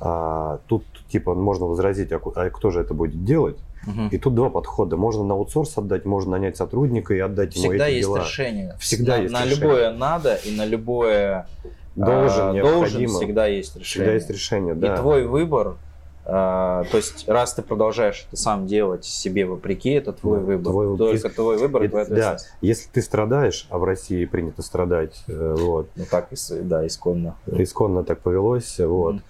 а, 0.00 0.60
тут 0.68 0.84
типа 1.08 1.34
можно 1.34 1.66
возразить, 1.66 2.12
а 2.12 2.20
а 2.34 2.50
кто 2.50 2.70
же 2.70 2.80
это 2.80 2.94
будет 2.94 3.24
делать? 3.24 3.56
Мгм. 3.86 4.08
И 4.08 4.18
тут 4.18 4.34
два 4.36 4.48
подхода. 4.48 4.96
Можно 4.96 5.24
на 5.24 5.34
аутсорс 5.34 5.76
отдать, 5.76 6.04
можно 6.04 6.32
нанять 6.32 6.56
сотрудника 6.56 7.14
и 7.14 7.18
отдать 7.18 7.56
ему 7.56 7.70
Всегда 7.70 7.88
эти 7.88 7.94
есть 7.96 8.08
дела. 8.08 8.18
решение. 8.20 8.76
Всегда 8.78 9.16
на, 9.16 9.22
есть 9.22 9.32
на 9.32 9.44
решение. 9.44 9.60
любое 9.60 9.92
надо 9.92 10.34
и 10.36 10.56
на 10.56 10.64
любое 10.64 11.46
Должен, 11.96 12.56
а, 12.56 12.62
должен 12.62 13.06
всегда 13.08 13.46
есть 13.46 13.76
решение. 13.76 13.84
Всегда 13.84 14.12
есть 14.12 14.30
решение, 14.30 14.74
да. 14.74 14.94
И 14.94 14.98
твой 14.98 15.26
выбор, 15.26 15.76
то 16.24 16.86
есть 16.92 17.28
раз 17.28 17.54
ты 17.54 17.62
продолжаешь 17.62 18.24
это 18.28 18.36
сам 18.36 18.66
делать 18.66 19.04
себе 19.04 19.44
вопреки, 19.44 19.90
это 19.90 20.12
твой 20.12 20.38
Да, 20.38 20.44
выбор. 20.44 20.72
твой. 20.72 20.96
Только 20.96 21.28
твой 21.30 21.58
выбор 21.58 21.82
И- 21.82 21.88
твоя 21.88 22.04
да, 22.06 22.36
если 22.60 22.88
ты 22.90 23.02
страдаешь, 23.02 23.66
а 23.70 23.78
в 23.78 23.84
России 23.84 24.24
принято 24.24 24.62
страдать, 24.62 25.24
э, 25.26 25.54
вот, 25.58 25.88
Ну 25.96 26.04
так, 26.08 26.28
да, 26.62 26.86
исконно. 26.86 27.34
исконно 27.46 28.04
так 28.04 28.20
повелось, 28.20 28.78
вот, 28.78 29.14
Мгм. 29.14 29.22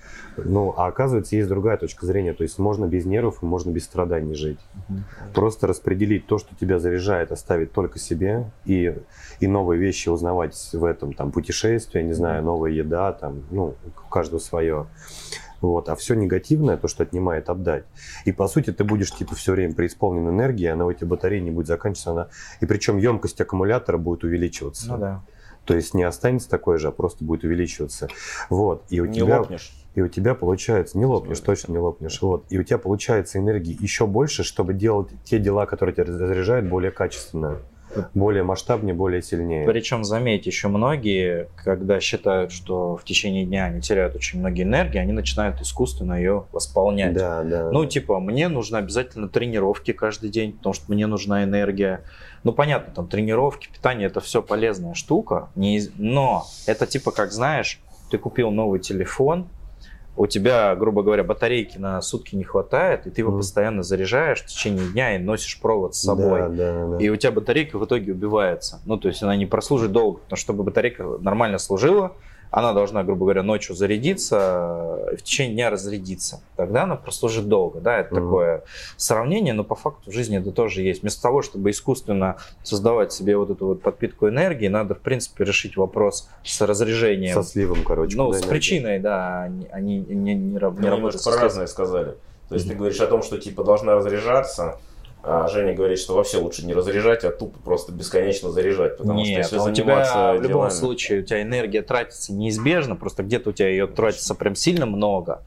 ну, 0.52 0.74
а 0.76 0.86
оказывается, 0.86 1.34
есть 1.36 1.48
другая 1.48 1.78
точка 1.78 2.04
зрения, 2.04 2.34
то 2.34 2.42
есть 2.42 2.58
можно 2.58 2.84
без 2.86 3.06
нервов 3.06 3.42
и 3.42 3.46
можно 3.46 3.70
без 3.70 3.84
страданий 3.84 4.34
жить. 4.34 4.60
Мгм. 4.88 5.04
Просто 5.34 5.66
распределить 5.66 6.26
то, 6.26 6.36
что 6.36 6.54
тебя 6.56 6.78
заряжает, 6.78 7.32
оставить 7.32 7.72
только 7.72 7.98
себе, 7.98 8.50
и, 8.66 8.94
и 9.40 9.46
новые 9.46 9.80
вещи 9.80 10.10
узнавать 10.10 10.54
в 10.74 10.84
этом, 10.84 11.14
там, 11.14 11.32
путешествия, 11.32 12.02
не 12.02 12.12
знаю, 12.12 12.42
новая 12.42 12.70
еда, 12.70 13.12
там, 13.12 13.42
ну, 13.50 13.74
у 14.06 14.08
каждого 14.10 14.40
свое. 14.40 14.86
Вот, 15.62 15.88
а 15.88 15.96
все 15.96 16.14
негативное, 16.14 16.76
то, 16.76 16.88
что 16.88 17.04
отнимает, 17.04 17.48
отдать. 17.48 17.84
И 18.24 18.32
по 18.32 18.48
сути 18.48 18.72
ты 18.72 18.84
будешь 18.84 19.12
типа 19.12 19.34
все 19.34 19.52
время 19.52 19.74
преисполнен 19.74 20.28
энергии, 20.28 20.66
она 20.66 20.84
у 20.84 20.92
тебя 20.92 21.06
батарея 21.06 21.40
не 21.40 21.50
будет 21.50 21.68
заканчиваться, 21.68 22.10
она... 22.10 22.28
и 22.60 22.66
причем 22.66 22.98
емкость 22.98 23.40
аккумулятора 23.40 23.96
будет 23.96 24.24
увеличиваться. 24.24 24.88
Ну 24.88 24.98
да. 24.98 25.22
То 25.64 25.74
есть 25.74 25.94
не 25.94 26.02
останется 26.02 26.50
такой 26.50 26.78
же, 26.78 26.88
а 26.88 26.90
просто 26.90 27.24
будет 27.24 27.44
увеличиваться. 27.44 28.08
Вот, 28.50 28.84
и 28.90 29.00
у 29.00 29.06
Не 29.06 29.20
тебя... 29.20 29.38
лопнешь. 29.38 29.72
И 29.94 30.00
у 30.00 30.08
тебя 30.08 30.34
получается, 30.34 30.98
не 30.98 31.04
лопнешь, 31.04 31.38
точно 31.40 31.72
не 31.72 31.78
лопнешь. 31.78 32.20
Вот. 32.22 32.46
И 32.48 32.58
у 32.58 32.62
тебя 32.62 32.78
получается 32.78 33.38
энергии 33.38 33.76
еще 33.78 34.06
больше, 34.06 34.42
чтобы 34.42 34.72
делать 34.72 35.08
те 35.22 35.38
дела, 35.38 35.66
которые 35.66 35.94
тебя 35.94 36.06
заряжают, 36.06 36.66
более 36.66 36.90
качественно, 36.90 37.58
более 38.14 38.42
масштабнее, 38.42 38.94
более 38.94 39.22
сильнее. 39.22 39.66
Причем, 39.66 40.04
заметь, 40.04 40.46
еще 40.46 40.68
многие, 40.68 41.48
когда 41.56 42.00
считают, 42.00 42.52
что 42.52 42.96
в 42.96 43.04
течение 43.04 43.44
дня 43.44 43.66
они 43.66 43.80
теряют 43.80 44.14
очень 44.14 44.40
много 44.40 44.62
энергии, 44.62 44.98
они 44.98 45.12
начинают 45.12 45.60
искусственно 45.60 46.14
ее 46.14 46.46
восполнять. 46.52 47.14
Да, 47.14 47.42
да. 47.42 47.70
Ну, 47.70 47.84
типа, 47.86 48.20
мне 48.20 48.48
нужны 48.48 48.76
обязательно 48.76 49.28
тренировки 49.28 49.92
каждый 49.92 50.30
день, 50.30 50.52
потому 50.52 50.72
что 50.72 50.92
мне 50.92 51.06
нужна 51.06 51.44
энергия. 51.44 52.02
Ну, 52.44 52.52
понятно, 52.52 52.92
там 52.94 53.08
тренировки, 53.08 53.68
питание 53.72 54.06
это 54.06 54.20
все 54.20 54.42
полезная 54.42 54.94
штука, 54.94 55.48
не 55.54 55.80
но 55.96 56.44
это 56.66 56.86
типа, 56.86 57.12
как 57.12 57.32
знаешь, 57.32 57.80
ты 58.10 58.18
купил 58.18 58.50
новый 58.50 58.80
телефон, 58.80 59.46
у 60.16 60.26
тебя, 60.26 60.74
грубо 60.76 61.02
говоря, 61.02 61.24
батарейки 61.24 61.78
на 61.78 62.02
сутки 62.02 62.36
не 62.36 62.44
хватает, 62.44 63.06
и 63.06 63.10
ты 63.10 63.22
его 63.22 63.30
Мгм. 63.30 63.38
постоянно 63.40 63.82
заряжаешь 63.82 64.42
в 64.42 64.46
течение 64.46 64.86
дня 64.88 65.16
и 65.16 65.18
носишь 65.18 65.58
провод 65.60 65.94
с 65.94 66.00
собой. 66.02 66.40
Да, 66.40 66.48
да, 66.48 66.86
да. 66.86 66.98
И 66.98 67.08
у 67.08 67.16
тебя 67.16 67.32
батарейка 67.32 67.78
в 67.78 67.84
итоге 67.86 68.12
убивается. 68.12 68.80
Ну, 68.84 68.98
то 68.98 69.08
есть 69.08 69.22
она 69.22 69.34
не 69.36 69.46
прослужит 69.46 69.90
долго, 69.92 70.18
потому 70.18 70.36
что 70.36 70.44
чтобы 70.44 70.64
батарейка 70.64 71.04
нормально 71.20 71.56
служила, 71.58 72.12
она 72.52 72.72
должна, 72.74 73.02
грубо 73.02 73.24
говоря, 73.24 73.42
ночью 73.42 73.74
зарядиться, 73.74 75.08
и 75.12 75.16
в 75.16 75.22
течение 75.22 75.54
дня 75.54 75.70
разрядиться. 75.70 76.40
Тогда 76.56 76.84
она 76.84 76.96
прослужит 76.96 77.48
долго. 77.48 77.80
Да, 77.80 77.98
это 77.98 78.14
Мгм. 78.14 78.24
такое 78.24 78.62
сравнение, 78.96 79.54
но 79.54 79.64
по 79.64 79.74
факту 79.74 80.10
в 80.10 80.14
жизни 80.14 80.38
это 80.38 80.52
тоже 80.52 80.82
есть. 80.82 81.00
Вместо 81.02 81.22
того, 81.22 81.42
чтобы 81.42 81.70
искусственно 81.70 82.36
создавать 82.62 83.12
себе 83.12 83.36
вот 83.36 83.50
эту 83.50 83.66
вот 83.66 83.82
подпитку 83.82 84.28
энергии, 84.28 84.68
надо, 84.68 84.94
в 84.94 85.00
принципе, 85.00 85.44
решить 85.44 85.76
вопрос 85.76 86.28
с 86.44 86.60
разряжением. 86.60 87.34
Со 87.34 87.42
сливом, 87.42 87.82
короче. 87.84 88.16
ну, 88.16 88.30
с 88.32 88.36
энергия. 88.36 88.48
причиной, 88.50 88.98
да, 88.98 89.50
они, 89.72 89.98
не, 90.00 90.34
не, 90.34 90.58
раб- 90.58 90.74
не 90.74 90.80
Мы 90.84 90.90
работают. 90.90 91.14
немножко 91.24 91.40
разное 91.42 91.66
сказали. 91.66 92.14
То 92.50 92.54
есть 92.56 92.68
ты 92.68 92.74
говоришь 92.74 93.00
о 93.00 93.06
том, 93.06 93.22
что 93.22 93.38
типа 93.38 93.64
должна 93.64 93.94
разряжаться, 93.94 94.78
а 95.24 95.46
Женя 95.48 95.74
говорит, 95.74 95.98
что 95.98 96.14
вообще 96.14 96.38
лучше 96.38 96.66
не 96.66 96.74
разряжать, 96.74 97.24
а 97.24 97.30
тупо 97.30 97.58
просто 97.60 97.92
бесконечно 97.92 98.50
заряжать. 98.50 98.96
Потому 98.98 99.20
Нет, 99.20 99.46
что 99.46 99.56
если 99.56 99.56
а 99.56 99.70
у 99.70 99.74
тебя 99.74 100.04
заниматься 100.04 100.32
в 100.32 100.42
любом 100.42 100.48
делами- 100.48 100.70
случае 100.70 101.20
у 101.20 101.22
тебя 101.22 101.42
энергия 101.42 101.82
тратится 101.82 102.32
неизбежно, 102.32 102.96
просто 102.96 103.22
где-то 103.22 103.50
у 103.50 103.52
тебя 103.52 103.68
ее 103.68 103.86
тратится 103.86 104.34
прям 104.34 104.56
сильно 104.56 104.84
много, 104.84 105.42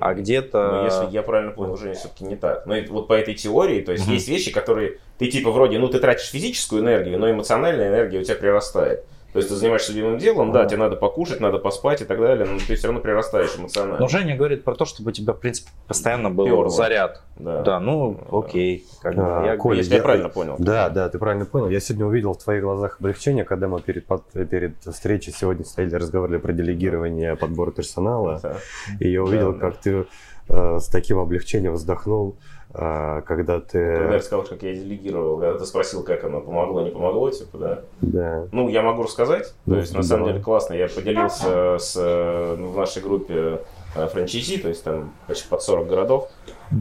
а 0.00 0.14
где-то... 0.14 0.72
Ну, 0.72 0.84
если 0.84 1.14
я 1.14 1.22
правильно 1.22 1.52
понял, 1.52 1.76
Женя, 1.76 1.94
все-таки 1.94 2.24
не 2.24 2.34
так. 2.34 2.66
Но 2.66 2.76
и 2.76 2.84
вот 2.86 3.06
по 3.06 3.12
этой 3.12 3.34
теории, 3.34 3.80
то 3.80 3.92
есть 3.92 4.08
есть 4.08 4.26
вещи, 4.26 4.50
которые 4.50 4.98
ты 5.18 5.28
типа 5.28 5.52
вроде, 5.52 5.78
ну 5.78 5.86
ты 5.86 6.00
тратишь 6.00 6.28
физическую 6.30 6.82
энергию, 6.82 7.18
но 7.18 7.30
эмоциональная 7.30 7.88
энергия 7.88 8.18
у 8.18 8.24
тебя 8.24 8.34
прирастает. 8.34 9.04
То 9.32 9.38
есть 9.38 9.48
ты 9.48 9.54
занимаешься 9.54 9.92
любимым 9.92 10.18
делом, 10.18 10.52
да, 10.52 10.66
тебе 10.66 10.76
надо 10.78 10.96
покушать, 10.96 11.40
надо 11.40 11.56
поспать 11.58 12.02
и 12.02 12.04
так 12.04 12.18
далее, 12.20 12.46
но 12.46 12.58
ты 12.58 12.74
все 12.74 12.88
равно 12.88 13.00
прирастаешь 13.00 13.56
эмоционально. 13.58 13.98
Но 13.98 14.06
Женя 14.08 14.36
говорит 14.36 14.62
про 14.62 14.74
то, 14.74 14.84
чтобы 14.84 15.08
у 15.08 15.12
тебя, 15.12 15.32
в 15.32 15.38
принципе, 15.40 15.70
постоянно 15.88 16.28
был 16.30 16.44
Пёрло. 16.44 16.68
заряд. 16.68 17.22
Да. 17.36 17.62
Да, 17.62 17.80
ну, 17.80 18.18
окей. 18.30 18.84
Как 19.00 19.14
А, 19.16 19.46
я- 19.46 19.56
Коля, 19.56 19.78
Если 19.78 19.92
я 19.92 19.96
я- 19.98 20.02
правильно 20.02 20.28
понял. 20.28 20.56
Да, 20.58 20.90
да, 20.90 21.08
ты 21.08 21.18
правильно 21.18 21.46
понял. 21.46 21.70
Я 21.70 21.80
сегодня 21.80 22.04
увидел 22.06 22.34
в 22.34 22.38
твоих 22.42 22.62
глазах 22.62 22.98
облегчение, 23.00 23.44
когда 23.44 23.68
мы 23.68 23.80
перед, 23.80 24.04
под- 24.06 24.30
перед 24.50 24.74
встречей 24.84 25.32
сегодня 25.32 25.64
стояли, 25.64 25.94
разговаривали 25.94 26.38
про 26.38 26.52
делегирование 26.52 27.34
подбора 27.34 27.70
персонала. 27.70 28.38
Да. 28.42 28.56
И 29.00 29.10
я 29.10 29.22
увидел, 29.22 29.52
Да, 29.54 29.58
да. 29.58 29.70
как 29.70 29.80
ты 29.80 30.04
э, 30.48 30.78
с 30.78 30.88
таким 30.88 31.18
облегчением 31.18 31.72
вздохнул, 31.74 32.36
когда 32.72 33.60
ты... 33.60 33.96
Когда 33.96 34.12
я 34.12 34.18
рассказал, 34.18 34.44
как 34.44 34.62
я 34.62 34.72
делегировал, 34.74 35.38
когда 35.38 35.58
ты 35.58 35.66
спросил, 35.66 36.02
как 36.02 36.24
оно 36.24 36.40
помогло, 36.40 36.82
не 36.82 36.90
помогло, 36.90 37.30
типа, 37.30 37.58
да. 37.58 37.80
Да. 38.00 38.46
Ну, 38.50 38.68
я 38.68 38.82
могу 38.82 39.02
рассказать. 39.02 39.52
Ну, 39.66 39.74
То 39.74 39.80
есть, 39.80 39.94
на 39.94 40.02
самом 40.02 40.26
деле, 40.28 40.40
классно. 40.40 40.74
Я 40.74 40.88
поделился 40.88 41.76
с, 41.78 41.94
ну, 41.96 42.68
в 42.68 42.76
нашей 42.76 43.02
группе 43.02 43.60
э, 43.94 44.06
франчайзи, 44.08 44.58
то 44.58 44.68
есть 44.68 44.84
там 44.84 45.12
почти 45.26 45.48
под 45.48 45.62
40 45.62 45.86
городов. 45.86 46.30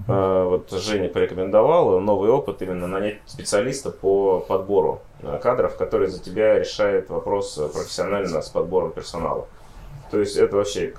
Э, 0.07 0.43
Вот 0.45 0.71
Женя 0.71 1.09
порекомендовал 1.09 1.99
новый 1.99 2.29
опыт 2.29 2.61
именно 2.61 2.87
нанять 2.87 3.19
специалиста 3.25 3.91
по 3.91 4.39
подбору 4.39 5.01
э, 5.21 5.39
кадров, 5.43 5.75
который 5.75 6.07
за 6.07 6.23
тебя 6.23 6.57
решает 6.57 7.09
вопрос 7.09 7.55
профессионально 7.73 8.41
с 8.41 8.49
подбором 8.49 8.91
персонала. 8.91 9.47
То 10.09 10.19
есть 10.19 10.35
это 10.37 10.57
вообще 10.57 10.93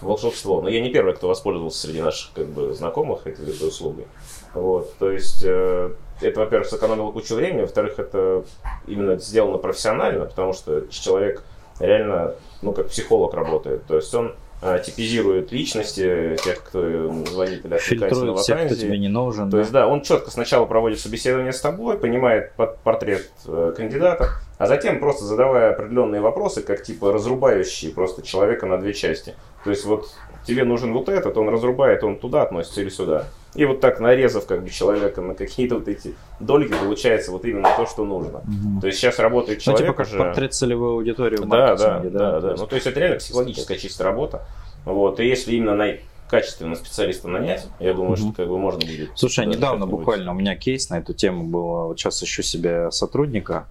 волшебство. 0.00 0.60
Но 0.62 0.68
я 0.68 0.80
не 0.80 0.90
первый, 0.90 1.14
кто 1.14 1.28
воспользовался 1.28 1.86
среди 1.86 2.00
наших 2.00 2.32
как 2.32 2.46
бы, 2.46 2.72
знакомых 2.74 3.26
этой, 3.26 3.48
этой 3.48 3.68
услугой. 3.68 4.06
Вот, 4.54 4.96
то 4.98 5.10
есть 5.10 5.42
э, 5.44 5.90
это, 6.20 6.40
во-первых, 6.40 6.68
сэкономило 6.68 7.12
кучу 7.12 7.34
времени, 7.34 7.62
во-вторых, 7.62 7.98
это 7.98 8.44
именно 8.86 9.18
сделано 9.18 9.58
профессионально, 9.58 10.24
потому 10.24 10.52
что 10.52 10.86
человек 10.88 11.42
реально, 11.78 12.34
ну, 12.62 12.72
как 12.72 12.88
психолог 12.88 13.34
работает. 13.34 13.84
То 13.86 13.96
есть 13.96 14.14
он 14.14 14.34
э, 14.62 14.82
типизирует 14.84 15.52
личности 15.52 16.36
тех, 16.42 16.62
кто 16.62 16.80
звонит 17.26 17.64
или 17.64 17.74
откликается 17.74 18.24
на 18.24 18.36
всех, 18.36 18.56
кто 18.56 18.64
вакансии. 18.64 18.86
тебе 18.86 18.98
не 18.98 19.08
нужен. 19.08 19.50
То 19.50 19.56
да. 19.56 19.60
есть, 19.60 19.72
да, 19.72 19.88
он 19.88 20.02
четко 20.02 20.30
сначала 20.30 20.64
проводит 20.64 21.00
собеседование 21.00 21.52
с 21.52 21.60
тобой, 21.60 21.98
понимает 21.98 22.52
под- 22.54 22.78
портрет 22.78 23.30
э, 23.46 23.74
кандидата, 23.76 24.30
а 24.58 24.66
затем 24.66 24.98
просто 25.00 25.24
задавая 25.24 25.70
определенные 25.72 26.20
вопросы, 26.20 26.62
как 26.62 26.82
типа 26.82 27.12
разрубающие 27.12 27.92
просто 27.92 28.22
человека 28.22 28.66
на 28.66 28.78
две 28.78 28.92
части. 28.94 29.34
То 29.64 29.70
есть 29.70 29.84
вот 29.84 30.08
тебе 30.46 30.64
нужен 30.64 30.92
вот 30.92 31.08
этот, 31.08 31.36
он 31.36 31.48
разрубает, 31.48 32.04
он 32.04 32.16
туда 32.18 32.42
относится 32.42 32.80
или 32.80 32.88
сюда. 32.88 33.24
И 33.54 33.64
вот 33.64 33.80
так 33.80 34.00
нарезав 34.00 34.46
как 34.46 34.62
бы 34.62 34.68
человека 34.70 35.20
на 35.22 35.34
какие-то 35.34 35.76
вот 35.76 35.88
эти 35.88 36.14
дольки, 36.40 36.74
получается 36.74 37.32
вот 37.32 37.44
именно 37.46 37.68
то, 37.76 37.86
что 37.86 38.04
нужно. 38.04 38.42
Мгм. 38.44 38.80
То 38.80 38.86
есть 38.86 38.98
сейчас 38.98 39.18
работает 39.18 39.58
Ну, 39.58 39.62
человек 39.72 39.86
типа 39.86 39.94
как 39.96 40.06
уже... 40.06 40.18
портрет 40.18 40.54
целевой 40.54 40.90
аудитории 40.92 41.36
в 41.36 41.48
Да, 41.48 41.74
да, 41.76 42.00
да, 42.00 42.40
да. 42.40 42.50
есть- 42.50 42.60
Ну, 42.62 42.66
то 42.68 42.74
есть 42.74 42.86
это 42.86 43.00
реально 43.00 43.18
психологическая 43.18 43.78
чистая 43.78 44.08
работа. 44.08 44.42
Вот. 44.84 45.20
И 45.20 45.26
если 45.26 45.54
именно 45.54 45.74
на 45.74 45.94
качественного 46.28 46.74
специалиста 46.74 47.28
нанять, 47.28 47.66
я 47.80 47.94
думаю, 47.94 48.12
Мгм. 48.12 48.16
что 48.18 48.32
как 48.32 48.48
бы 48.48 48.58
можно 48.58 48.80
будет. 48.80 49.10
Слушай, 49.14 49.46
недавно 49.46 49.86
буквально 49.86 50.32
у 50.32 50.34
меня 50.34 50.54
кейс 50.56 50.90
на 50.90 50.98
эту 50.98 51.14
тему 51.14 51.44
был. 51.44 51.86
Вот 51.88 51.98
сейчас 51.98 52.22
ищу 52.22 52.42
себе 52.42 52.90
сотрудника, 52.90 53.66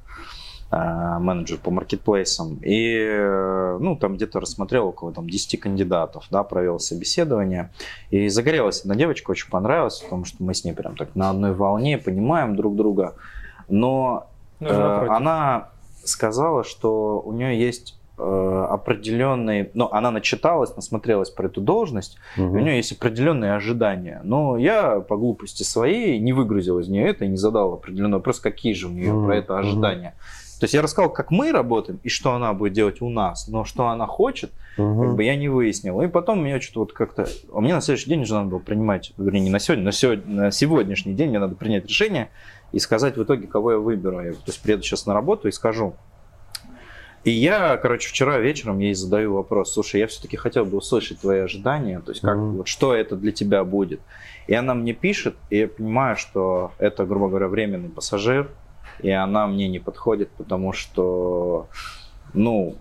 менеджер 1.20 1.58
по 1.58 1.72
маркетплейсам. 1.72 2.60
И, 2.64 2.98
э, 2.98 3.78
ну, 3.80 3.96
там 3.96 4.16
где-то 4.16 4.40
рассмотрел 4.40 4.88
около 4.88 5.12
там, 5.14 5.30
10 5.30 5.60
кандидатов, 5.60 6.26
да, 6.32 6.44
провел 6.44 6.80
собеседование. 6.80 7.72
И 8.10 8.30
загорелась 8.30 8.82
одна 8.82 8.96
девочка, 8.96 9.32
очень 9.32 9.50
понравилась, 9.50 10.00
потому 10.00 10.26
что 10.26 10.44
мы 10.44 10.54
с 10.54 10.64
ней 10.64 10.74
прям 10.74 10.96
так 10.96 11.16
на 11.16 11.30
одной 11.30 11.54
волне, 11.54 11.98
понимаем 11.98 12.56
друг 12.56 12.76
друга. 12.76 13.16
Но 13.70 14.28
Ну, 14.60 14.68
Э, 14.70 15.08
она 15.10 15.70
сказала, 16.04 16.64
что 16.64 17.22
у 17.26 17.34
нее 17.34 17.60
есть 17.60 17.98
э, 18.18 18.68
определенные, 18.70 19.70
ну, 19.74 19.90
она 19.92 20.12
начиталась, 20.12 20.76
насмотрелась 20.76 21.30
про 21.30 21.48
эту 21.48 21.62
должность, 21.62 22.18
и 22.38 22.42
у 22.42 22.60
нее 22.60 22.78
есть 22.78 22.94
определенные 22.94 23.54
ожидания. 23.54 24.22
Но 24.24 24.58
я 24.58 25.00
по 25.02 25.18
глупости 25.18 25.64
своей 25.64 26.20
не 26.20 26.32
выгрузил 26.34 26.80
из 26.80 26.88
нее 26.88 27.08
это 27.08 27.26
и 27.26 27.28
не 27.28 27.38
задал 27.38 27.74
определенный 27.74 28.18
вопрос, 28.18 28.40
какие 28.40 28.74
же 28.74 28.88
у 28.88 28.92
нее 28.92 29.14
Мгм, 29.14 29.26
про 29.26 29.38
это 29.38 29.58
ожидания. 29.58 30.16
То 30.60 30.64
есть 30.66 30.74
я 30.74 30.82
рассказал, 30.82 31.12
как 31.12 31.32
мы 31.32 31.52
работаем 31.52 32.00
и 32.04 32.10
что 32.10 32.34
она 32.34 32.54
будет 32.54 32.74
делать 32.74 33.02
у 33.02 33.10
нас, 33.10 33.48
но 33.48 33.66
что 33.66 33.88
она 33.88 34.08
хочет, 34.08 34.52
Мгм. 34.78 35.02
как 35.02 35.16
бы 35.16 35.24
я 35.24 35.36
не 35.36 35.48
выяснил. 35.50 36.02
И 36.02 36.08
потом 36.08 36.44
меня 36.44 36.60
что-то 36.62 36.80
вот 36.82 36.94
как-то... 36.94 37.28
А 37.54 37.60
мне 37.62 37.74
на 37.74 37.82
следующий 37.82 38.10
день 38.10 38.22
уже 38.22 38.34
надо 38.34 38.50
было 38.50 38.60
принимать, 38.60 39.14
вернее, 39.18 39.42
не 39.42 39.50
на 39.50 39.60
сегодня, 39.60 39.84
но 39.86 39.92
сегодня, 39.92 40.24
на 40.44 40.52
сегодняшний 40.52 41.14
день 41.14 41.30
мне 41.30 41.40
надо 41.40 41.56
принять 41.56 41.86
решение 41.86 42.30
и 42.72 42.80
сказать 42.80 43.16
в 43.18 43.24
итоге, 43.24 43.48
кого 43.48 43.74
я 43.74 43.78
выберу. 43.78 44.22
Я, 44.22 44.32
то 44.34 44.38
есть 44.48 44.62
приеду 44.62 44.84
сейчас 44.84 45.06
на 45.06 45.14
работу 45.14 45.48
и 45.48 45.52
скажу. 45.52 45.96
И 47.24 47.32
я, 47.32 47.76
короче, 47.78 48.08
вчера 48.10 48.38
вечером 48.38 48.78
ей 48.80 48.94
задаю 48.94 49.34
вопрос, 49.34 49.74
слушай, 49.74 50.00
я 50.00 50.06
все-таки 50.08 50.38
хотел 50.38 50.64
бы 50.64 50.78
услышать 50.78 51.20
твои 51.22 51.40
ожидания, 51.40 52.00
то 52.00 52.12
есть 52.12 52.22
как, 52.22 52.38
Мгм. 52.38 52.58
вот, 52.58 52.68
что 52.68 52.94
это 52.94 53.16
для 53.16 53.32
тебя 53.32 53.64
будет. 53.64 54.00
И 54.48 54.54
она 54.54 54.76
мне 54.76 54.94
пишет, 54.94 55.36
и 55.50 55.58
я 55.58 55.68
понимаю, 55.68 56.18
что 56.18 56.72
это, 56.78 57.04
грубо 57.06 57.30
говоря, 57.30 57.48
временный 57.48 57.90
пассажир, 57.90 58.52
и 59.00 59.10
она 59.10 59.48
мне 59.48 59.68
не 59.68 59.80
подходит, 59.80 60.30
потому 60.32 60.74
что, 60.74 61.68
ну, 62.34 62.76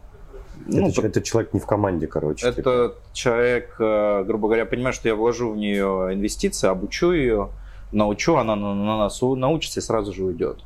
ну, 0.67 0.89
это, 0.89 1.07
это 1.07 1.23
человек 1.23 1.53
не 1.53 1.61
в 1.61 1.67
команде, 1.67 2.07
короче. 2.07 2.47
типа. 2.53 2.61
это 2.61 2.95
человек, 3.13 3.77
э, 3.79 4.25
грубо 4.25 4.49
говоря, 4.49 4.67
понимает, 4.67 4.95
что 4.95 5.09
я 5.09 5.15
вложу 5.15 5.51
в 5.51 5.57
нее 5.57 6.11
инвестиции, 6.13 6.69
обучу 6.69 7.13
ее, 7.13 7.51
научу, 7.93 8.37
она 8.37 8.57
на, 8.57 8.75
на 8.75 8.99
нас 8.99 9.21
научится 9.21 9.81
и 9.81 9.83
сразу 9.83 10.13
же 10.13 10.25
уйдет. 10.25 10.59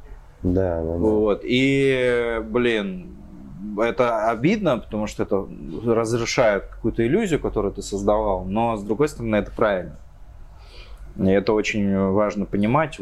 Да, 0.42 0.82
да, 0.82 0.92
да. 0.92 0.98
Вот. 0.98 1.40
И, 1.42 2.40
блин, 2.44 3.16
это 3.78 4.30
обидно, 4.30 4.78
потому 4.78 5.06
что 5.06 5.22
это 5.24 5.46
разрушает 5.84 6.66
какую-то 6.66 7.06
иллюзию, 7.06 7.40
которую 7.40 7.72
ты 7.74 7.82
создавал, 7.82 8.44
но 8.44 8.76
с 8.76 8.82
другой 8.82 9.08
стороны 9.08 9.36
это 9.36 9.50
правильно. 9.50 9.96
И 11.16 11.28
это 11.28 11.52
очень 11.52 11.96
важно 11.96 12.44
понимать, 12.44 13.00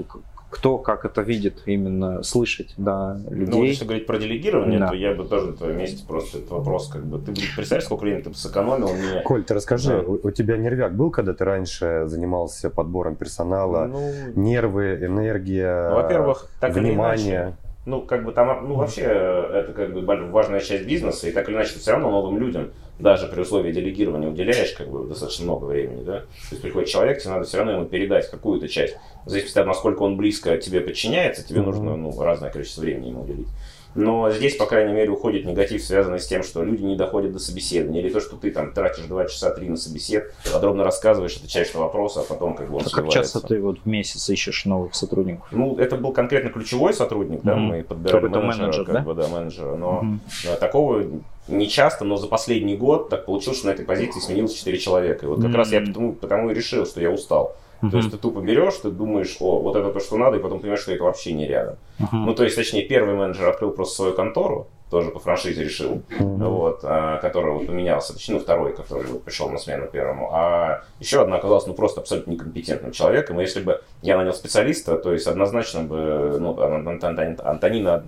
кто 0.57 0.79
как 0.79 1.05
это 1.05 1.21
видит, 1.21 1.63
именно 1.67 2.23
слышать 2.23 2.73
да, 2.79 3.15
Ну, 3.15 3.25
вот 3.25 3.33
людей. 3.37 3.67
если 3.69 3.85
говорить 3.85 4.07
про 4.07 4.19
делегирование, 4.19 4.79
Да. 4.79 4.89
то 4.89 4.95
я 4.95 5.15
бы 5.15 5.25
тоже 5.25 5.49
на 5.49 5.53
твоем 5.53 5.79
месте 5.79 6.03
просто 6.07 6.39
этот 6.39 6.51
вопрос, 6.51 6.89
как 6.89 7.05
бы, 7.05 7.19
ты 7.19 7.33
представь, 7.55 7.85
сколько 7.85 8.03
времени 8.03 8.23
ты 8.23 8.31
бы 8.31 8.37
сэкономил 8.37 8.89
не... 8.89 9.23
Коль, 9.23 9.45
ты 9.45 9.53
расскажи, 9.55 9.91
Да. 9.91 9.99
у, 10.11 10.19
у 10.29 10.31
тебя 10.31 10.57
нервяк 10.57 10.95
был, 10.95 11.11
когда 11.11 11.35
ты 11.35 11.45
раньше 11.45 12.05
занимался 12.07 12.71
подбором 12.71 13.17
персонала? 13.17 13.85
Ну, 13.87 14.11
Нервы, 14.35 14.99
энергия, 15.03 15.91
ну, 15.91 15.97
во-первых, 15.97 16.49
так 16.61 16.77
или 16.77 16.85
иначе, 16.93 17.23
внимание. 17.23 17.57
Ну, 17.87 18.03
как 18.03 18.24
бы 18.24 18.32
там, 18.32 18.68
ну, 18.68 18.74
вообще, 18.74 19.03
э, 19.03 19.61
это 19.61 19.72
как 19.72 19.95
бы 19.95 20.03
важная 20.03 20.59
часть 20.59 20.87
бизнеса, 20.87 21.28
и 21.28 21.32
так 21.32 21.49
или 21.49 21.55
иначе 21.55 21.74
ты 21.74 21.78
все 21.78 21.93
равно 21.93 22.11
новым 22.11 22.37
людям, 22.37 22.72
даже 22.99 23.28
при 23.28 23.41
условии 23.41 23.70
делегирования, 23.70 24.28
уделяешь 24.28 24.72
как 24.72 24.89
бы 24.89 25.07
достаточно 25.07 25.45
много 25.45 25.66
времени, 25.66 26.03
да? 26.03 26.20
То 26.20 26.26
есть 26.51 26.62
приходит 26.62 26.89
человек, 26.89 27.20
тебе 27.20 27.34
надо 27.34 27.45
все 27.45 27.59
равно 27.59 27.74
ему 27.74 27.84
передать 27.84 28.28
какую-то 28.28 28.68
часть. 28.68 28.97
В 29.24 29.30
зависимости 29.30 29.57
от 29.57 29.62
того, 29.62 29.68
насколько 29.68 30.03
он 30.03 30.16
близко 30.16 30.59
тебе 30.59 30.80
подчиняется, 30.80 31.47
тебе 31.47 31.62
нужно, 31.62 31.97
ну, 31.97 32.20
разное 32.20 32.51
количество 32.51 32.80
времени 32.80 33.11
ему 33.11 33.22
уделить. 33.22 33.49
Но 33.97 34.31
здесь, 34.31 34.57
по 34.57 34.67
крайней 34.67 34.93
мере, 34.93 35.11
уходит 35.11 35.45
негатив, 35.47 35.83
связанный 35.83 36.21
с 36.21 36.27
тем, 36.27 36.43
что 36.43 36.63
люди 36.63 36.83
не 36.83 36.97
доходят 36.97 37.33
до 37.33 37.39
собеседования, 37.39 38.01
или 38.03 38.11
то, 38.11 38.21
что 38.21 38.37
ты 38.37 38.51
там 38.51 38.73
тратишь 38.73 39.05
2 39.05 39.25
часа 39.27 39.51
3 39.51 39.69
на 39.69 39.77
собесед, 39.77 40.35
подробно 40.53 40.85
рассказываешь, 40.85 41.37
отвечаешь 41.37 41.73
на 41.75 41.81
вопросы, 41.81 42.19
а 42.19 42.23
потом 42.23 42.55
как 42.55 42.71
бы 42.71 42.77
он 42.77 42.83
А 42.87 42.91
как 42.91 43.09
часто 43.09 43.41
ты 43.41 43.61
вот 43.61 43.79
в 43.81 43.87
месяц 43.87 44.29
ищешь 44.29 44.65
новых 44.67 44.95
сотрудников? 44.95 45.47
Ну, 45.51 45.77
это 45.77 45.97
был 45.97 46.13
конкретно 46.13 46.51
ключевой 46.51 46.93
сотрудник, 46.93 47.41
да, 47.43 47.57
Мгм. 47.57 47.63
мы 47.65 47.83
подбирали 47.83 48.21
Какой-то 48.21 48.41
менеджера, 48.41 48.63
менеджер, 48.67 48.85
как 48.85 48.95
да? 48.95 49.01
бы, 49.01 49.15
да, 49.15 49.29
менеджера, 49.29 49.77
но 49.77 50.05
э, 50.45 50.57
такого 50.57 51.05
не 51.49 51.69
часто, 51.69 52.05
но 52.05 52.17
за 52.17 52.27
последний 52.27 52.77
год 52.77 53.09
так 53.09 53.25
получилось, 53.25 53.59
что 53.59 53.69
на 53.69 53.73
этой 53.73 53.85
позиции 53.85 54.21
сменилось 54.21 54.53
4 54.53 54.79
человека. 54.79 55.27
И 55.27 55.29
вот 55.29 55.37
как 55.37 55.47
Мгм. 55.49 55.57
раз 55.57 55.73
я 55.73 55.81
потому, 55.81 56.13
потому 56.13 56.51
и 56.51 56.55
решил, 56.55 56.87
что 56.87 57.01
я 57.01 57.11
устал. 57.11 57.57
То 57.81 57.97
есть 57.99 58.11
ты 58.11 58.16
тупо 58.16 58.41
берешь, 58.41 58.74
ты 58.74 58.91
думаешь, 58.91 59.37
о, 59.41 59.59
вот 59.61 59.77
это 59.77 59.91
то, 59.93 60.01
что 60.01 60.16
надо, 60.16 60.39
и 60.39 60.41
потом 60.41 60.61
понимаешь, 60.61 60.81
что 60.81 60.93
это 60.93 61.05
вообще 61.05 61.33
не 61.33 61.47
рядом. 61.47 61.77
Мгм. 61.99 62.27
Ну, 62.27 62.35
то 62.35 62.45
есть, 62.45 62.57
точнее, 62.57 62.83
первый 62.83 63.14
менеджер 63.14 63.49
открыл 63.49 63.70
просто 63.70 63.97
свою 63.97 64.14
контору, 64.14 64.68
тоже 64.91 65.11
по 65.11 65.18
франшизе 65.18 65.64
решил, 65.64 66.03
Мгм. 66.18 66.45
вот, 66.49 66.81
а, 66.85 67.18
который 67.18 67.53
вот 67.53 67.66
поменялся, 67.66 68.12
точнее, 68.14 68.35
ну, 68.37 68.41
второй, 68.41 68.74
который 68.74 69.07
вот 69.07 69.22
пришел 69.24 69.51
на 69.51 69.59
смену 69.59 69.87
первому. 69.89 70.31
А 70.33 70.85
еще 71.01 71.20
одна 71.22 71.37
оказалась, 71.37 71.66
ну, 71.66 71.74
просто 71.74 72.01
абсолютно 72.01 72.31
некомпетентным 72.31 72.93
человеком. 72.93 73.39
И 73.41 73.43
если 73.43 73.61
бы 73.61 73.81
я 74.03 74.16
нанял 74.16 74.33
специалиста, 74.33 74.97
то 74.97 75.12
есть 75.12 75.27
однозначно 75.27 75.83
бы, 75.83 76.39
ну, 76.41 76.59
Ан- 76.61 76.87
Ан- 76.89 77.01
Ан- 77.18 77.41
Антонина 77.45 78.05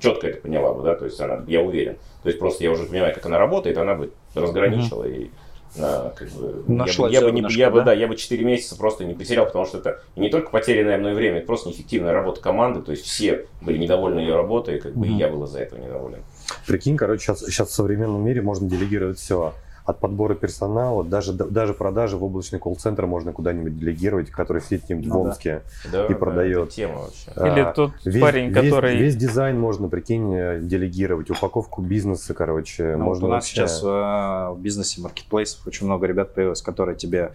четко 0.00 0.26
это 0.26 0.40
поняла 0.40 0.72
бы, 0.72 0.82
да, 0.82 0.94
то 0.96 1.04
есть 1.04 1.20
она, 1.20 1.42
я 1.46 1.60
уверен. 1.60 1.96
То 2.22 2.28
есть 2.28 2.38
просто 2.38 2.64
я 2.64 2.70
уже 2.72 2.84
понимаю, 2.84 3.14
как 3.14 3.24
она 3.26 3.38
работает, 3.38 3.78
она 3.78 3.94
бы 3.94 4.10
разграничила 4.34 5.04
и 5.04 5.30
а, 5.78 6.10
как 6.16 6.28
бы, 6.30 6.64
Нашла 6.68 7.08
я 7.08 7.20
бы, 7.20 7.26
я 7.26 7.32
бы, 7.32 7.32
не- 7.32 7.40
зернышко, 7.40 7.58
я 7.58 7.70
бы, 7.70 7.78
да? 7.80 7.84
да, 7.86 7.92
я 7.94 8.06
бы 8.08 8.16
4 8.16 8.44
месяца 8.44 8.76
просто 8.76 9.04
не 9.04 9.14
потерял, 9.14 9.46
потому 9.46 9.66
что 9.66 9.78
это 9.78 10.00
не 10.16 10.28
только 10.30 10.50
потерянное 10.50 10.98
мной 10.98 11.14
время, 11.14 11.38
это 11.38 11.46
просто 11.46 11.68
неэффективная 11.68 12.12
работа 12.12 12.40
команды, 12.40 12.80
то 12.82 12.92
есть 12.92 13.04
все 13.04 13.46
были 13.60 13.78
недовольны 13.78 14.20
ее 14.20 14.36
работой, 14.36 14.80
как 14.80 14.94
бы, 14.94 15.06
и 15.06 15.10
Мгм. 15.10 15.18
я 15.18 15.28
был 15.28 15.44
из-за 15.44 15.60
этого 15.60 15.80
недоволен. 15.80 16.18
Прикинь, 16.66 16.96
короче, 16.96 17.24
сейчас, 17.24 17.40
сейчас 17.40 17.68
в 17.68 17.72
современном 17.74 18.24
мире 18.24 18.42
можно 18.42 18.68
делегировать 18.68 19.18
все. 19.18 19.52
От 19.84 20.00
подбора 20.00 20.34
персонала, 20.34 21.04
даже, 21.04 21.32
даже 21.34 21.74
продажи 21.74 22.16
в 22.16 22.24
облачный 22.24 22.58
колл-центр 22.58 23.04
можно 23.04 23.32
куда-нибудь 23.32 23.78
делегировать, 23.78 24.30
который 24.30 24.62
сидит 24.62 24.84
где-нибудь 24.84 25.06
Ну 25.08 25.20
в 25.20 25.24
да. 25.24 25.28
Омске. 25.30 25.62
Да, 25.92 26.06
И 26.06 26.08
да, 26.08 26.14
продает. 26.14 26.62
это 26.68 26.72
тема 26.76 26.94
вообще. 27.02 27.30
Или 27.36 27.60
А, 27.60 27.72
тот 27.72 27.92
Весь, 28.04 28.22
парень, 28.22 28.48
весь- 28.48 28.70
который... 28.70 28.96
весь 28.96 29.14
дизайн 29.16 29.60
можно, 29.60 29.88
прикинь, 29.88 30.34
э, 30.34 30.60
делегировать, 30.62 31.30
упаковку 31.30 31.82
бизнеса, 31.82 32.32
короче, 32.32 32.96
Ну, 32.96 33.04
можно 33.04 33.22
вот 33.26 33.28
у 33.28 33.30
нас 33.34 33.44
вообще- 33.44 33.54
сейчас 33.56 33.82
э, 33.82 33.86
в 33.86 34.56
бизнесе 34.58 35.02
маркетплейсов 35.02 35.66
очень 35.66 35.84
много 35.86 36.06
ребят 36.06 36.34
появилось, 36.34 36.62
которые 36.62 36.96
тебе, 36.96 37.32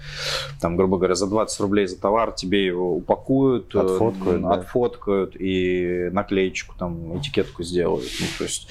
там, 0.60 0.76
грубо 0.76 0.98
говоря, 0.98 1.14
за 1.16 1.28
20 1.28 1.60
рублей 1.60 1.86
за 1.86 2.00
товар 2.02 2.32
тебе 2.32 2.66
его 2.66 2.96
упакуют, 2.96 3.76
э, 3.76 3.80
Отфоткают, 3.80 4.42
да. 4.42 4.52
отфоткают 4.54 5.36
и 5.40 6.10
наклеечку, 6.12 6.74
там, 6.80 7.16
этикетку 7.20 7.62
сделают. 7.62 8.06
Ну, 8.20 8.26
то 8.40 8.44
есть, 8.46 8.70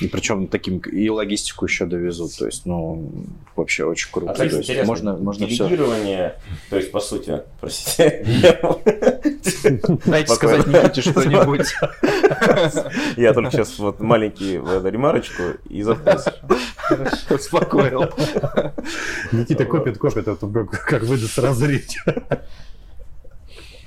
и 0.00 0.08
причем 0.08 0.46
таким 0.46 0.78
и 0.78 1.08
логистику 1.08 1.66
еще 1.66 1.86
довезут. 1.86 2.36
То 2.36 2.46
есть, 2.46 2.66
ну, 2.66 3.10
вообще 3.56 3.84
очень 3.84 4.10
круто. 4.10 4.32
А, 4.32 4.34
То 4.34 4.44
есть 4.44 4.56
интересно, 4.56 4.86
можно, 4.86 5.16
можно 5.16 5.46
все. 5.46 5.56
делегирование, 5.56 6.36
то 6.70 6.76
есть, 6.76 6.90
по 6.90 7.00
сути, 7.00 7.42
простите, 7.60 8.24
Дайте 10.06 10.34
сказать 10.34 10.66
Никите 10.66 11.02
что-нибудь. 11.02 11.66
я 13.16 13.32
только 13.32 13.50
сейчас 13.50 13.78
вот 13.78 14.00
маленький 14.00 14.54
ремарочку 14.54 15.42
и 15.68 15.82
запутался. 15.82 16.34
Успокоил. 17.30 18.02
Никита 19.32 19.64
копит, 19.64 19.98
копит, 19.98 20.28
а 20.28 20.36
тут 20.36 20.70
как, 20.70 21.02
выдаст 21.02 21.34
сразу 21.34 21.66
речь. 21.66 21.98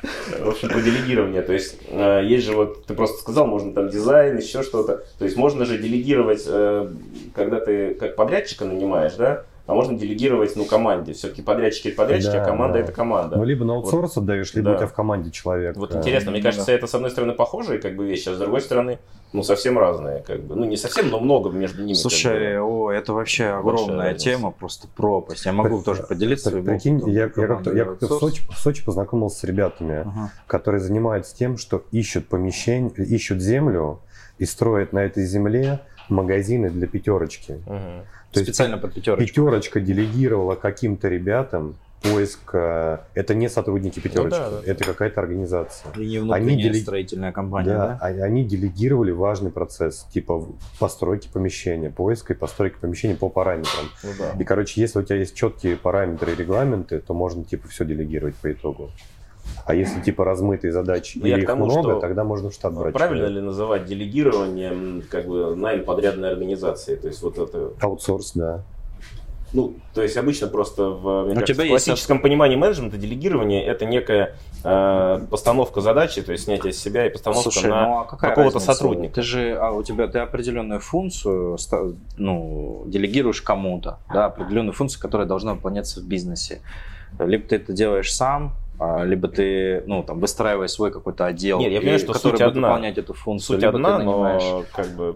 В 0.02 0.50
общем, 0.50 0.70
по 0.70 0.82
делегированию. 0.82 1.44
То 1.44 1.54
есть, 1.54 1.78
э, 1.88 2.22
есть 2.24 2.46
же 2.46 2.54
вот, 2.54 2.86
ты 2.86 2.94
просто 2.94 3.20
сказал, 3.20 3.46
можно 3.46 3.74
там 3.74 3.90
дизайн, 3.90 4.38
еще 4.38 4.64
что-то. 4.64 5.04
То 5.20 5.26
есть, 5.26 5.38
можно 5.38 5.66
же 5.66 5.78
делегировать, 5.78 6.44
э, 6.48 6.92
когда 7.36 7.60
ты 7.60 7.94
как 7.94 8.16
подрядчика 8.16 8.66
нанимаешь, 8.66 9.14
да? 9.14 9.44
А 9.72 9.76
можно 9.76 9.98
делегировать, 9.98 10.56
ну, 10.56 10.66
команде. 10.66 11.14
Все-таки 11.14 11.42
подрядчики 11.42 11.88
это 11.90 11.98
подрядчики, 11.98 12.32
Да, 12.34 12.44
а 12.44 12.46
команда 12.46 12.74
да. 12.78 12.80
это 12.84 12.92
команда. 12.92 13.38
Ну, 13.38 13.44
либо 13.46 13.64
на 13.66 13.74
аутсорс 13.76 14.18
отдаешь, 14.18 14.54
либо 14.54 14.70
Да. 14.72 14.76
у 14.76 14.78
тебя 14.80 14.88
в 14.88 14.94
команде 14.94 15.32
человек. 15.32 15.78
Вот 15.78 15.96
э, 15.96 15.98
интересно, 15.98 16.32
мне 16.32 16.42
кажется, 16.42 16.72
это 16.72 16.88
с 16.88 16.94
одной 16.96 17.10
стороны 17.12 17.34
похожие 17.34 17.80
как 17.80 17.96
бы 17.96 18.06
вещи, 18.06 18.30
а 18.30 18.34
с 18.34 18.38
другой 18.38 18.62
стороны, 18.62 19.00
ну, 19.34 19.44
совсем 19.44 19.80
разные, 19.80 20.22
как 20.28 20.42
бы. 20.44 20.56
Ну, 20.56 20.66
не 20.66 20.76
совсем, 20.76 21.10
но 21.10 21.20
много 21.20 21.50
между 21.52 21.82
ними. 21.84 21.94
как 21.94 22.02
Слушай, 22.02 22.56
бы. 22.58 22.62
о, 22.64 22.92
это 22.92 23.14
вообще 23.14 23.46
огромная 23.46 24.08
разница. 24.12 24.26
тема, 24.26 24.52
просто 24.52 24.88
пропасть. 24.96 25.46
Я 25.46 25.54
могу 25.54 25.78
Так, 25.78 25.86
тоже 25.86 26.04
поделиться. 26.04 26.50
Своим 26.50 26.66
прикинь, 26.66 26.96
опытом 26.98 27.14
я, 27.14 27.22
я 27.22 27.30
как-то, 27.30 27.74
я 27.74 27.86
как-то 27.86 28.08
в. 28.08 28.20
Сочи, 28.20 28.42
в 28.52 28.60
Сочи 28.60 28.84
познакомился 28.84 29.40
с 29.40 29.44
ребятами, 29.46 30.02
Ага. 30.02 30.32
которые 30.48 30.82
занимаются 30.82 31.34
тем, 31.36 31.58
что 31.58 31.84
ищут 31.92 32.28
помещение, 32.28 32.92
ищут 32.98 33.40
землю 33.40 34.02
и 34.38 34.46
строят 34.46 34.92
на 34.92 35.00
этой 35.00 35.24
земле 35.26 35.80
магазины 36.10 36.70
для 36.70 36.88
пятерочки. 36.88 37.62
Мгм. 37.66 38.04
То 38.32 38.40
есть 38.40 38.50
Специально 38.54 38.78
под 38.78 38.94
пятерочку. 38.94 39.26
пятерочка 39.28 39.80
делегировала 39.82 40.56
каким-то 40.56 41.10
ребятам 41.10 41.76
поиск. 42.02 42.40
э, 42.54 42.98
Это 43.14 43.36
не 43.36 43.48
сотрудники 43.50 44.00
пятерочки, 44.00 44.40
да, 44.40 44.50
да. 44.50 44.62
это 44.66 44.84
какая-то 44.86 45.20
организация. 45.22 45.92
И 45.98 46.08
не 46.08 46.20
внутренняя 46.20 46.72
делег- 46.72 46.82
строительная 46.82 47.32
компания, 47.32 47.70
Да, 47.70 47.88
да? 47.88 47.98
а- 48.02 48.08
они 48.24 48.44
делегировали 48.44 49.12
важный 49.12 49.52
процесс, 49.52 50.08
типа 50.12 50.48
постройки 50.80 51.28
помещения, 51.32 51.90
поиска 51.92 52.34
и 52.34 52.36
постройки 52.36 52.76
помещения 52.80 53.16
по 53.16 53.30
параметрам. 53.30 53.86
Ну 54.04 54.10
да. 54.18 54.32
И, 54.42 54.44
короче, 54.46 54.82
если 54.82 55.00
у 55.00 55.04
тебя 55.04 55.18
есть 55.18 55.36
четкие 55.36 55.76
параметры 55.76 56.32
и 56.32 56.36
регламенты, 56.36 57.00
то 57.00 57.14
можно, 57.14 57.44
типа, 57.44 57.68
все 57.68 57.86
делегировать 57.86 58.36
по 58.36 58.52
итогу. 58.52 58.90
А 59.66 59.76
если, 59.76 60.02
типа, 60.02 60.26
размытые 60.26 60.72
задачи 60.72 61.20
Ну, 61.22 61.28
или 61.28 61.42
их 61.42 61.48
тому, 61.48 61.66
много, 61.66 61.92
что- 61.92 62.00
тогда 62.00 62.24
можно 62.24 62.50
в 62.50 62.54
штат 62.54 62.74
брать. 62.74 62.94
Правильно 62.94 63.24
человека. 63.26 63.40
ли 63.40 63.46
называть 63.46 63.86
делегированием 63.86 65.04
как 65.10 65.28
бы 65.28 65.56
найм 65.56 65.84
подрядной 65.84 66.32
организации? 66.32 66.96
То 66.96 67.08
есть 67.08 67.22
вот 67.22 67.38
это, 67.38 67.72
Аутсорс, 67.80 68.34
да. 68.36 68.64
ну, 69.54 69.76
то 69.94 70.02
есть 70.02 70.18
обычно 70.18 70.48
просто 70.48 70.90
в, 70.90 71.26
мне 71.26 71.34
кажется, 71.36 71.54
тебя 71.54 71.64
в 71.64 71.68
есть 71.68 71.86
классическом 71.86 72.20
понимании 72.20 72.56
менеджмента 72.56 72.98
делегирование 72.98 73.66
это 73.66 73.86
некая 73.86 74.36
э, 74.64 75.22
постановка 75.30 75.82
задачи, 75.82 76.22
то 76.22 76.32
есть 76.32 76.46
снятие 76.46 76.74
с 76.74 76.78
себя 76.78 77.06
и 77.06 77.10
постановка 77.10 77.52
Слушай, 77.52 77.70
на 77.70 77.86
ну 77.86 78.00
а 78.00 78.06
какого-то 78.06 78.60
сотрудника. 78.60 79.16
Ты 79.16 79.22
же, 79.22 79.58
а 79.60 79.72
у 79.72 79.84
тебя 79.84 80.08
ты 80.08 80.20
определенную 80.20 80.80
функцию, 80.80 81.58
ну, 82.18 82.84
делегируешь 82.88 83.42
кому-то, 83.42 84.00
да, 84.14 84.26
определенную 84.26 84.74
функцию, 84.74 85.02
которая 85.02 85.28
должна 85.28 85.54
выполняться 85.54 86.00
в 86.00 86.04
бизнесе. 86.04 86.62
Либо 87.20 87.46
ты 87.46 87.58
это 87.58 87.74
делаешь 87.74 88.14
сам, 88.14 88.54
либо 89.06 89.28
ты, 89.28 89.84
ну, 89.86 90.02
там, 90.04 90.20
выстраиваешь 90.20 90.72
свой 90.72 90.92
какой-то 90.92 91.26
отдел, 91.28 91.60
Нет, 91.60 91.72
я 91.72 91.80
понимаю, 91.80 92.00
и- 92.00 92.02
что 92.04 92.14
который 92.14 92.32
суть 92.32 92.40
будет 92.42 92.48
одна. 92.56 92.68
выполнять 92.70 92.98
эту 92.98 93.14
функцию. 93.14 93.56
Суть 93.58 93.64
либо 93.64 93.76
одна, 93.76 93.98
ты 94.00 94.04
нанимаешь- 94.06 94.44
но 94.44 94.64
как 94.76 94.88
бы 94.96 95.16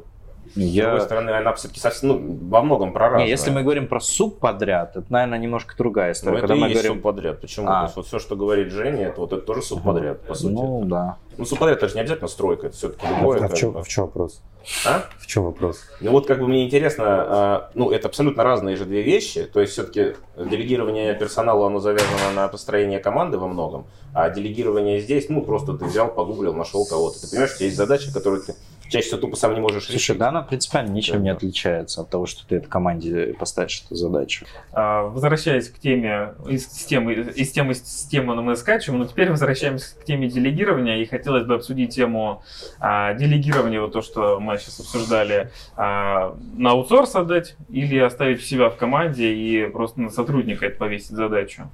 с 0.56 0.58
Я- 0.58 0.84
другой 0.86 1.02
стороны 1.02 1.30
она 1.32 1.54
все-таки 1.54 1.80
совсем, 1.80 2.10
ну, 2.10 2.38
во 2.50 2.62
многом 2.62 2.94
про 2.94 3.10
разное. 3.10 3.26
Не, 3.26 3.30
если 3.30 3.52
мы 3.52 3.62
говорим 3.62 3.88
про 3.88 4.00
субподряд, 4.00 4.96
это, 4.96 5.06
наверное, 5.10 5.38
немножко 5.38 5.76
другая 5.78 6.08
Ну, 6.08 6.12
история. 6.14 6.38
это 6.38 6.42
Когда 6.48 6.56
и 6.56 6.60
мы 6.60 6.68
есть 6.68 6.82
говорим, 6.82 6.94
субподряд. 6.98 7.42
Почему? 7.42 7.68
А. 7.70 7.80
То 7.80 7.84
есть 7.86 7.96
вот 7.98 8.08
все, 8.08 8.20
что 8.20 8.36
говорит 8.36 8.72
Женя, 8.72 9.08
это 9.10 9.22
вот 9.22 9.34
это 9.34 9.42
тоже 9.42 9.62
субподряд, 9.62 10.22
по 10.22 10.34
сути. 10.34 10.54
ну, 10.54 10.84
да. 10.86 11.18
Ну, 11.38 11.44
субподряд 11.46 11.78
это 11.80 11.90
же 11.90 11.96
не 11.96 12.02
обязательно 12.02 12.30
стройка, 12.30 12.68
это 12.68 12.76
все-таки 12.78 13.06
А, 13.06 13.20
любое. 13.20 13.44
а 13.44 13.48
в, 13.50 13.54
чем, 13.54 13.84
в 13.84 13.88
чем 13.88 14.06
вопрос? 14.06 14.42
А? 14.86 15.04
В 15.20 15.28
чем 15.28 15.44
вопрос? 15.44 15.82
Ну 16.00 16.12
вот 16.12 16.26
как 16.26 16.40
бы 16.40 16.48
мне 16.48 16.66
интересно, 16.66 17.04
а, 17.08 17.70
ну 17.76 17.92
это 17.92 18.08
абсолютно 18.08 18.44
разные 18.44 18.78
же 18.78 18.86
две 18.86 19.02
вещи, 19.04 19.44
то 19.44 19.60
есть 19.60 19.74
все-таки 19.74 20.16
делегирование 20.38 21.14
персонала, 21.14 21.68
оно 21.68 21.80
завязано 21.80 22.32
на 22.34 22.48
построение 22.48 23.00
команды 23.00 23.38
во 23.38 23.48
многом, 23.48 23.86
а 24.14 24.30
делегирование 24.30 25.02
здесь, 25.02 25.28
ну 25.30 25.42
просто 25.42 25.74
ты 25.74 25.86
взял, 25.86 26.08
погуглил, 26.08 26.54
нашел 26.54 26.86
кого-то, 26.86 27.20
ты 27.22 27.30
понимаешь, 27.30 27.54
у 27.54 27.58
тебя 27.58 27.66
есть 27.66 27.78
задача, 27.78 28.12
которую 28.14 28.42
ты 28.44 28.56
чаще 28.90 29.08
всего 29.08 29.20
тупо 29.22 29.36
сам 29.36 29.54
не 29.54 29.60
можешь 29.60 29.84
Слушай, 29.86 29.96
решить. 29.98 30.18
да, 30.18 30.30
она 30.30 30.42
принципиально 30.42 30.92
ничем 30.92 31.16
Да. 31.18 31.20
не 31.22 31.30
отличается 31.30 32.02
от 32.02 32.10
того, 32.10 32.26
что 32.26 32.46
ты 32.48 32.56
этой 32.58 32.68
команде 32.68 33.36
поставишь 33.40 33.84
эту 33.86 33.96
задачу. 33.96 34.46
А, 34.72 35.04
Возвращаясь 35.04 35.70
к 35.70 35.80
теме 35.80 36.34
из 36.48 36.66
темы, 36.68 37.14
из 37.14 37.52
темы 37.52 37.74
системы 37.74 38.42
мы 38.42 38.56
скачиваем, 38.56 39.00
но 39.02 39.08
теперь 39.08 39.30
возвращаемся 39.32 39.96
к 40.00 40.04
теме 40.06 40.28
делегирования, 40.30 40.98
и 40.98 41.06
хотелось 41.06 41.46
бы 41.46 41.56
обсудить 41.56 41.94
тему 41.96 42.42
а, 42.80 43.14
делегирования, 43.14 43.82
вот 43.82 43.94
то, 43.94 44.02
что 44.02 44.40
мы 44.40 44.58
сейчас 44.58 44.80
обсуждали, 44.80 45.52
а, 45.76 46.36
на 46.56 46.72
аутсорс 46.72 47.16
отдать 47.16 47.56
или 47.70 47.98
оставить 48.00 48.44
себя 48.44 48.70
в 48.70 48.76
команде 48.78 49.34
и 49.34 49.68
просто 49.70 50.02
на 50.02 50.10
сотрудника 50.10 50.66
это 50.66 50.78
повесить 50.78 51.12
задачу. 51.12 51.70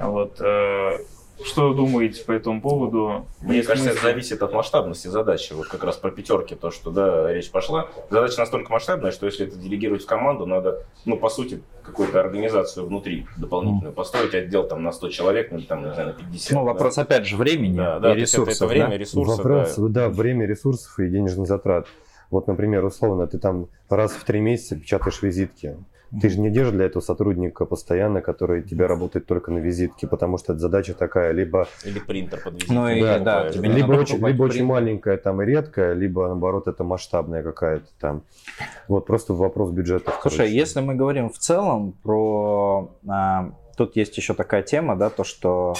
Вот. 0.00 0.36
э, 0.40 0.98
Что 1.44 1.72
думаете 1.72 2.24
по 2.24 2.32
этому 2.32 2.60
поводу? 2.60 3.26
Мне 3.40 3.56
Есть 3.58 3.68
кажется, 3.68 3.90
это 3.90 3.98
мысли? 3.98 4.10
зависит 4.10 4.42
от 4.42 4.52
масштабности 4.52 5.08
задачи. 5.08 5.52
Вот 5.52 5.68
как 5.68 5.84
раз 5.84 5.96
про 5.96 6.10
пятерки, 6.10 6.54
то, 6.54 6.70
что 6.70 6.90
да, 6.90 7.32
речь 7.32 7.50
пошла. 7.50 7.88
Задача 8.10 8.40
настолько 8.40 8.72
масштабная, 8.72 9.12
что 9.12 9.26
если 9.26 9.46
это 9.46 9.56
делегировать 9.56 10.02
в 10.02 10.06
команду, 10.06 10.46
надо, 10.46 10.82
ну, 11.04 11.16
по 11.16 11.28
сути, 11.28 11.62
какую-то 11.82 12.20
организацию 12.20 12.86
внутри 12.86 13.26
дополнительную 13.36 13.92
построить, 13.94 14.34
отдел 14.34 14.66
там 14.66 14.82
на 14.82 14.90
100 14.92 15.08
человек, 15.10 15.52
ну, 15.52 15.60
там, 15.62 15.84
не 15.86 15.94
знаю, 15.94 16.08
на 16.08 16.14
50. 16.14 16.52
Ну, 16.52 16.58
да. 16.64 16.72
вопрос, 16.72 16.98
опять 16.98 17.24
же, 17.24 17.36
времени 17.36 17.76
Да, 17.76 17.98
да, 18.00 18.14
и 18.14 18.20
есть 18.20 18.34
это- 18.34 18.42
ресурсов. 18.42 18.62
это 18.62 18.66
время, 18.74 18.88
да? 18.90 18.96
ресурсы, 18.98 19.36
Вопрос, 19.36 19.74
да. 19.76 19.88
да. 19.88 20.08
время, 20.08 20.46
ресурсов 20.46 20.98
и 20.98 21.08
денежных 21.08 21.46
затрат. 21.46 21.86
Вот, 22.30 22.46
например, 22.46 22.84
условно, 22.84 23.26
ты 23.26 23.38
там 23.38 23.68
раз 23.88 24.12
в 24.12 24.24
три 24.24 24.40
месяца 24.40 24.76
печатаешь 24.76 25.22
визитки. 25.22 25.76
Ты 26.20 26.30
же 26.30 26.40
не 26.40 26.50
держишь 26.50 26.72
для 26.72 26.86
этого 26.86 27.02
сотрудника 27.02 27.66
постоянно, 27.66 28.22
который 28.22 28.62
тебе 28.62 28.86
работает 28.86 29.26
только 29.26 29.50
на 29.50 29.58
визитке, 29.58 30.06
потому 30.06 30.38
что 30.38 30.52
это 30.52 30.60
задача 30.60 30.94
такая, 30.94 31.32
либо, 31.32 31.68
Или 31.84 31.98
принтер 31.98 32.40
под 32.42 32.54
визитку. 32.54 32.74
Ну 32.74 32.88
и 32.88 33.00
Да, 33.00 33.18
да, 33.18 33.50
тебе 33.50 33.68
да. 33.68 33.74
не 33.74 33.82
либо, 33.82 33.92
очень, 33.92 34.26
либо 34.26 34.42
очень 34.42 34.64
маленькая 34.64 35.18
там 35.18 35.42
и 35.42 35.46
редкая, 35.46 35.92
либо 35.92 36.26
наоборот 36.26 36.66
это 36.66 36.82
масштабная 36.82 37.42
какая-то 37.42 37.86
там. 38.00 38.22
Вот 38.88 39.06
просто 39.06 39.34
вопрос 39.34 39.70
бюджета. 39.70 40.12
Слушай, 40.22 40.50
если 40.50 40.80
мы 40.80 40.94
говорим 40.94 41.28
в 41.28 41.38
целом 41.38 41.92
про... 42.02 42.90
а, 43.06 43.52
тут 43.76 43.96
есть 43.96 44.16
еще 44.16 44.34
такая 44.34 44.62
тема, 44.62 44.96
да, 44.96 45.10
то, 45.10 45.24
что 45.24 45.74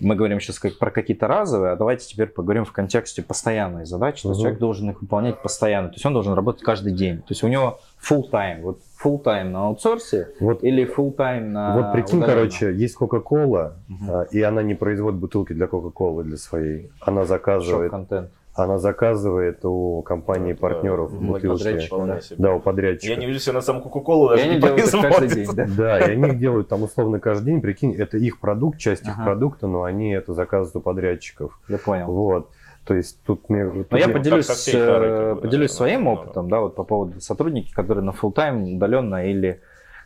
мы 0.00 0.16
говорим 0.16 0.40
сейчас 0.40 0.58
как, 0.58 0.78
про 0.78 0.90
какие-то 0.90 1.26
разовые, 1.26 1.72
а 1.72 1.76
давайте 1.76 2.06
теперь 2.06 2.26
поговорим 2.26 2.64
в 2.64 2.72
контексте 2.72 3.22
постоянной 3.22 3.84
задачи. 3.84 4.22
То 4.22 4.30
есть 4.30 4.40
человек 4.40 4.58
должен 4.58 4.90
их 4.90 5.00
выполнять 5.02 5.40
постоянно. 5.42 5.88
То 5.88 5.94
есть 5.94 6.06
он 6.06 6.14
должен 6.14 6.32
работать 6.32 6.62
каждый 6.62 6.92
день. 6.92 7.18
То 7.18 7.30
есть 7.30 7.42
у 7.42 7.48
него 7.48 7.80
full 8.00 8.30
time. 8.30 8.62
Вот 8.62 8.80
full 9.02 9.22
time 9.22 9.44
на 9.50 9.66
аутсорсе 9.68 10.28
Вот, 10.40 10.62
или 10.62 10.84
full 10.86 11.14
time 11.16 11.46
на 11.48 11.74
вот 11.74 11.92
прикинь, 11.92 12.18
удаленно. 12.18 12.26
короче, 12.40 12.74
есть 12.74 12.94
Мгм. 13.88 14.10
а, 14.10 14.22
и 14.30 14.40
она 14.42 14.62
не 14.62 14.74
производит 14.74 15.18
бутылки 15.18 15.52
для 15.52 15.66
Кока-Колы 15.66 16.24
для 16.24 16.36
своей. 16.36 16.90
Она 17.00 17.24
заказывает, 17.24 17.92
она 18.54 18.78
заказывает 18.78 19.64
у 19.64 20.02
компании 20.02 20.52
Да, 20.52 20.58
партнеров 20.60 21.12
да, 21.12 21.18
бутылки. 21.18 21.46
себе. 22.20 22.36
Да, 22.38 22.52
у 22.54 22.60
подрядчика. 22.60 23.12
Я 23.12 23.16
не 23.18 23.26
вижу, 23.26 23.40
что 23.40 23.52
на 23.52 23.60
саму 23.60 23.80
Кока-Колу 23.80 24.28
даже 24.28 24.44
не 24.44 24.50
они 24.52 24.60
делают 24.60 24.88
это 24.88 25.02
каждый 25.02 25.28
день, 25.28 25.54
да? 25.54 25.66
Да, 25.76 26.00
и 26.00 26.10
они 26.12 26.28
их 26.28 26.38
делают 26.38 26.68
там 26.68 26.82
условно 26.82 27.20
каждый 27.20 27.46
день, 27.46 27.60
прикинь, 27.62 27.94
это 27.94 28.18
их 28.18 28.38
продукт, 28.40 28.78
часть 28.78 29.04
их 29.06 29.14
Ага. 29.14 29.24
продукта, 29.24 29.66
но 29.66 29.84
они 29.84 30.12
это 30.12 30.34
заказывают 30.34 30.76
у 30.76 30.80
подрядчиков. 30.80 31.58
Я 31.68 31.78
понял. 31.78 32.06
Вот. 32.06 32.50
То 32.90 32.96
есть 32.96 33.22
тут 33.22 33.48
мне... 33.48 33.62
Но 33.62 33.84
тут 33.84 34.00
я 34.00 34.06
мне- 34.06 34.14
поделюсь, 34.14 34.48
э, 34.66 34.72
как 34.72 35.00
бы, 35.00 35.34
да, 35.36 35.40
поделюсь 35.42 35.70
да, 35.70 35.76
своим 35.76 36.06
да. 36.06 36.10
опытом, 36.10 36.48
да, 36.48 36.58
вот 36.58 36.74
по 36.74 36.82
поводу 36.82 37.20
сотрудники, 37.20 37.70
которые 37.70 38.02
на 38.02 38.10
full 38.10 38.34
time 38.34 38.74
удаленно 38.74 39.30
или 39.30 39.60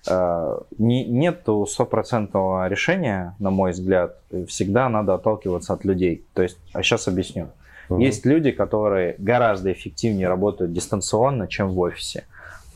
э, 0.06 0.58
не, 0.76 1.06
нету 1.06 1.64
стопроцентного 1.64 2.68
решения, 2.68 3.36
на 3.38 3.48
мой 3.48 3.70
взгляд. 3.70 4.18
Всегда 4.48 4.90
надо 4.90 5.14
отталкиваться 5.14 5.72
от 5.72 5.86
людей. 5.86 6.26
То 6.34 6.42
есть, 6.42 6.58
а 6.74 6.82
сейчас 6.82 7.08
объясню. 7.08 7.48
Мгм. 7.88 8.00
Есть 8.00 8.26
люди, 8.26 8.50
которые 8.50 9.14
гораздо 9.16 9.72
эффективнее 9.72 10.28
работают 10.28 10.74
дистанционно, 10.74 11.48
чем 11.48 11.70
в 11.70 11.80
офисе. 11.80 12.24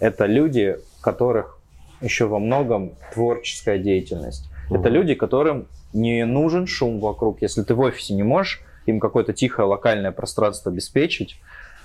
Это 0.00 0.24
люди, 0.24 0.78
которых 1.02 1.60
еще 2.00 2.24
во 2.24 2.38
многом 2.38 2.92
творческая 3.12 3.78
деятельность. 3.78 4.48
Это 4.70 4.88
люди, 4.88 5.12
которым 5.12 5.66
не 5.92 6.24
нужен 6.24 6.66
шум 6.66 6.98
вокруг. 6.98 7.42
Если 7.42 7.62
ты 7.62 7.74
в 7.74 7.80
офисе 7.80 8.14
не 8.14 8.22
можешь 8.22 8.62
им 8.88 9.00
какое-то 9.00 9.32
тихое 9.32 9.68
локальное 9.68 10.12
пространство 10.12 10.72
обеспечить, 10.72 11.40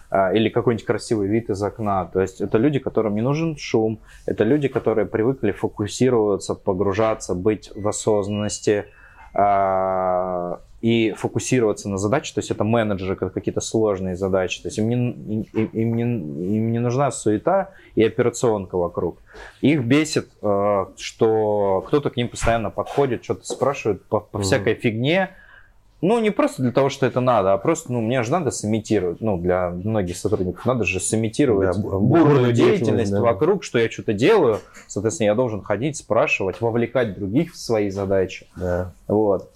а, 0.09 0.31
или 0.31 0.49
какой-нибудь 0.49 0.85
красивый 0.85 1.27
вид 1.27 1.49
из 1.49 1.61
окна. 1.63 2.05
То 2.05 2.21
есть 2.21 2.39
это 2.39 2.57
люди, 2.57 2.79
которым 2.79 3.15
не 3.15 3.21
нужен 3.21 3.57
шум, 3.57 3.99
это 4.25 4.43
люди, 4.43 4.67
которые 4.67 5.05
привыкли 5.05 5.51
фокусироваться, 5.51 6.55
погружаться, 6.55 7.33
быть 7.33 7.71
в 7.75 7.87
осознанности 7.87 8.85
а, 9.33 10.59
и 10.81 11.13
фокусироваться 11.17 11.89
на 11.89 11.97
задаче. 11.97 12.33
То 12.35 12.41
есть 12.41 12.51
это 12.51 12.63
менеджеры, 12.63 13.15
какие-то 13.15 13.61
сложные 13.61 14.15
задачи. 14.15 14.61
То 14.61 14.67
есть 14.67 14.77
им 14.77 14.89
не, 14.89 14.95
им, 14.95 15.65
им, 15.65 15.95
не, 15.95 16.03
им 16.03 16.71
не 16.71 16.79
нужна 16.79 17.09
суета 17.09 17.71
и 17.95 18.03
операционка 18.03 18.77
вокруг. 18.77 19.17
Их 19.61 19.83
бесит, 19.83 20.29
а, 20.43 20.91
что 20.95 21.83
кто-то 21.87 22.11
к 22.11 22.17
ним 22.17 22.29
постоянно 22.29 22.69
подходит, 22.69 23.23
что-то 23.23 23.47
спрашивает 23.47 24.05
по, 24.05 24.19
по 24.19 24.39
всякой 24.39 24.75
фигне, 24.75 25.31
ну, 26.03 26.19
не 26.19 26.31
просто 26.31 26.61
для 26.61 26.73
того, 26.73 26.89
что 26.89 27.05
это 27.05 27.21
надо, 27.21 27.53
а 27.53 27.57
просто, 27.57 27.93
ну, 27.93 28.01
мне 28.01 28.23
же 28.23 28.31
надо 28.31 28.51
сымитировать, 28.51 29.21
ну, 29.21 29.37
для 29.37 29.69
многих 29.69 30.17
сотрудников 30.17 30.65
надо 30.65 30.83
же 30.83 30.99
сымитировать 30.99 31.77
да, 31.77 31.81
бурную 31.81 32.51
деятельность 32.51 33.11
да. 33.11 33.21
вокруг, 33.21 33.63
что 33.63 33.79
я 33.79 33.89
что-то 33.89 34.11
делаю. 34.11 34.59
Соответственно, 34.87 35.27
я 35.27 35.35
должен 35.35 35.61
ходить, 35.61 35.95
спрашивать, 35.95 36.59
вовлекать 36.59 37.17
других 37.17 37.53
в 37.53 37.57
свои 37.57 37.89
задачи. 37.89 38.47
Да. 38.57 38.91
Вот. 39.07 39.49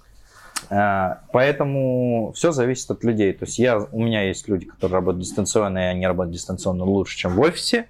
А, 0.69 1.19
поэтому 1.33 2.31
все 2.33 2.53
зависит 2.53 2.89
от 2.91 3.03
людей. 3.03 3.33
То 3.33 3.43
есть 3.43 3.59
я, 3.59 3.79
у 3.91 4.01
меня 4.01 4.23
есть 4.23 4.47
люди, 4.47 4.65
которые 4.65 4.95
работают 4.95 5.25
дистанционно, 5.25 5.79
и 5.79 5.81
они 5.81 6.07
работают 6.07 6.35
дистанционно 6.35 6.85
лучше, 6.85 7.17
чем 7.17 7.33
в 7.33 7.41
офисе. 7.41 7.87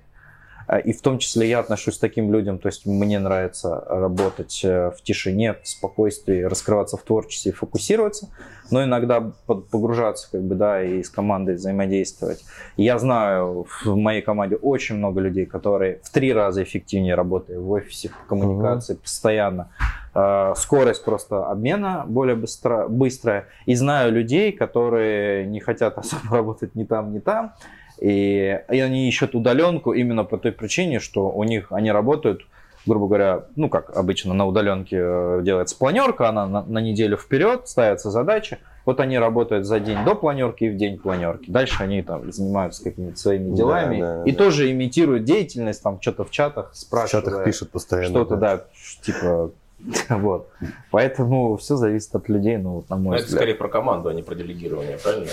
А, 0.67 0.79
и 0.79 0.91
в 0.91 1.01
том 1.01 1.17
числе 1.17 1.49
я 1.49 1.59
отношусь 1.59 1.97
к 1.97 2.01
таким 2.01 2.31
людям, 2.31 2.59
то 2.59 2.67
есть 2.67 2.85
мне 2.85 3.19
нравится 3.19 3.83
работать 3.87 4.61
э, 4.63 4.91
в 4.91 5.01
тишине, 5.01 5.53
в 5.53 5.67
спокойствии, 5.67 6.41
раскрываться 6.41 6.97
в 6.97 7.03
творчестве 7.03 7.53
фокусироваться, 7.53 8.29
но 8.69 8.83
иногда 8.83 9.31
погружаться, 9.45 10.27
как 10.29 10.41
бы, 10.41 10.55
да, 10.55 10.83
и 10.83 11.01
с 11.01 11.09
командой 11.09 11.55
взаимодействовать. 11.55 12.43
Я 12.75 12.99
знаю, 12.99 13.65
в 13.85 13.95
моей 13.95 14.21
команде 14.21 14.57
очень 14.57 14.97
много 14.97 15.21
людей, 15.21 15.45
которые 15.45 16.01
в 16.03 16.09
три 16.09 16.33
раза 16.33 16.63
эффективнее 16.63 17.15
работают 17.15 17.61
в 17.61 17.71
офисе, 17.71 18.09
в 18.09 18.27
коммуникации 18.27 18.95
mm-hmm. 18.95 19.01
постоянно. 19.01 19.71
А, 20.13 20.53
скорость 20.55 21.05
просто 21.05 21.45
обмена 21.45 22.03
более 22.07 22.35
быстро, 22.35 22.87
быстрая. 22.89 23.47
И 23.65 23.75
знаю 23.75 24.11
людей, 24.11 24.51
которые 24.51 25.45
не 25.45 25.61
хотят 25.61 25.97
особо 25.97 26.23
работать 26.31 26.75
ни 26.75 26.83
там, 26.83 27.13
ни 27.13 27.19
там, 27.19 27.53
и, 27.99 28.59
и 28.71 28.79
они 28.79 29.07
ищут 29.07 29.35
удаленку 29.35 29.93
именно 29.93 30.23
по 30.23 30.37
той 30.37 30.51
причине, 30.51 30.99
что 30.99 31.29
у 31.29 31.43
них 31.43 31.71
они 31.71 31.91
работают, 31.91 32.41
грубо 32.85 33.07
говоря, 33.07 33.45
ну 33.55 33.69
как 33.69 33.95
обычно 33.95 34.33
на 34.33 34.45
удаленке 34.45 34.97
э, 34.99 35.41
делается 35.43 35.77
планерка, 35.77 36.29
она 36.29 36.47
на, 36.47 36.63
на 36.63 36.79
неделю 36.79 37.17
вперед, 37.17 37.67
ставится 37.67 38.11
задача. 38.11 38.59
Вот 38.85 39.01
они 39.01 39.19
работают 39.19 39.65
за 39.65 39.81
день 39.81 39.97
до 40.05 40.15
планерки 40.15 40.63
и 40.63 40.69
в 40.69 40.77
день 40.77 40.97
планерки. 40.97 41.51
Дальше 41.51 41.83
они 41.83 42.01
там 42.01 42.31
занимаются 42.31 42.83
какими-то 42.83 43.17
своими 43.17 43.53
делами 43.53 43.99
да, 43.99 44.17
да, 44.17 44.23
и 44.23 44.31
да. 44.31 44.37
тоже 44.37 44.71
имитируют 44.71 45.25
деятельность, 45.25 45.83
там 45.83 45.99
что-то 46.01 46.23
в 46.23 46.31
чатах 46.31 46.73
спрашивают. 46.73 47.25
В 47.25 47.29
чатах 47.29 47.45
пишут 47.45 47.71
постоянно. 47.71 48.09
Что-то, 48.09 48.37
да, 48.37 48.57
да 48.57 48.63
типа 49.01 49.51
Вот. 50.09 50.49
Поэтому 50.91 51.57
все 51.57 51.75
зависит 51.75 52.13
от 52.15 52.29
людей, 52.29 52.57
ну, 52.57 52.83
на 52.89 52.95
мой 52.95 53.03
Но 53.03 53.15
взгляд. 53.17 53.27
Это 53.27 53.35
скорее 53.35 53.55
про 53.55 53.67
команду, 53.67 54.09
а 54.09 54.13
не 54.13 54.23
про 54.23 54.35
делегирование, 54.35 54.97
правильно? 54.97 55.27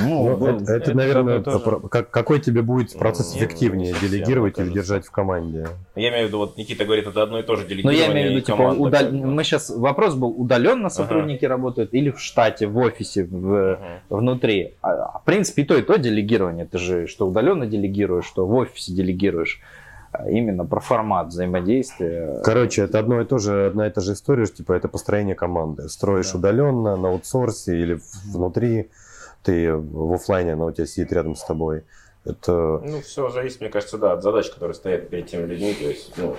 Ну, 0.00 0.36
ну 0.36 0.46
это, 0.46 0.62
это, 0.62 0.72
это, 0.72 0.94
наверное, 0.94 1.40
тоже... 1.40 1.58
про, 1.58 1.80
как, 1.80 2.10
какой 2.10 2.40
тебе 2.40 2.62
будет 2.62 2.98
процесс 2.98 3.34
ну, 3.34 3.40
эффективнее, 3.40 3.94
ну, 3.94 4.08
делегировать 4.08 4.58
или 4.58 4.70
держать 4.70 5.06
в 5.06 5.10
команде? 5.10 5.68
Я 5.94 6.10
имею 6.10 6.24
в 6.24 6.28
виду, 6.28 6.38
вот 6.38 6.56
Никита 6.56 6.84
говорит, 6.84 7.06
это 7.06 7.22
одно 7.22 7.38
и 7.38 7.42
то 7.42 7.56
же 7.56 7.66
делегирование. 7.66 8.00
Ну, 8.00 8.06
я 8.06 8.12
имею 8.12 8.28
в 8.28 8.36
виду, 8.36 8.46
типа, 8.46 8.62
удал... 8.62 9.10
мы 9.12 9.44
сейчас, 9.44 9.70
вопрос 9.70 10.14
был, 10.14 10.30
удаленно 10.30 10.88
сотрудники 10.88 11.44
ага. 11.44 11.54
работают 11.54 11.92
или 11.92 12.10
в 12.10 12.20
штате, 12.20 12.66
в 12.66 12.78
офисе, 12.78 13.24
в, 13.24 13.74
ага. 13.74 14.00
внутри. 14.08 14.74
А, 14.82 15.18
в 15.18 15.24
принципе, 15.24 15.62
и 15.62 15.64
то, 15.64 15.76
и 15.76 15.82
то 15.82 15.96
делегирование. 15.96 16.66
Ты 16.66 16.78
же 16.78 17.06
что 17.06 17.26
удаленно 17.28 17.66
делегируешь, 17.66 18.24
что 18.24 18.46
в 18.46 18.54
офисе 18.54 18.92
делегируешь. 18.92 19.60
А 20.12 20.28
именно 20.28 20.64
про 20.64 20.80
формат 20.80 21.28
взаимодействия. 21.28 22.40
Короче, 22.42 22.82
это 22.82 22.98
одно 22.98 23.20
и 23.20 23.24
то 23.24 23.38
же, 23.38 23.66
одна 23.66 23.86
и 23.86 23.90
та 23.90 24.00
же 24.00 24.14
история, 24.14 24.46
типа 24.46 24.72
это 24.72 24.88
построение 24.88 25.36
команды. 25.36 25.88
Строишь 25.88 26.32
да. 26.32 26.38
удаленно, 26.38 26.96
на 26.96 27.10
аутсорсе 27.10 27.76
или 27.76 28.00
внутри, 28.26 28.90
ты 29.44 29.72
в 29.72 30.12
офлайне, 30.12 30.54
она 30.54 30.66
у 30.66 30.72
тебя 30.72 30.86
сидит 30.86 31.12
рядом 31.12 31.36
с 31.36 31.44
тобой. 31.44 31.84
Это... 32.24 32.82
Ну, 32.84 33.00
все 33.00 33.30
зависит, 33.30 33.60
мне 33.60 33.70
кажется, 33.70 33.98
да, 33.98 34.12
от 34.12 34.22
задач, 34.22 34.50
которые 34.50 34.74
стоят 34.74 35.08
перед 35.08 35.28
теми 35.28 35.46
людьми. 35.46 35.74
То 35.74 35.84
есть, 35.84 36.12
ну, 36.16 36.36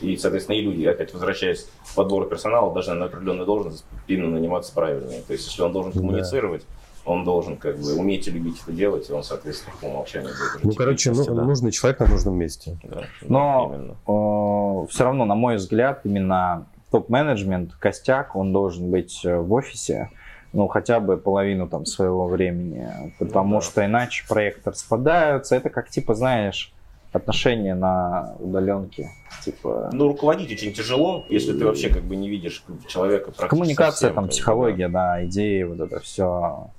и, 0.00 0.16
соответственно, 0.16 0.56
и 0.56 0.60
люди, 0.60 0.84
опять 0.84 1.12
возвращаясь 1.14 1.68
к 1.92 1.94
подбору 1.94 2.26
персонала, 2.26 2.72
должны 2.72 2.94
на 2.94 3.06
определенную 3.06 3.46
должность 3.46 3.84
именно 4.08 4.30
наниматься 4.30 4.74
правильнее. 4.74 5.22
То 5.26 5.32
есть, 5.32 5.46
если 5.46 5.62
он 5.62 5.72
должен 5.72 5.92
коммуницировать, 5.92 6.62
да 6.62 6.77
он 7.08 7.24
должен 7.24 7.56
как 7.56 7.78
бы 7.78 7.94
уметь 7.94 8.28
и 8.28 8.30
любить 8.30 8.60
это 8.62 8.72
делать, 8.72 9.08
и 9.08 9.12
он, 9.12 9.22
соответственно, 9.22 9.74
по 9.80 9.86
умолчанию 9.86 10.30
будет. 10.30 10.64
Ну, 10.64 10.72
короче, 10.72 11.10
ну, 11.12 11.24
да. 11.24 11.42
нужный 11.42 11.72
человек 11.72 12.00
на 12.00 12.06
нужном 12.06 12.36
месте. 12.36 12.78
Да, 12.84 13.04
Но 13.22 14.84
э, 14.86 14.92
все 14.92 15.04
равно, 15.04 15.24
на 15.24 15.34
мой 15.34 15.56
взгляд, 15.56 16.00
именно 16.04 16.66
топ-менеджмент, 16.90 17.74
костяк, 17.74 18.36
он 18.36 18.52
должен 18.52 18.90
быть 18.90 19.24
э, 19.24 19.38
в 19.38 19.52
офисе, 19.52 20.10
ну, 20.52 20.68
хотя 20.68 21.00
бы 21.00 21.16
половину 21.16 21.68
там 21.68 21.86
своего 21.86 22.26
времени, 22.26 23.14
потому 23.18 23.54
ну, 23.54 23.60
да. 23.60 23.66
что 23.66 23.84
иначе 23.84 24.24
проекты 24.28 24.70
распадаются. 24.70 25.56
Это 25.56 25.70
как, 25.70 25.88
типа, 25.88 26.14
знаешь, 26.14 26.72
отношения 27.12 27.74
на 27.74 28.34
удаленке. 28.38 29.10
Типа... 29.44 29.90
Ну, 29.92 30.08
руководить 30.08 30.52
очень 30.52 30.72
тяжело, 30.72 31.24
если 31.28 31.52
ты 31.52 31.64
вообще 31.64 31.88
как 31.88 32.02
бы 32.02 32.16
не 32.16 32.28
видишь 32.28 32.64
человека 32.86 33.32
Коммуникация, 33.32 34.08
совсем, 34.08 34.14
там, 34.14 34.28
психология, 34.28 34.88
да. 34.88 35.16
да, 35.16 35.24
идеи, 35.24 35.62
вот 35.62 35.80
это 35.80 36.00
все. 36.00 36.70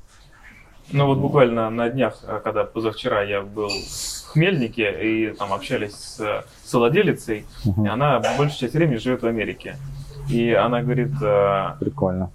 Ну 0.92 1.06
вот 1.06 1.18
буквально 1.20 1.70
на 1.70 1.90
днях, 1.90 2.18
а, 2.24 2.40
когда 2.40 2.64
позавчера 2.64 3.24
я 3.24 3.42
был 3.42 3.70
в 3.70 4.28
Хмельнике 4.28 4.92
и 5.02 5.34
там 5.34 5.54
общались 5.54 5.94
с 5.94 6.46
совладелицей, 6.64 7.46
угу. 7.66 7.86
и 7.86 7.88
она 7.88 8.20
большую 8.20 8.60
часть 8.60 8.74
времени 8.74 8.98
живет 8.98 9.22
в 9.22 9.28
Америке. 9.28 9.76
И 10.30 10.52
она 10.52 10.82
говорит... 10.82 11.12
А, 11.22 11.78
Прикольно 11.80 12.32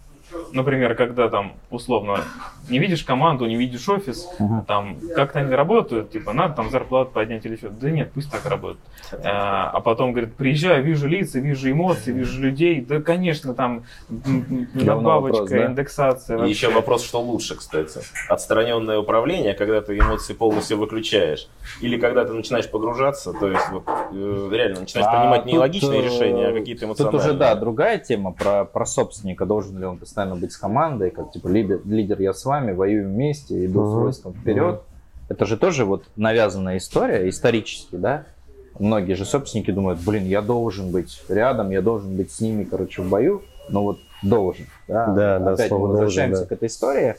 например, 0.53 0.95
когда 0.95 1.29
там 1.29 1.53
условно 1.71 2.21
не 2.69 2.79
видишь 2.79 3.05
команду, 3.05 3.47
не 3.47 3.57
видишь 3.57 3.89
офис, 3.89 4.29
uh-huh. 4.39 4.65
там 4.67 4.99
как-то 5.15 5.41
они 5.41 5.55
работают, 5.55 6.11
типа 6.11 6.33
надо 6.33 6.55
там 6.55 6.71
зарплату 6.71 7.11
поднять 7.12 7.45
или 7.47 7.57
что. 7.57 7.71
Да 7.71 7.91
нет, 7.91 8.11
пусть 8.12 8.31
так 8.31 8.45
работают. 8.47 8.81
А, 9.25 9.71
а 9.71 9.81
потом 9.81 10.12
говорит, 10.12 10.35
приезжаю, 10.35 10.83
вижу 10.83 11.09
лица, 11.09 11.39
вижу 11.41 11.71
эмоции, 11.71 12.12
вижу 12.12 12.41
людей. 12.41 12.81
Да, 12.81 13.01
конечно, 13.01 13.55
там 13.55 13.85
вопрос, 14.09 15.49
да? 15.51 15.67
индексация. 15.67 16.45
И 16.45 16.49
еще 16.49 16.71
вопрос, 16.71 17.05
что 17.05 17.21
лучше, 17.21 17.57
кстати. 17.57 18.01
Отстраненное 18.29 18.99
управление, 18.99 19.55
когда 19.55 19.81
ты 19.81 19.99
эмоции 19.99 20.35
полностью 20.35 20.79
выключаешь, 20.79 21.49
или 21.81 21.99
когда 21.99 22.25
ты 22.25 22.33
начинаешь 22.33 22.71
погружаться, 22.71 23.33
то 23.33 23.49
есть 23.49 23.69
вот, 23.71 23.85
э, 23.87 24.49
реально 24.53 24.81
начинаешь 24.81 25.09
а 25.11 25.21
принимать 25.21 25.47
не 25.47 25.59
логичные 25.59 26.01
э, 26.01 26.05
решения, 26.05 26.49
а 26.49 26.53
какие-то 26.53 26.87
эмоциональные. 26.87 27.21
Тут 27.21 27.29
уже, 27.29 27.39
да, 27.39 27.55
другая 27.55 27.99
тема 27.99 28.33
про, 28.33 28.65
про 28.65 28.87
собственника, 28.87 29.47
должен 29.47 29.79
ли 29.79 29.85
он 29.85 29.99
постоянно 29.99 30.37
быть 30.37 30.53
с 30.53 30.57
командой, 30.57 31.11
как 31.11 31.33
типа 31.33 31.49
лидер, 31.49 31.81
лидер 31.85 32.21
я 32.21 32.33
с 32.33 32.45
вами, 32.45 32.54
воюем 32.61 33.13
вместе, 33.13 33.67
иду 33.67 33.81
uh-huh. 33.81 33.91
с 33.91 34.03
войском 34.03 34.35
вперед. 34.35 34.77
Uh-huh. 34.77 35.31
Это 35.31 35.47
же 35.47 35.57
тоже 35.57 35.85
вот 35.85 36.05
навязанная 36.17 36.77
история, 36.77 37.29
исторически, 37.29 37.97
да? 37.97 38.25
Многие 38.79 39.15
же 39.15 39.25
собственники 39.25 39.71
думают, 39.71 40.01
блин, 40.01 40.25
я 40.25 40.43
должен 40.43 40.91
быть 40.91 41.23
рядом, 41.29 41.71
я 41.71 41.81
должен 41.81 42.17
быть 42.17 42.33
с 42.33 42.41
ними, 42.41 42.65
короче, 42.65 43.03
в 43.03 43.09
бою, 43.09 43.43
но 43.69 43.83
вот 43.83 43.99
должен. 44.23 44.67
Да, 44.89 45.07
да, 45.07 45.53
Опять 45.53 45.71
да, 45.71 45.77
мы 45.77 45.89
возвращаемся 45.89 46.41
должен, 46.41 46.49
да. 46.49 46.55
к 46.55 46.59
этой 46.59 46.67
истории. 46.69 47.15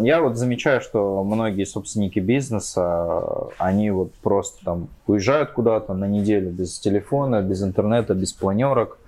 Я 0.00 0.20
вот 0.20 0.36
замечаю, 0.36 0.80
что 0.80 1.22
многие 1.22 1.64
собственники 1.64 2.18
бизнеса, 2.18 3.22
они 3.58 3.90
вот 3.90 4.12
просто 4.14 4.64
там 4.64 4.88
уезжают 5.06 5.52
куда-то 5.52 5.94
на 5.94 6.06
неделю 6.06 6.50
без 6.50 6.78
телефона, 6.78 7.40
без 7.40 7.62
интернета, 7.62 8.14
без 8.14 8.32
планерок, 8.32 8.98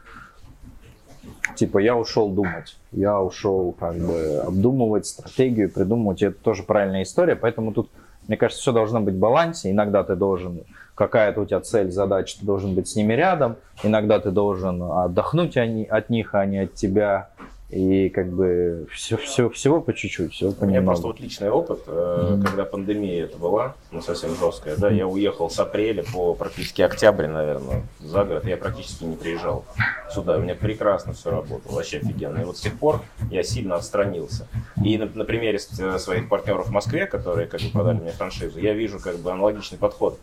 типа 1.61 1.79
я 1.79 1.95
ушел 1.95 2.31
думать, 2.31 2.79
я 2.91 3.21
ушел 3.21 3.77
как 3.79 3.95
бы 3.95 4.43
обдумывать 4.47 5.05
стратегию, 5.05 5.71
придумывать, 5.71 6.23
и 6.23 6.27
это 6.27 6.39
тоже 6.43 6.63
правильная 6.63 7.03
история, 7.03 7.37
поэтому 7.37 7.75
тут, 7.75 7.91
мне 8.29 8.39
кажется, 8.39 8.63
все 8.63 8.73
должно 8.73 9.01
быть 9.03 9.15
в 9.15 9.19
балансе, 9.19 9.71
иногда 9.71 10.03
ты 10.03 10.17
должен, 10.17 10.63
какая-то 10.95 11.43
у 11.43 11.45
тебя 11.45 11.61
цель, 11.61 11.91
задача, 11.91 12.39
ты 12.41 12.47
должен 12.47 12.75
быть 12.75 12.89
с 12.89 12.97
ними 12.97 13.13
рядом, 13.13 13.57
иногда 13.83 14.21
ты 14.21 14.31
должен 14.31 14.83
отдохнуть 14.83 15.59
от 15.59 16.09
них, 16.09 16.35
а 16.35 16.47
не 16.47 16.61
от 16.61 16.73
тебя, 16.73 17.29
и 17.71 18.09
как 18.09 18.31
бы 18.33 18.87
все, 18.93 19.17
все, 19.17 19.49
всего 19.49 19.81
по 19.81 19.93
чуть-чуть, 19.93 20.33
всего 20.33 20.53
понемногу. 20.53 20.67
У 20.67 20.71
меня 20.71 20.83
просто 20.83 21.07
вот 21.07 21.21
личный 21.21 21.51
опыт, 21.51 21.81
mm-hmm. 21.87 22.43
когда 22.43 22.65
пандемия 22.65 23.25
это 23.25 23.39
была, 23.39 23.75
ну 23.93 24.01
совсем 24.01 24.35
жесткая, 24.35 24.77
да, 24.77 24.91
я 24.91 25.07
уехал 25.07 25.49
с 25.51 25.59
апреля 25.59 26.05
по 26.13 26.35
практически 26.35 26.83
октябрь, 26.83 27.27
наверное, 27.27 27.83
за 28.01 28.25
город, 28.25 28.45
я 28.45 28.57
практически 28.57 29.05
не 29.05 29.17
приезжал 29.17 29.65
сюда, 30.13 30.37
у 30.37 30.41
меня 30.41 30.55
прекрасно 30.55 31.13
все 31.13 31.31
работало, 31.31 31.77
вообще 31.77 31.99
офигенно. 31.99 32.41
И 32.41 32.45
вот 32.45 32.57
с 32.57 32.61
тех 32.61 32.77
пор 32.77 33.03
я 33.31 33.43
сильно 33.43 33.77
отстранился. 33.77 34.49
И 34.85 34.99
на, 34.99 35.07
на 35.07 35.25
примере 35.25 35.59
своих 35.59 36.29
партнеров 36.29 36.69
в 36.69 36.71
Москве, 36.71 37.07
которые 37.07 37.47
как 37.47 37.61
бы 37.61 37.71
подали 37.71 38.01
мне 38.01 38.11
франшизу, 38.11 38.59
я 38.59 38.75
вижу 38.75 38.99
как 38.99 39.19
бы 39.19 39.31
аналогичный 39.31 39.79
подход. 39.79 40.19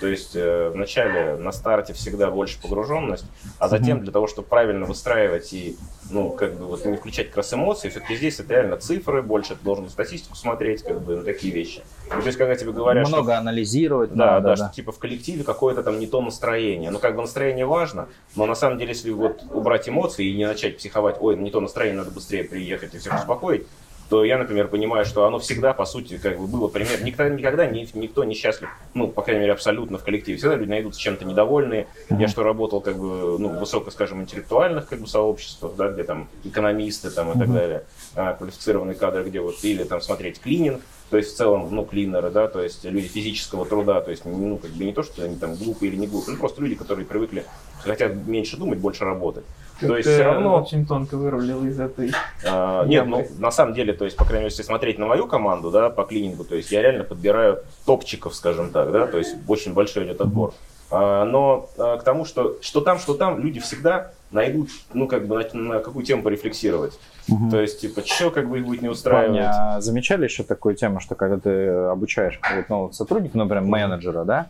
То 0.00 0.06
есть 0.06 0.36
э, 0.36 0.70
вначале 0.72 1.36
на 1.36 1.50
старте 1.52 1.92
всегда 1.94 2.30
больше 2.30 2.60
погруженность, 2.62 3.26
а 3.58 3.68
затем 3.68 4.02
для 4.02 4.12
того, 4.12 4.28
чтобы 4.28 4.46
правильно 4.46 4.86
выстраивать 4.86 5.52
и 5.52 5.76
ну, 6.12 6.30
как 6.30 6.54
бы 6.54 6.66
вот 6.66 6.84
не 6.84 6.96
включать 6.96 7.28
как 7.28 7.38
раз 7.38 7.52
эмоции, 7.54 7.88
все-таки 7.88 8.16
здесь 8.16 8.38
это 8.38 8.54
реально 8.54 8.76
цифры, 8.76 9.22
больше 9.22 9.56
ты 9.56 9.64
должен 9.64 9.88
статистику 9.88 10.36
смотреть, 10.36 10.82
как 10.82 11.00
бы 11.00 11.16
на 11.16 11.24
такие 11.24 11.52
вещи. 11.52 11.82
Ну, 12.14 12.20
то 12.20 12.26
есть, 12.26 12.38
когда 12.38 12.54
тебе 12.54 12.72
говорят, 12.72 13.08
Много 13.08 13.32
что... 13.32 13.38
анализировать. 13.38 14.12
Да, 14.12 14.32
надо, 14.32 14.48
да, 14.48 14.56
что 14.56 14.74
типа 14.74 14.92
в 14.92 14.98
коллективе 14.98 15.44
какое-то 15.44 15.82
там 15.82 15.98
не 15.98 16.06
то 16.06 16.20
настроение. 16.20 16.90
Ну, 16.90 16.98
как 16.98 17.16
бы 17.16 17.22
настроение 17.22 17.66
важно, 17.66 18.08
но 18.36 18.46
на 18.46 18.54
самом 18.54 18.78
деле, 18.78 18.90
если 18.90 19.10
вот 19.10 19.42
убрать 19.50 19.88
эмоции 19.88 20.26
и 20.26 20.36
не 20.36 20.46
начать 20.46 20.76
психовать, 20.76 21.16
ой, 21.20 21.36
не 21.36 21.50
то 21.50 21.60
настроение, 21.60 21.98
надо 21.98 22.10
быстрее 22.10 22.44
приехать 22.44 22.94
и 22.94 22.98
всех 22.98 23.14
успокоить, 23.14 23.66
то 24.12 24.26
я, 24.26 24.36
например, 24.36 24.68
понимаю, 24.68 25.06
что 25.06 25.24
оно 25.24 25.38
всегда, 25.38 25.72
по 25.72 25.86
сути, 25.86 26.18
как 26.18 26.38
бы 26.38 26.46
было 26.46 26.68
пример. 26.68 27.02
Никогда, 27.02 27.34
никогда 27.34 27.64
ни, 27.64 27.88
никто 27.94 28.24
не 28.24 28.34
счастлив, 28.34 28.68
ну, 28.92 29.08
по 29.08 29.22
крайней 29.22 29.40
мере, 29.40 29.54
абсолютно 29.54 29.96
в 29.96 30.04
коллективе. 30.04 30.36
Всегда 30.36 30.56
люди 30.56 30.68
найдутся 30.68 31.00
чем-то 31.00 31.24
недовольные. 31.24 31.86
Я 32.10 32.28
что 32.28 32.42
работал, 32.42 32.82
как 32.82 32.98
бы, 32.98 33.38
ну, 33.38 33.58
высоко, 33.58 33.90
скажем, 33.90 34.20
интеллектуальных, 34.20 34.86
как 34.86 35.00
бы, 35.00 35.06
сообществах, 35.06 35.76
да, 35.76 35.88
где 35.88 36.04
там 36.04 36.28
экономисты 36.44 37.10
там 37.10 37.32
и 37.32 37.38
так 37.38 37.50
далее, 37.50 37.84
а, 38.14 38.34
квалифицированные 38.34 38.96
кадры, 38.96 39.24
где 39.24 39.40
вот, 39.40 39.64
или 39.64 39.82
там 39.84 40.02
смотреть 40.02 40.42
клининг, 40.42 40.82
то 41.08 41.16
есть 41.16 41.32
в 41.32 41.36
целом, 41.38 41.68
ну, 41.70 41.82
клинеры, 41.86 42.28
да, 42.28 42.48
то 42.48 42.62
есть 42.62 42.84
люди 42.84 43.08
физического 43.08 43.64
труда, 43.64 44.02
то 44.02 44.10
есть, 44.10 44.26
ну, 44.26 44.58
как 44.58 44.72
бы 44.72 44.84
не 44.84 44.92
то, 44.92 45.02
что 45.02 45.24
они 45.24 45.36
там 45.36 45.54
глупые 45.54 45.90
или 45.90 45.98
не 45.98 46.06
глупые, 46.06 46.34
ну, 46.34 46.38
просто 46.38 46.60
люди, 46.60 46.74
которые 46.74 47.06
привыкли, 47.06 47.46
хотят 47.82 48.14
меньше 48.26 48.58
думать, 48.58 48.78
больше 48.78 49.06
работать. 49.06 49.44
То 49.86 49.96
есть 49.96 50.08
все 50.08 50.24
равно... 50.24 50.62
очень 50.62 50.86
тонко 50.86 51.16
вырулил 51.16 51.64
из 51.64 51.78
этой... 51.78 52.12
А, 52.44 52.84
нет, 52.86 53.06
ну, 53.06 53.26
на 53.38 53.50
самом 53.50 53.74
деле, 53.74 53.92
то 53.92 54.04
есть, 54.04 54.16
по 54.16 54.24
крайней 54.24 54.44
мере, 54.44 54.52
если 54.52 54.62
смотреть 54.62 54.98
на 54.98 55.06
мою 55.06 55.26
команду, 55.26 55.70
да, 55.70 55.90
по 55.90 56.04
клинингу, 56.04 56.44
то 56.44 56.56
есть 56.56 56.70
я 56.72 56.82
реально 56.82 57.04
подбираю 57.04 57.60
топчиков, 57.86 58.34
скажем 58.34 58.70
так, 58.70 58.92
да, 58.92 59.06
то 59.06 59.18
есть 59.18 59.34
очень 59.48 59.72
большой 59.72 60.04
идет 60.04 60.20
отбор. 60.20 60.54
А, 60.90 61.24
но 61.24 61.70
а, 61.78 61.96
к 61.96 62.04
тому, 62.04 62.24
что 62.24 62.58
что 62.60 62.82
там, 62.82 62.98
что 62.98 63.14
там, 63.14 63.40
люди 63.40 63.60
всегда 63.60 64.12
найдут, 64.30 64.68
ну, 64.92 65.08
как 65.08 65.26
бы, 65.26 65.36
на, 65.54 65.60
на 65.60 65.78
какую 65.78 66.04
тему 66.04 66.22
порефлексировать. 66.22 66.98
Угу. 67.28 67.50
То 67.50 67.60
есть, 67.60 67.80
типа, 67.80 68.02
что 68.04 68.30
как 68.30 68.48
бы 68.48 68.58
их 68.58 68.66
будет 68.66 68.82
не 68.82 68.88
устраивать. 68.88 69.28
Парни, 69.28 69.40
а 69.46 69.80
замечали 69.80 70.24
еще 70.24 70.42
такую 70.42 70.74
тему, 70.74 71.00
что 71.00 71.14
когда 71.14 71.38
ты 71.38 71.68
обучаешь 71.68 72.38
какого-то 72.38 72.70
нового 72.70 72.92
сотрудника, 72.92 73.38
например, 73.38 73.64
менеджера, 73.64 74.24
да, 74.24 74.48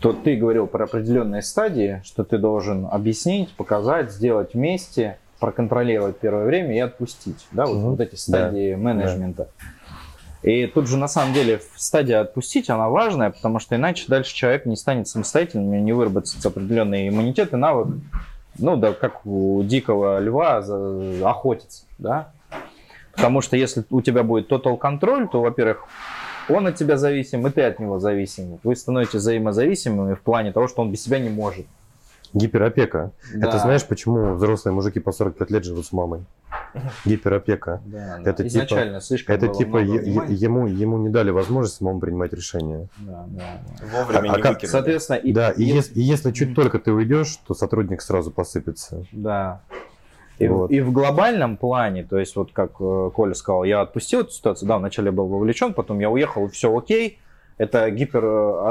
то 0.00 0.12
ты 0.12 0.36
говорил 0.36 0.66
про 0.66 0.84
определенные 0.84 1.42
стадии, 1.42 2.00
что 2.04 2.24
ты 2.24 2.38
должен 2.38 2.86
объяснить, 2.90 3.54
показать, 3.54 4.10
сделать 4.10 4.54
вместе, 4.54 5.18
проконтролировать 5.38 6.18
первое 6.20 6.46
время 6.46 6.74
и 6.74 6.78
отпустить. 6.78 7.46
Да, 7.52 7.66
вот, 7.66 7.76
Мгм. 7.76 7.90
вот 7.92 8.00
эти 8.00 8.14
стадии 8.14 8.72
Да. 8.72 8.78
менеджмента. 8.78 9.48
И 10.42 10.66
тут 10.66 10.88
же 10.88 10.96
на 10.96 11.06
самом 11.06 11.34
деле 11.34 11.60
стадия 11.76 12.20
отпустить, 12.20 12.70
она 12.70 12.88
важная, 12.88 13.30
потому 13.30 13.58
что 13.58 13.76
иначе 13.76 14.06
дальше 14.08 14.34
человек 14.34 14.64
не 14.64 14.76
станет 14.76 15.06
самостоятельным, 15.06 15.84
не 15.84 15.92
выработается 15.92 16.48
определенный 16.48 17.08
иммунитет 17.08 17.52
и 17.52 17.56
навык, 17.56 17.88
ну 18.58 18.76
да, 18.76 18.92
как 18.94 19.26
у 19.26 19.62
дикого 19.62 20.18
льва 20.18 20.58
охотиться, 21.28 21.84
да. 21.98 22.32
Потому 23.14 23.42
что 23.42 23.56
если 23.58 23.84
у 23.90 24.00
тебя 24.00 24.22
будет 24.22 24.50
total 24.50 24.78
контроль, 24.78 25.28
то, 25.28 25.42
во-первых, 25.42 25.84
он 26.50 26.66
от 26.66 26.76
тебя 26.76 26.96
зависим, 26.96 27.46
и 27.46 27.50
ты 27.50 27.62
от 27.62 27.78
него 27.78 27.98
зависим. 27.98 28.58
Вы 28.62 28.76
становитесь 28.76 29.14
взаимозависимыми 29.14 30.14
в 30.14 30.20
плане 30.20 30.52
того, 30.52 30.68
что 30.68 30.82
он 30.82 30.90
без 30.92 31.02
себя 31.02 31.18
не 31.18 31.28
может. 31.30 31.66
Гиперопека. 32.32 33.10
Да. 33.34 33.48
Это 33.48 33.58
знаешь, 33.58 33.84
почему 33.84 34.34
взрослые 34.34 34.72
мужики 34.72 35.00
по 35.00 35.10
45 35.10 35.50
лет 35.50 35.64
живут 35.64 35.84
с 35.86 35.92
мамой? 35.92 36.24
Гиперопека. 37.04 37.80
Да, 37.86 38.18
да. 38.22 38.30
Это 38.30 38.46
Изначально 38.46 39.00
слишком 39.00 39.34
Это 39.34 39.46
было 39.46 39.56
типа 39.56 39.78
много 39.80 40.00
е- 40.00 40.34
ему, 40.36 40.66
ему 40.68 40.98
не 40.98 41.08
дали 41.08 41.30
возможность 41.30 41.76
самому 41.78 41.98
принимать 41.98 42.32
решения. 42.32 42.86
Да, 42.98 43.24
да. 43.28 43.60
Вовремя 43.92 44.32
А- 44.32 44.36
не 44.36 44.42
как-. 44.42 44.64
Соответственно, 44.64 45.16
и, 45.16 45.32
да, 45.32 45.50
и, 45.50 45.64
и- 45.64 45.74
ес- 45.76 45.90
и 45.94 46.00
если 46.00 46.30
чуть 46.30 46.54
только 46.54 46.78
ты 46.78 46.92
уйдешь, 46.92 47.36
то 47.46 47.54
сотрудник 47.54 48.00
сразу 48.00 48.30
посыпется. 48.30 49.04
Да. 49.10 49.62
И, 50.40 50.48
в- 50.48 50.52
Вот. 50.54 50.70
и 50.70 50.80
в 50.80 50.90
глобальном 50.92 51.56
плане, 51.56 52.02
то 52.02 52.18
есть 52.18 52.34
вот 52.34 52.50
как 52.52 52.72
э, 52.80 53.10
Коля 53.14 53.34
сказал, 53.34 53.64
я 53.64 53.82
отпустил 53.82 54.20
эту 54.22 54.30
ситуацию, 54.32 54.66
да, 54.68 54.78
вначале 54.78 55.06
я 55.06 55.12
был 55.12 55.26
вовлечен, 55.28 55.74
потом 55.74 56.00
я 56.00 56.10
уехал, 56.10 56.48
все 56.48 56.76
окей. 56.76 57.18
Это 57.58 57.90
гипер, 57.90 58.24
э, 58.24 58.28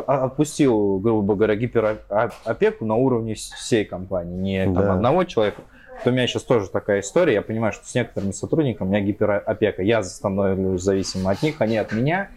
а- 0.08 0.26
отпустил, 0.26 0.98
грубо 0.98 1.36
говоря, 1.36 1.56
гиперопеку 1.56 2.86
на 2.86 2.96
уровне 2.96 3.34
вс- 3.34 3.54
всей 3.56 3.86
компании, 3.86 4.36
не 4.36 4.64
там, 4.66 4.74
Да. 4.74 4.94
одного 4.94 5.24
человека. 5.26 5.62
Вот 6.04 6.12
у 6.12 6.16
меня 6.16 6.26
сейчас 6.28 6.44
тоже 6.44 6.70
такая 6.70 7.02
история, 7.02 7.34
я 7.34 7.42
понимаю, 7.44 7.72
что 7.74 7.86
с 7.86 7.94
некоторыми 7.94 8.32
сотрудниками 8.32 8.88
у 8.88 8.92
меня 8.92 9.02
гиперопека. 9.02 9.84
Я 9.84 10.02
становлюсь 10.02 10.82
зависимым 10.82 11.28
от 11.28 11.44
них, 11.44 11.56
они 11.60 11.78
от 11.78 11.92
меня. 11.94 12.30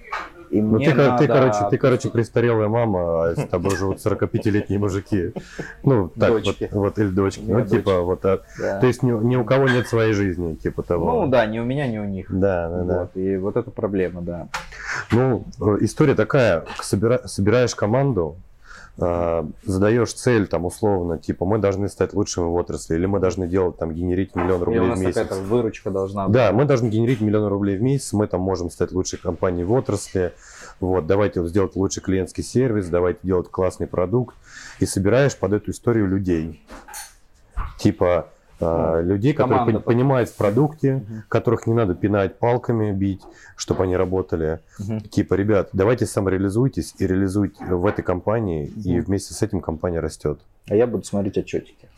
И 0.53 0.61
Ну 0.61 0.77
мне 0.77 0.91
ты, 0.91 0.95
кор- 0.95 1.05
ты, 1.05 1.09
надо 1.11 1.27
короче, 1.29 1.59
ты, 1.71 1.79
короче, 1.79 2.11
престарелая 2.11 2.69
мама, 2.69 3.25
а 3.31 3.35
с 3.35 3.49
тобой 3.49 3.75
живут 3.75 4.05
45-летние 4.05 4.79
мужики. 4.79 5.33
Ну, 5.83 6.09
так 6.09 6.31
вот, 6.31 6.45
Дочки. 6.45 6.69
вот, 6.73 6.99
или 6.99 7.09
дочки. 7.09 7.41
У 7.41 7.45
меня 7.45 7.59
Ну, 7.61 7.67
типа, 7.67 8.01
вот, 8.03 8.23
а- 8.27 8.43
Да. 8.61 8.79
то 8.79 8.87
есть 8.87 9.03
ни, 9.03 9.13
ни 9.13 9.35
у 9.37 9.45
кого 9.45 9.67
нет 9.71 9.89
своей 9.89 10.13
жизни, 10.13 10.55
типа 10.55 10.83
того. 10.83 11.23
Ну 11.25 11.27
да, 11.31 11.47
не 11.47 11.59
у 11.59 11.65
меня, 11.65 11.89
не 11.89 12.01
у 12.01 12.05
них. 12.05 12.27
Да, 12.29 12.69
да, 12.69 12.83
да. 12.85 12.99
Вот, 13.01 13.11
и 13.17 13.37
вот 13.39 13.57
это 13.57 13.71
проблема, 13.71 14.21
да. 14.21 14.49
Ну, 15.11 15.45
э, 15.59 15.79
история 15.81 16.15
такая, 16.15 16.65
собира- 16.83 17.27
собираешь 17.27 17.75
команду, 17.75 18.37
задаешь 18.97 20.13
цель, 20.13 20.47
там, 20.47 20.67
условно, 20.67 21.19
типа, 21.19 21.45
мы 21.47 21.59
должны 21.59 21.89
стать 21.89 22.13
лучшими 22.13 22.45
в 22.45 22.55
отрасли, 22.55 22.95
или 22.95 23.07
мы 23.07 23.21
должны 23.21 23.49
делать, 23.49 23.79
там, 23.79 23.93
генерить 23.93 24.35
миллион 24.35 24.61
И 24.61 24.65
рублей 24.65 24.81
у 24.81 24.85
в 24.85 24.89
нас 24.89 25.01
месяц. 25.01 25.15
какая-то 25.15 25.43
выручка 25.45 25.91
должна 25.91 26.27
быть. 26.27 26.35
Да, 26.35 26.53
мы 26.53 26.65
должны 26.67 26.89
генерить 26.89 27.21
миллион 27.21 27.47
рублей 27.49 27.79
в 27.79 27.83
месяц, 27.83 28.13
мы 28.13 28.27
там 28.27 28.43
можем 28.43 28.71
стать 28.71 28.93
лучшей 28.93 29.19
компанией 29.19 29.65
в 29.65 29.73
отрасли, 29.73 30.33
вот, 30.79 31.07
давайте 31.07 31.45
сделать 31.47 31.75
лучший 31.75 32.03
клиентский 32.03 32.45
сервис, 32.45 32.89
давайте 32.89 33.21
делать 33.23 33.49
классный 33.51 33.87
продукт, 33.87 34.37
и 34.79 34.87
собираешь 34.87 35.37
под 35.37 35.55
эту 35.55 35.71
историю 35.71 36.07
людей. 36.07 36.63
Типа, 37.79 38.29
э, 38.63 39.03
людей, 39.03 39.33
которые 39.33 39.59
команда 39.61 39.79
пон- 39.81 39.83
понимают 39.83 40.29
в 40.29 40.37
продукте, 40.37 40.95
Мгм. 40.95 41.23
которых 41.29 41.67
не 41.67 41.75
надо 41.75 41.95
пинать 41.95 42.39
палками, 42.39 42.93
бить, 42.93 43.23
чтобы 43.57 43.85
они 43.85 43.97
работали. 43.97 44.61
Мгм. 44.79 45.01
Типа, 45.01 45.35
ребят, 45.35 45.69
давайте 45.73 46.07
самореализуйтесь 46.07 46.95
и 46.99 47.07
реализуйте 47.07 47.65
в 47.65 47.85
этой 47.87 48.03
компании, 48.03 48.67
и 48.85 48.97
Мгм. 48.97 49.05
вместе 49.07 49.35
с 49.35 49.43
этим 49.43 49.61
компания 49.61 50.01
растет. 50.01 50.39
А 50.69 50.77
я 50.77 50.87
буду 50.87 51.05
смотреть 51.05 51.39
отчетики. 51.39 51.89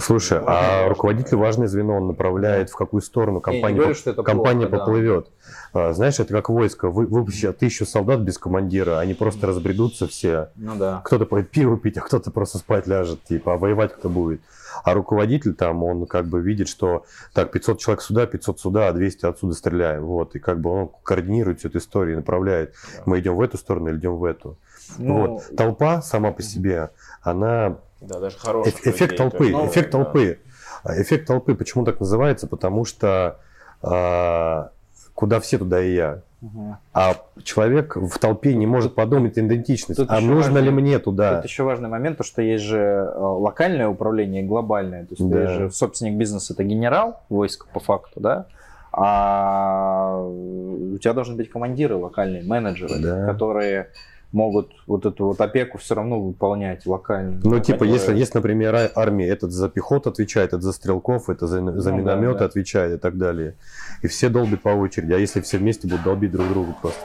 Слушай, 0.00 0.40
а 0.44 0.88
руководитель 0.88 1.36
важное 1.36 1.68
звено, 1.68 1.96
он 1.96 2.08
направляет, 2.08 2.70
в 2.70 2.76
какую 2.76 3.02
сторону 3.02 3.40
компания, 3.40 3.76
говорю, 3.76 3.94
что 3.94 4.10
это 4.10 4.22
компания 4.22 4.66
плохо, 4.66 4.70
да. 4.70 4.78
поплывет. 4.78 5.28
А, 5.72 5.92
Знаешь, 5.92 6.18
это 6.18 6.32
как 6.34 6.48
войско. 6.48 6.90
Вы, 6.90 7.06
выпустят 7.06 7.58
тысячу 7.58 7.86
солдат 7.86 8.20
без 8.20 8.38
командира, 8.38 8.98
они 8.98 9.14
просто 9.14 9.46
разбредутся 9.46 10.08
все. 10.08 10.50
Ну 10.56 10.74
да. 10.76 11.02
Кто-то 11.04 11.24
пойдет 11.26 11.50
пиво 11.50 11.78
пить, 11.78 11.98
а 11.98 12.00
кто-то 12.00 12.30
просто 12.30 12.58
спать 12.58 12.86
ляжет, 12.86 13.22
типа, 13.24 13.54
а 13.54 13.56
воевать 13.56 13.92
кто 13.94 14.08
будет. 14.08 14.40
А 14.84 14.92
руководитель 14.94 15.54
там, 15.54 15.82
он 15.84 16.06
как 16.06 16.26
бы 16.26 16.40
видит, 16.40 16.68
что 16.68 17.04
так, 17.32 17.52
500 17.52 17.78
человек 17.78 18.02
сюда, 18.02 18.26
500 18.26 18.60
сюда, 18.60 18.88
а 18.88 18.92
200 18.92 19.26
отсюда 19.26 19.54
стреляем. 19.54 20.04
Вот, 20.04 20.34
и 20.34 20.38
как 20.38 20.60
бы 20.60 20.70
он 20.70 20.90
координирует 21.02 21.60
всю 21.60 21.68
эту 21.68 21.78
историю 21.78 22.14
и 22.14 22.16
направляет. 22.16 22.74
Мы 23.04 23.20
идем 23.20 23.36
в 23.36 23.40
эту 23.40 23.56
сторону 23.56 23.88
или 23.88 23.98
идем 23.98 24.16
в 24.16 24.24
эту. 24.24 24.58
Ну, 24.98 25.26
Вот. 25.26 25.56
Толпа 25.56 26.02
сама 26.02 26.32
по 26.32 26.42
себе, 26.42 26.90
она 27.22 27.78
Да, 28.00 28.20
даже 28.20 28.38
хороших 28.38 28.74
Эф- 28.74 28.80
эффект 28.90 29.12
людей, 29.12 29.16
толпы, 29.16 29.52
бы, 29.52 29.66
эффект 29.66 29.90
да. 29.92 30.02
толпы. 30.04 30.38
А 30.84 31.00
Эффект 31.02 31.26
толпы, 31.26 31.54
почему 31.54 31.84
так 31.84 31.98
называется? 32.00 32.46
Потому 32.46 32.84
что 32.84 33.38
а, 33.82 34.70
куда 35.14 35.40
все, 35.40 35.58
туда 35.58 35.82
и 35.82 35.94
я. 35.94 36.20
Мгм. 36.42 36.76
А 36.92 37.16
человек 37.42 37.96
в 37.96 38.18
толпе 38.18 38.54
не 38.54 38.66
может 38.66 38.94
подумать 38.94 39.38
идентичность. 39.38 39.98
тут 39.98 40.10
А 40.10 40.20
нужно 40.20 40.52
важно- 40.52 40.58
ли 40.66 40.70
мне 40.70 40.98
туда? 40.98 41.36
Тут 41.36 41.44
еще 41.46 41.62
важный 41.64 41.88
момент, 41.88 42.18
то, 42.18 42.24
что 42.24 42.42
есть 42.42 42.62
же 42.64 42.78
э, 42.78 43.18
локальное 43.18 43.88
управление 43.88 44.42
и 44.42 44.46
глобальное. 44.46 45.06
То 45.06 45.14
есть 45.18 45.28
Да. 45.28 45.36
ты 45.38 45.48
же 45.48 45.70
собственник 45.70 46.16
бизнеса 46.18 46.52
это 46.52 46.62
генерал 46.62 47.20
войск 47.30 47.66
по 47.68 47.80
факту, 47.80 48.20
да? 48.20 48.46
А 48.92 50.16
у 50.22 50.96
тебя 50.98 51.12
должны 51.12 51.36
быть 51.36 51.50
командиры 51.50 51.96
локальные, 51.96 52.42
менеджеры, 52.44 52.98
Да. 52.98 53.26
которые 53.26 53.88
могут 54.36 54.70
вот 54.86 55.06
эту 55.06 55.24
вот 55.28 55.40
опеку 55.40 55.78
все 55.78 55.94
равно 55.94 56.20
выполнять 56.20 56.84
локально. 56.86 57.40
Ну, 57.42 57.58
типа, 57.58 57.78
Которые- 57.78 57.94
если, 57.94 58.14
если, 58.14 58.38
например, 58.38 58.74
а- 58.74 58.90
армия, 58.94 59.26
этот 59.28 59.50
за 59.50 59.70
пехоту 59.70 60.10
отвечает, 60.10 60.48
этот 60.48 60.62
за 60.62 60.72
стрелков, 60.72 61.30
это 61.30 61.46
за, 61.46 61.56
за 61.56 61.62
Ну, 61.62 61.80
да, 61.82 61.90
минометы 61.90 62.40
да. 62.40 62.44
отвечает 62.44 62.92
и 62.92 62.98
так 62.98 63.16
далее. 63.16 63.54
И 64.02 64.08
все 64.08 64.28
долбят 64.28 64.60
по 64.60 64.68
очереди. 64.68 65.14
А 65.14 65.18
если 65.18 65.40
все 65.40 65.56
вместе 65.56 65.88
будут 65.88 66.04
долбить 66.04 66.30
друг 66.32 66.48
друга 66.50 66.74
просто? 66.80 67.00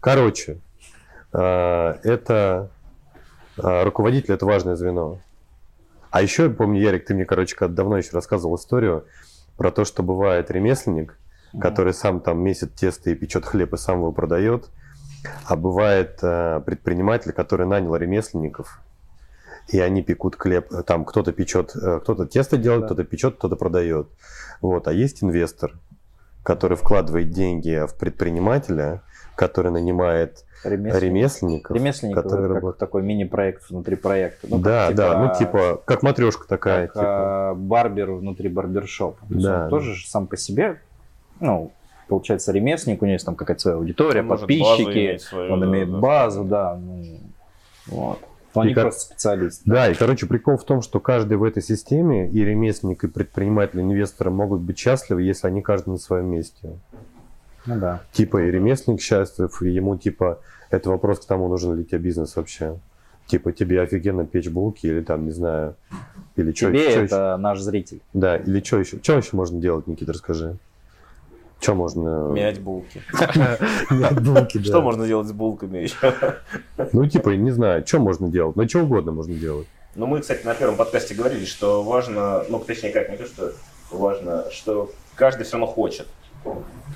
Короче, 0.00 0.58
а, 1.32 1.98
это 2.04 2.68
а, 3.58 3.82
руководитель 3.84 4.34
это 4.34 4.44
важное 4.44 4.76
звено. 4.76 5.18
А 6.10 6.20
еще, 6.22 6.44
я 6.44 6.50
помню, 6.50 6.80
Ярик, 6.80 7.06
ты 7.06 7.14
мне, 7.14 7.24
короче, 7.24 7.56
давно 7.68 7.96
еще 7.96 8.10
рассказывал 8.12 8.56
историю 8.56 9.04
про 9.56 9.70
то, 9.70 9.86
что 9.86 10.02
бывает 10.02 10.50
ремесленник, 10.50 11.18
который 11.58 11.94
сам 11.94 12.20
там 12.20 12.38
месяц 12.40 12.68
тесто 12.76 13.08
и 13.10 13.14
печет 13.14 13.46
хлеб 13.46 13.72
и 13.72 13.76
сам 13.78 13.98
его 14.00 14.12
продает. 14.12 14.68
А 15.46 15.56
бывает 15.56 16.18
э, 16.22 16.60
предприниматель, 16.64 17.32
который 17.32 17.66
нанял 17.66 17.94
ремесленников, 17.96 18.80
и 19.68 19.80
они 19.80 20.02
пекут 20.02 20.36
хлеб. 20.36 20.72
э, 20.72 20.82
Там 20.82 21.04
кто-то 21.04 21.32
печет, 21.32 21.74
э, 21.76 22.00
кто-то 22.00 22.26
тесто 22.26 22.56
делает, 22.56 22.82
Да. 22.82 22.86
кто-то 22.86 23.04
печет, 23.04 23.36
кто-то 23.36 23.56
продает. 23.56 24.08
Вот. 24.60 24.88
А 24.88 24.92
есть 24.92 25.22
инвестор, 25.22 25.72
который 26.42 26.76
вкладывает 26.76 27.30
деньги 27.30 27.86
в 27.86 27.94
предпринимателя, 27.94 29.02
который 29.34 29.70
нанимает 29.70 30.44
Ремесленник. 30.64 31.02
ремесленников, 31.02 31.76
Ремесленник 31.76 32.16
которые 32.16 32.46
как 32.48 32.54
работают. 32.54 32.78
такой 32.78 33.02
мини-проект 33.02 33.68
внутри 33.68 33.96
проекта. 33.96 34.46
Ну, 34.50 34.56
как 34.56 34.64
да, 34.64 34.88
типа- 34.88 34.96
да, 34.96 35.18
ну 35.18 35.34
типа, 35.38 35.82
как 35.84 36.02
матрешка 36.02 36.48
такая, 36.48 36.86
как, 36.86 36.94
типа. 36.94 37.54
барбер 37.56 38.12
внутри 38.12 38.48
барбершопа. 38.48 39.18
То 39.28 39.34
есть 39.34 39.46
Да, 39.46 39.68
тоже 39.68 39.94
же 39.94 40.08
сам 40.08 40.26
по 40.26 40.36
себе, 40.36 40.80
ну, 41.40 41.72
получается, 42.08 42.52
ремесленник, 42.52 43.02
у 43.02 43.04
него 43.06 43.14
есть 43.14 43.26
там 43.26 43.34
какая-то 43.34 43.60
своя 43.62 43.76
аудитория, 43.76 44.22
Он 44.22 44.28
подписчики, 44.28 45.18
свою, 45.18 45.52
он 45.52 45.60
да, 45.60 45.66
имеет 45.66 45.90
да. 45.90 45.98
базу, 45.98 46.44
да. 46.44 46.76
Ну, 46.76 47.04
вот. 47.86 48.18
Но 48.54 48.62
И 48.62 48.66
они 48.66 48.74
как- 48.74 48.84
просто 48.84 49.00
специалисты. 49.02 49.62
Да, 49.66 49.90
и, 49.90 49.94
короче, 49.94 50.26
прикол 50.26 50.56
в 50.56 50.64
том, 50.64 50.80
что 50.80 50.98
каждый 50.98 51.36
в 51.36 51.44
этой 51.44 51.62
системе, 51.62 52.30
и 52.30 52.42
ремесленник, 52.44 53.04
и 53.04 53.08
предприниматель, 53.08 53.80
и 53.80 53.82
инвесторы 53.82 54.30
могут 54.30 54.60
быть 54.60 54.78
счастливы, 54.78 55.22
если 55.22 55.46
они 55.48 55.60
каждый 55.60 55.90
на 55.90 55.98
своем 55.98 56.26
месте. 56.26 56.70
Ну 57.66 57.78
да. 57.78 58.00
Типа 58.12 58.42
и 58.42 58.50
ремесленник 58.50 59.00
счастлив, 59.02 59.60
и 59.60 59.68
ему 59.70 59.96
типа, 59.98 60.38
это 60.70 60.88
вопрос 60.88 61.18
к 61.20 61.26
тому, 61.26 61.48
нужен 61.48 61.74
ли 61.76 61.84
тебе 61.84 61.98
бизнес 61.98 62.34
вообще. 62.36 62.78
Типа 63.26 63.52
тебе 63.52 63.82
офигенно 63.82 64.24
печь 64.24 64.48
булки 64.48 64.86
или 64.86 65.00
там, 65.02 65.24
не 65.26 65.32
знаю, 65.32 65.74
или 66.36 66.52
что 66.52 66.70
Тебе 66.70 66.86
еще. 66.86 67.04
это 67.06 67.36
наш 67.36 67.58
зритель. 67.60 68.00
Да, 68.14 68.36
или 68.36 68.60
что 68.62 68.78
еще? 68.78 68.98
Что 69.02 69.14
еще 69.18 69.30
можно 69.36 69.60
делать, 69.60 69.86
Никита, 69.88 70.12
расскажи. 70.12 70.56
Что 71.60 71.74
можно... 71.74 72.28
Мять 72.32 72.60
булки. 72.60 73.02
Мять 73.90 74.20
булки, 74.20 74.62
Что 74.62 74.82
можно 74.82 75.06
делать 75.06 75.28
с 75.28 75.32
булками 75.32 75.78
еще? 75.78 76.14
Ну, 76.92 77.06
типа, 77.06 77.30
не 77.30 77.50
знаю, 77.50 77.86
что 77.86 77.98
можно 77.98 78.28
делать? 78.28 78.56
Ну, 78.56 78.68
что 78.68 78.80
угодно 78.80 79.12
можно 79.12 79.34
делать. 79.34 79.66
Ну, 79.94 80.06
мы, 80.06 80.20
кстати, 80.20 80.44
на 80.44 80.54
первом 80.54 80.76
подкасте 80.76 81.14
говорили, 81.14 81.46
что 81.46 81.82
важно, 81.82 82.44
ну, 82.50 82.58
точнее, 82.58 82.90
как, 82.90 83.08
не 83.08 83.16
то, 83.16 83.24
что 83.24 83.52
важно, 83.90 84.44
что 84.50 84.90
каждый 85.14 85.44
все 85.44 85.52
равно 85.56 85.66
хочет. 85.66 86.06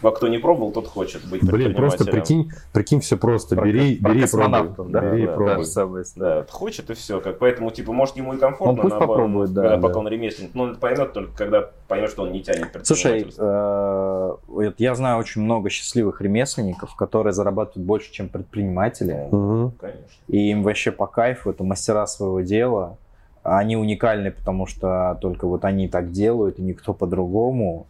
А 0.03 0.11
кто 0.11 0.29
не 0.29 0.39
пробовал, 0.39 0.73
тот 0.73 0.87
хочет 0.87 1.25
быть 1.29 1.43
Блин, 1.45 1.75
просто 1.75 2.05
прикинь, 2.05 2.51
прикинь 2.73 3.01
все 3.01 3.17
просто. 3.17 3.57
Про- 3.57 3.67
Бери, 3.67 3.97
про 3.97 4.15
бери 4.15 4.27
пробуй. 4.27 4.93
да? 4.93 5.01
Бери 5.01 5.27
Да, 5.27 5.33
пробуй. 5.33 5.63
История. 5.63 6.05
Да, 6.17 6.47
хочет 6.51 6.91
и 6.91 6.95
все. 6.95 7.21
Как, 7.21 7.39
поэтому, 7.39 7.71
типа, 7.71 7.93
может, 7.93 8.17
ему 8.17 8.35
и 8.35 8.39
комфортно, 8.39 8.71
Он 8.71 8.77
пусть 8.77 8.91
наоборот, 8.91 9.17
попробует, 9.17 9.53
да, 9.53 9.63
когда, 9.63 9.77
да. 9.77 9.83
пока 9.89 9.99
он 10.01 10.09
ремесленник. 10.09 10.55
Но 10.55 10.63
он 10.65 10.77
поймет 10.77 11.13
только, 11.13 11.37
когда 11.37 11.71
поймет, 11.89 12.11
что 12.11 12.23
он 12.23 12.33
не 12.33 12.43
тянет 12.43 12.69
Слушай, 12.85 13.25
предпринимательство. 13.25 14.39
э, 14.49 14.53
вот 14.53 14.75
я 14.79 14.95
знаю 14.95 15.19
очень 15.19 15.43
много 15.43 15.71
счастливых 15.71 16.21
ремесленников, 16.21 16.95
которые 16.97 17.33
зарабатывают 17.33 17.87
больше, 17.87 18.13
чем 18.13 18.29
предприниматели. 18.29 19.29
Мгм. 19.31 19.73
Конечно. 19.81 20.01
И 20.29 20.51
им 20.51 20.63
вообще 20.63 20.93
по 20.93 21.07
кайфу, 21.07 21.51
это 21.51 21.65
мастера 21.65 22.07
своего 22.07 22.41
дела. 22.41 22.97
Они 23.43 23.77
уникальны, 23.77 24.31
потому 24.31 24.67
что 24.67 25.19
только 25.21 25.47
вот 25.47 25.65
они 25.65 25.89
так 25.89 26.13
делают, 26.13 26.59
и 26.59 26.63
никто 26.63 26.93
по-другому. 26.93 27.87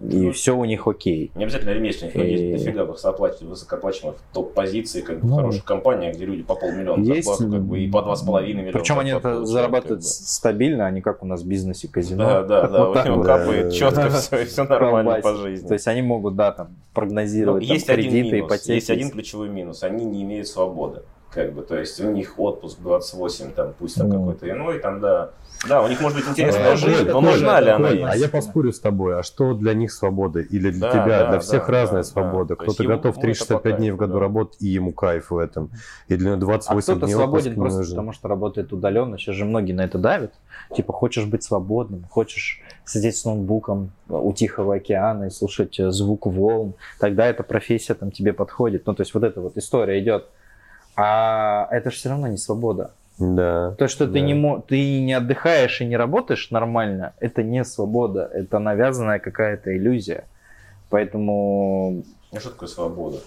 И 0.00 0.16
Ну, 0.16 0.32
все 0.32 0.56
у 0.56 0.64
них 0.64 0.86
окей. 0.88 1.30
Не 1.34 1.44
обязательно 1.44 1.70
ремесленник, 1.72 2.14
но 2.14 2.22
И- 2.22 2.30
есть 2.30 2.64
дофига 2.64 2.84
высокооплач- 2.84 3.44
высокооплачиваемых 3.44 4.18
топ-позиций, 4.32 5.02
как 5.02 5.20
бы, 5.20 5.26
Ну, 5.28 5.34
в 5.34 5.36
хороших 5.36 5.64
компаниях, 5.64 6.16
где 6.16 6.24
люди 6.24 6.42
по 6.42 6.54
полмиллиона 6.54 7.02
есть, 7.04 7.28
зарплату, 7.28 7.52
как 7.52 7.62
бы, 7.64 7.80
и 7.80 7.90
по 7.90 8.00
два 8.00 8.16
с 8.16 8.22
половиной 8.22 8.62
миллиона 8.62 8.78
Причем 8.78 8.98
они 8.98 9.10
это 9.10 9.44
зарабатывают 9.44 10.00
как 10.00 10.08
бы. 10.08 10.14
стабильно, 10.14 10.86
а 10.86 10.90
не 10.90 11.02
как 11.02 11.22
у 11.22 11.26
нас 11.26 11.42
в 11.42 11.46
бизнесе 11.46 11.86
казино. 11.88 12.24
Да, 12.24 12.42
да, 12.44 12.66
да, 12.68 12.84
Вот 12.88 12.96
у 12.96 13.08
него 13.08 13.22
капает 13.22 13.72
четко 13.74 14.08
все, 14.10 14.42
и 14.42 14.44
все 14.46 14.64
нормально 14.64 15.20
по 15.22 15.34
жизни. 15.34 15.68
То 15.68 15.74
есть 15.74 15.86
они 15.86 16.00
могут, 16.00 16.34
да, 16.34 16.52
там, 16.52 16.68
Ну, 16.70 16.74
прогнозировать 16.94 17.66
там, 17.66 17.74
есть 17.74 17.90
один 17.90 18.10
кредиты, 18.10 18.36
минус, 18.36 18.48
ипотеки. 18.48 18.72
есть 18.72 18.90
один 18.90 19.10
ключевой 19.10 19.48
минус. 19.50 19.82
Они 19.82 20.04
не 20.06 20.22
имеют 20.22 20.48
свободы. 20.48 21.02
Как 21.32 21.52
бы, 21.52 21.62
то 21.62 21.78
есть 21.78 22.00
у 22.00 22.10
них 22.10 22.38
отпуск 22.40 22.78
28, 22.80 23.52
там, 23.52 23.72
пусть 23.78 23.96
там 23.96 24.08
Ну. 24.08 24.18
какой-то 24.18 24.50
иной, 24.50 24.80
там, 24.80 25.00
да. 25.00 25.30
Да, 25.68 25.82
у 25.82 25.88
них 25.88 26.00
может 26.00 26.18
быть 26.18 26.26
интересная 26.26 26.72
Э, 26.72 26.76
жизнь, 26.76 27.06
но 27.08 27.20
нужна 27.20 27.60
ли 27.60 27.68
она? 27.68 27.88
А 27.88 28.16
я 28.16 28.28
поспорю 28.28 28.72
с 28.72 28.80
тобой, 28.80 29.18
а 29.18 29.22
что 29.22 29.52
для 29.54 29.74
них 29.74 29.92
свобода? 29.92 30.40
Или 30.40 30.70
для 30.70 30.80
Да, 30.80 30.90
тебя? 30.90 31.18
да, 31.20 31.30
для 31.32 31.38
всех 31.40 31.66
да, 31.66 31.72
разная 31.72 32.00
да, 32.02 32.08
свобода. 32.08 32.56
да. 32.56 32.64
Кто-то 32.64 32.82
готов 32.82 33.16
ему 33.16 33.20
это 33.20 33.20
365 33.20 33.62
по 33.62 33.72
дней 33.78 33.90
в 33.90 33.96
году 33.96 34.14
да. 34.14 34.20
работать, 34.20 34.56
и 34.62 34.66
ему 34.68 34.92
кайф 34.92 35.30
в 35.30 35.36
этом. 35.36 35.70
И 36.08 36.16
для 36.16 36.30
него 36.30 36.36
А 36.36 36.38
28 36.40 36.82
кто-то 36.82 37.06
дней 37.06 37.14
свободен 37.14 37.54
просто 37.56 37.78
нужен. 37.78 37.92
потому, 37.94 38.12
что 38.12 38.28
работает 38.28 38.72
удаленно. 38.72 39.18
Сейчас 39.18 39.34
же 39.36 39.44
многие 39.44 39.72
на 39.72 39.82
это 39.84 39.98
давят. 39.98 40.32
Типа, 40.74 40.92
хочешь 40.94 41.26
быть 41.26 41.42
свободным, 41.44 42.04
хочешь 42.10 42.62
сидеть 42.86 43.16
с 43.18 43.24
ноутбуком 43.24 43.92
у 44.08 44.32
Тихого 44.32 44.76
океана 44.76 45.24
и 45.24 45.30
слушать 45.30 45.78
э, 45.78 45.90
звук 45.90 46.26
волн, 46.26 46.72
тогда 46.98 47.26
эта 47.26 47.42
профессия 47.42 47.94
там 47.94 48.10
тебе 48.10 48.32
подходит. 48.32 48.86
Ну, 48.86 48.94
то 48.94 49.02
есть 49.02 49.12
вот 49.14 49.22
эта 49.24 49.40
вот 49.42 49.56
история 49.58 50.00
идет. 50.00 50.26
А 51.02 51.66
это 51.70 51.90
же 51.90 51.96
все 51.96 52.08
равно 52.10 52.26
не 52.26 52.36
свобода. 52.36 52.90
Да. 53.18 53.72
То, 53.78 53.88
что 53.88 54.06
ты, 54.06 54.12
Да. 54.14 54.20
не 54.20 54.34
мо- 54.34 54.60
ты 54.66 55.00
не 55.00 55.12
отдыхаешь 55.14 55.80
и 55.80 55.86
не 55.86 55.96
работаешь 55.96 56.50
нормально, 56.50 57.12
это 57.20 57.42
не 57.42 57.64
свобода. 57.64 58.30
Это 58.32 58.58
навязанная 58.58 59.18
какая-то 59.18 59.76
иллюзия. 59.76 60.24
Поэтому 60.90 62.02
Ну, 62.32 62.40
что 62.40 62.50
такое 62.50 62.68
свобода? 62.68 63.18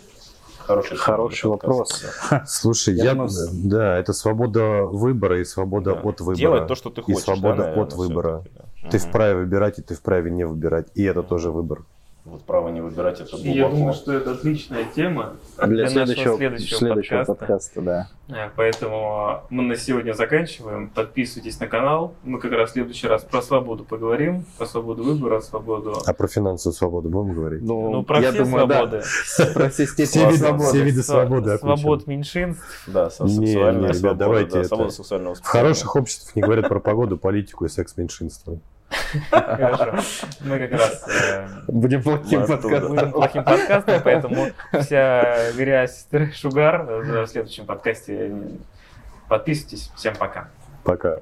Хороший, 0.60 0.96
хороший 0.98 1.50
вопрос. 1.50 2.06
Слушай, 2.46 2.96
Я 2.96 3.04
я, 3.04 3.14
думаю, 3.14 3.30
да, 3.52 3.98
это 3.98 4.14
свобода 4.14 4.84
выбора 4.84 5.40
и 5.42 5.44
свобода 5.46 5.94
Да. 5.94 6.00
от 6.02 6.22
выбора. 6.22 6.36
Делать 6.38 6.68
то, 6.68 6.76
что 6.76 6.90
ты 6.90 7.02
хочешь. 7.02 7.22
свобода 7.22 7.56
да, 7.58 7.64
наверное, 7.64 7.84
от 7.84 7.94
выбора. 7.94 8.44
да. 8.82 8.90
Ты 8.90 8.98
вправе 8.98 9.36
выбирать, 9.36 9.80
и 9.80 9.82
ты 9.82 9.94
вправе 9.96 10.32
не 10.32 10.46
выбирать. 10.46 10.88
И 10.96 11.04
это 11.04 11.22
тоже 11.24 11.52
выбор. 11.52 11.84
Вот 12.26 12.42
право 12.46 12.70
не 12.70 12.80
выбирать 12.80 13.20
это 13.20 13.36
И 13.36 13.50
я 13.50 13.64
глубоко. 13.64 13.76
думаю, 13.76 13.94
что 13.94 14.14
это 14.14 14.32
отличная 14.32 14.86
тема 14.86 15.34
Для, 15.58 15.84
нашего 15.84 16.06
следующего, 16.06 16.38
следующего, 16.38 16.78
следующего 16.78 17.18
подкаста. 17.18 17.36
подкаста, 17.36 17.82
да. 17.82 18.10
Э, 18.30 18.50
Поэтому 18.56 19.42
мы 19.50 19.64
на 19.64 19.76
сегодня 19.76 20.14
заканчиваем. 20.14 20.90
Подписывайтесь 20.90 21.60
на 21.60 21.68
канал. 21.68 22.14
Мы 22.24 22.40
как 22.40 22.54
раз 22.54 22.70
в 22.70 22.74
следующий 22.74 23.08
раз 23.08 23.24
про 23.24 23.42
свободу 23.42 23.84
поговорим, 23.84 24.46
про 24.58 24.66
свободу 24.66 25.04
выбора, 25.04 25.42
свободу. 25.42 26.02
А 26.06 26.14
про 26.14 26.28
финансовую 26.30 26.74
свободу 26.76 27.10
будем 27.10 27.34
говорить? 27.34 27.62
Ну, 27.62 28.04
про 28.04 28.22
я 28.22 28.32
все 28.32 28.46
думаю, 28.46 28.68
да. 28.68 28.76
свободы. 29.02 29.54
Про 29.54 29.70
все 29.70 29.86
степени 29.86 30.36
свободы. 30.38 30.64
все 30.64 30.84
виды 30.84 31.04
свободы. 31.04 31.58
Свобод 31.58 32.08
меньшинств. 32.08 32.88
Да, 32.88 33.10
сексуальная 33.10 33.92
свобода, 33.92 34.20
давайте 34.20 34.64
да, 34.64 35.34
В 35.34 35.46
хороших 35.46 35.96
обществах 35.98 36.36
не 36.38 36.42
говорят 36.42 36.70
про 36.70 36.80
погоду, 36.80 37.18
политику 37.18 37.66
и 37.66 37.68
секс-меньшинство. 37.68 38.60
Хорошо. 39.32 39.96
Мы 40.42 40.60
как 40.60 40.72
раз 40.72 41.08
э, 41.08 41.48
Будем 41.68 42.04
плохим 42.04 42.46
подкастом. 42.46 42.88
будем 42.88 43.12
плохим 43.12 43.44
подкастом, 43.44 44.02
поэтому 44.04 44.48
вся 44.82 45.52
грязь, 45.54 46.08
трэш, 46.10 46.44
угар 46.46 46.84
в 46.86 47.28
следующем 47.28 47.66
подкасте. 47.66 48.32
Подписывайтесь. 49.28 49.92
Всем 49.96 50.16
пока. 50.16 50.48
Пока. 50.84 51.20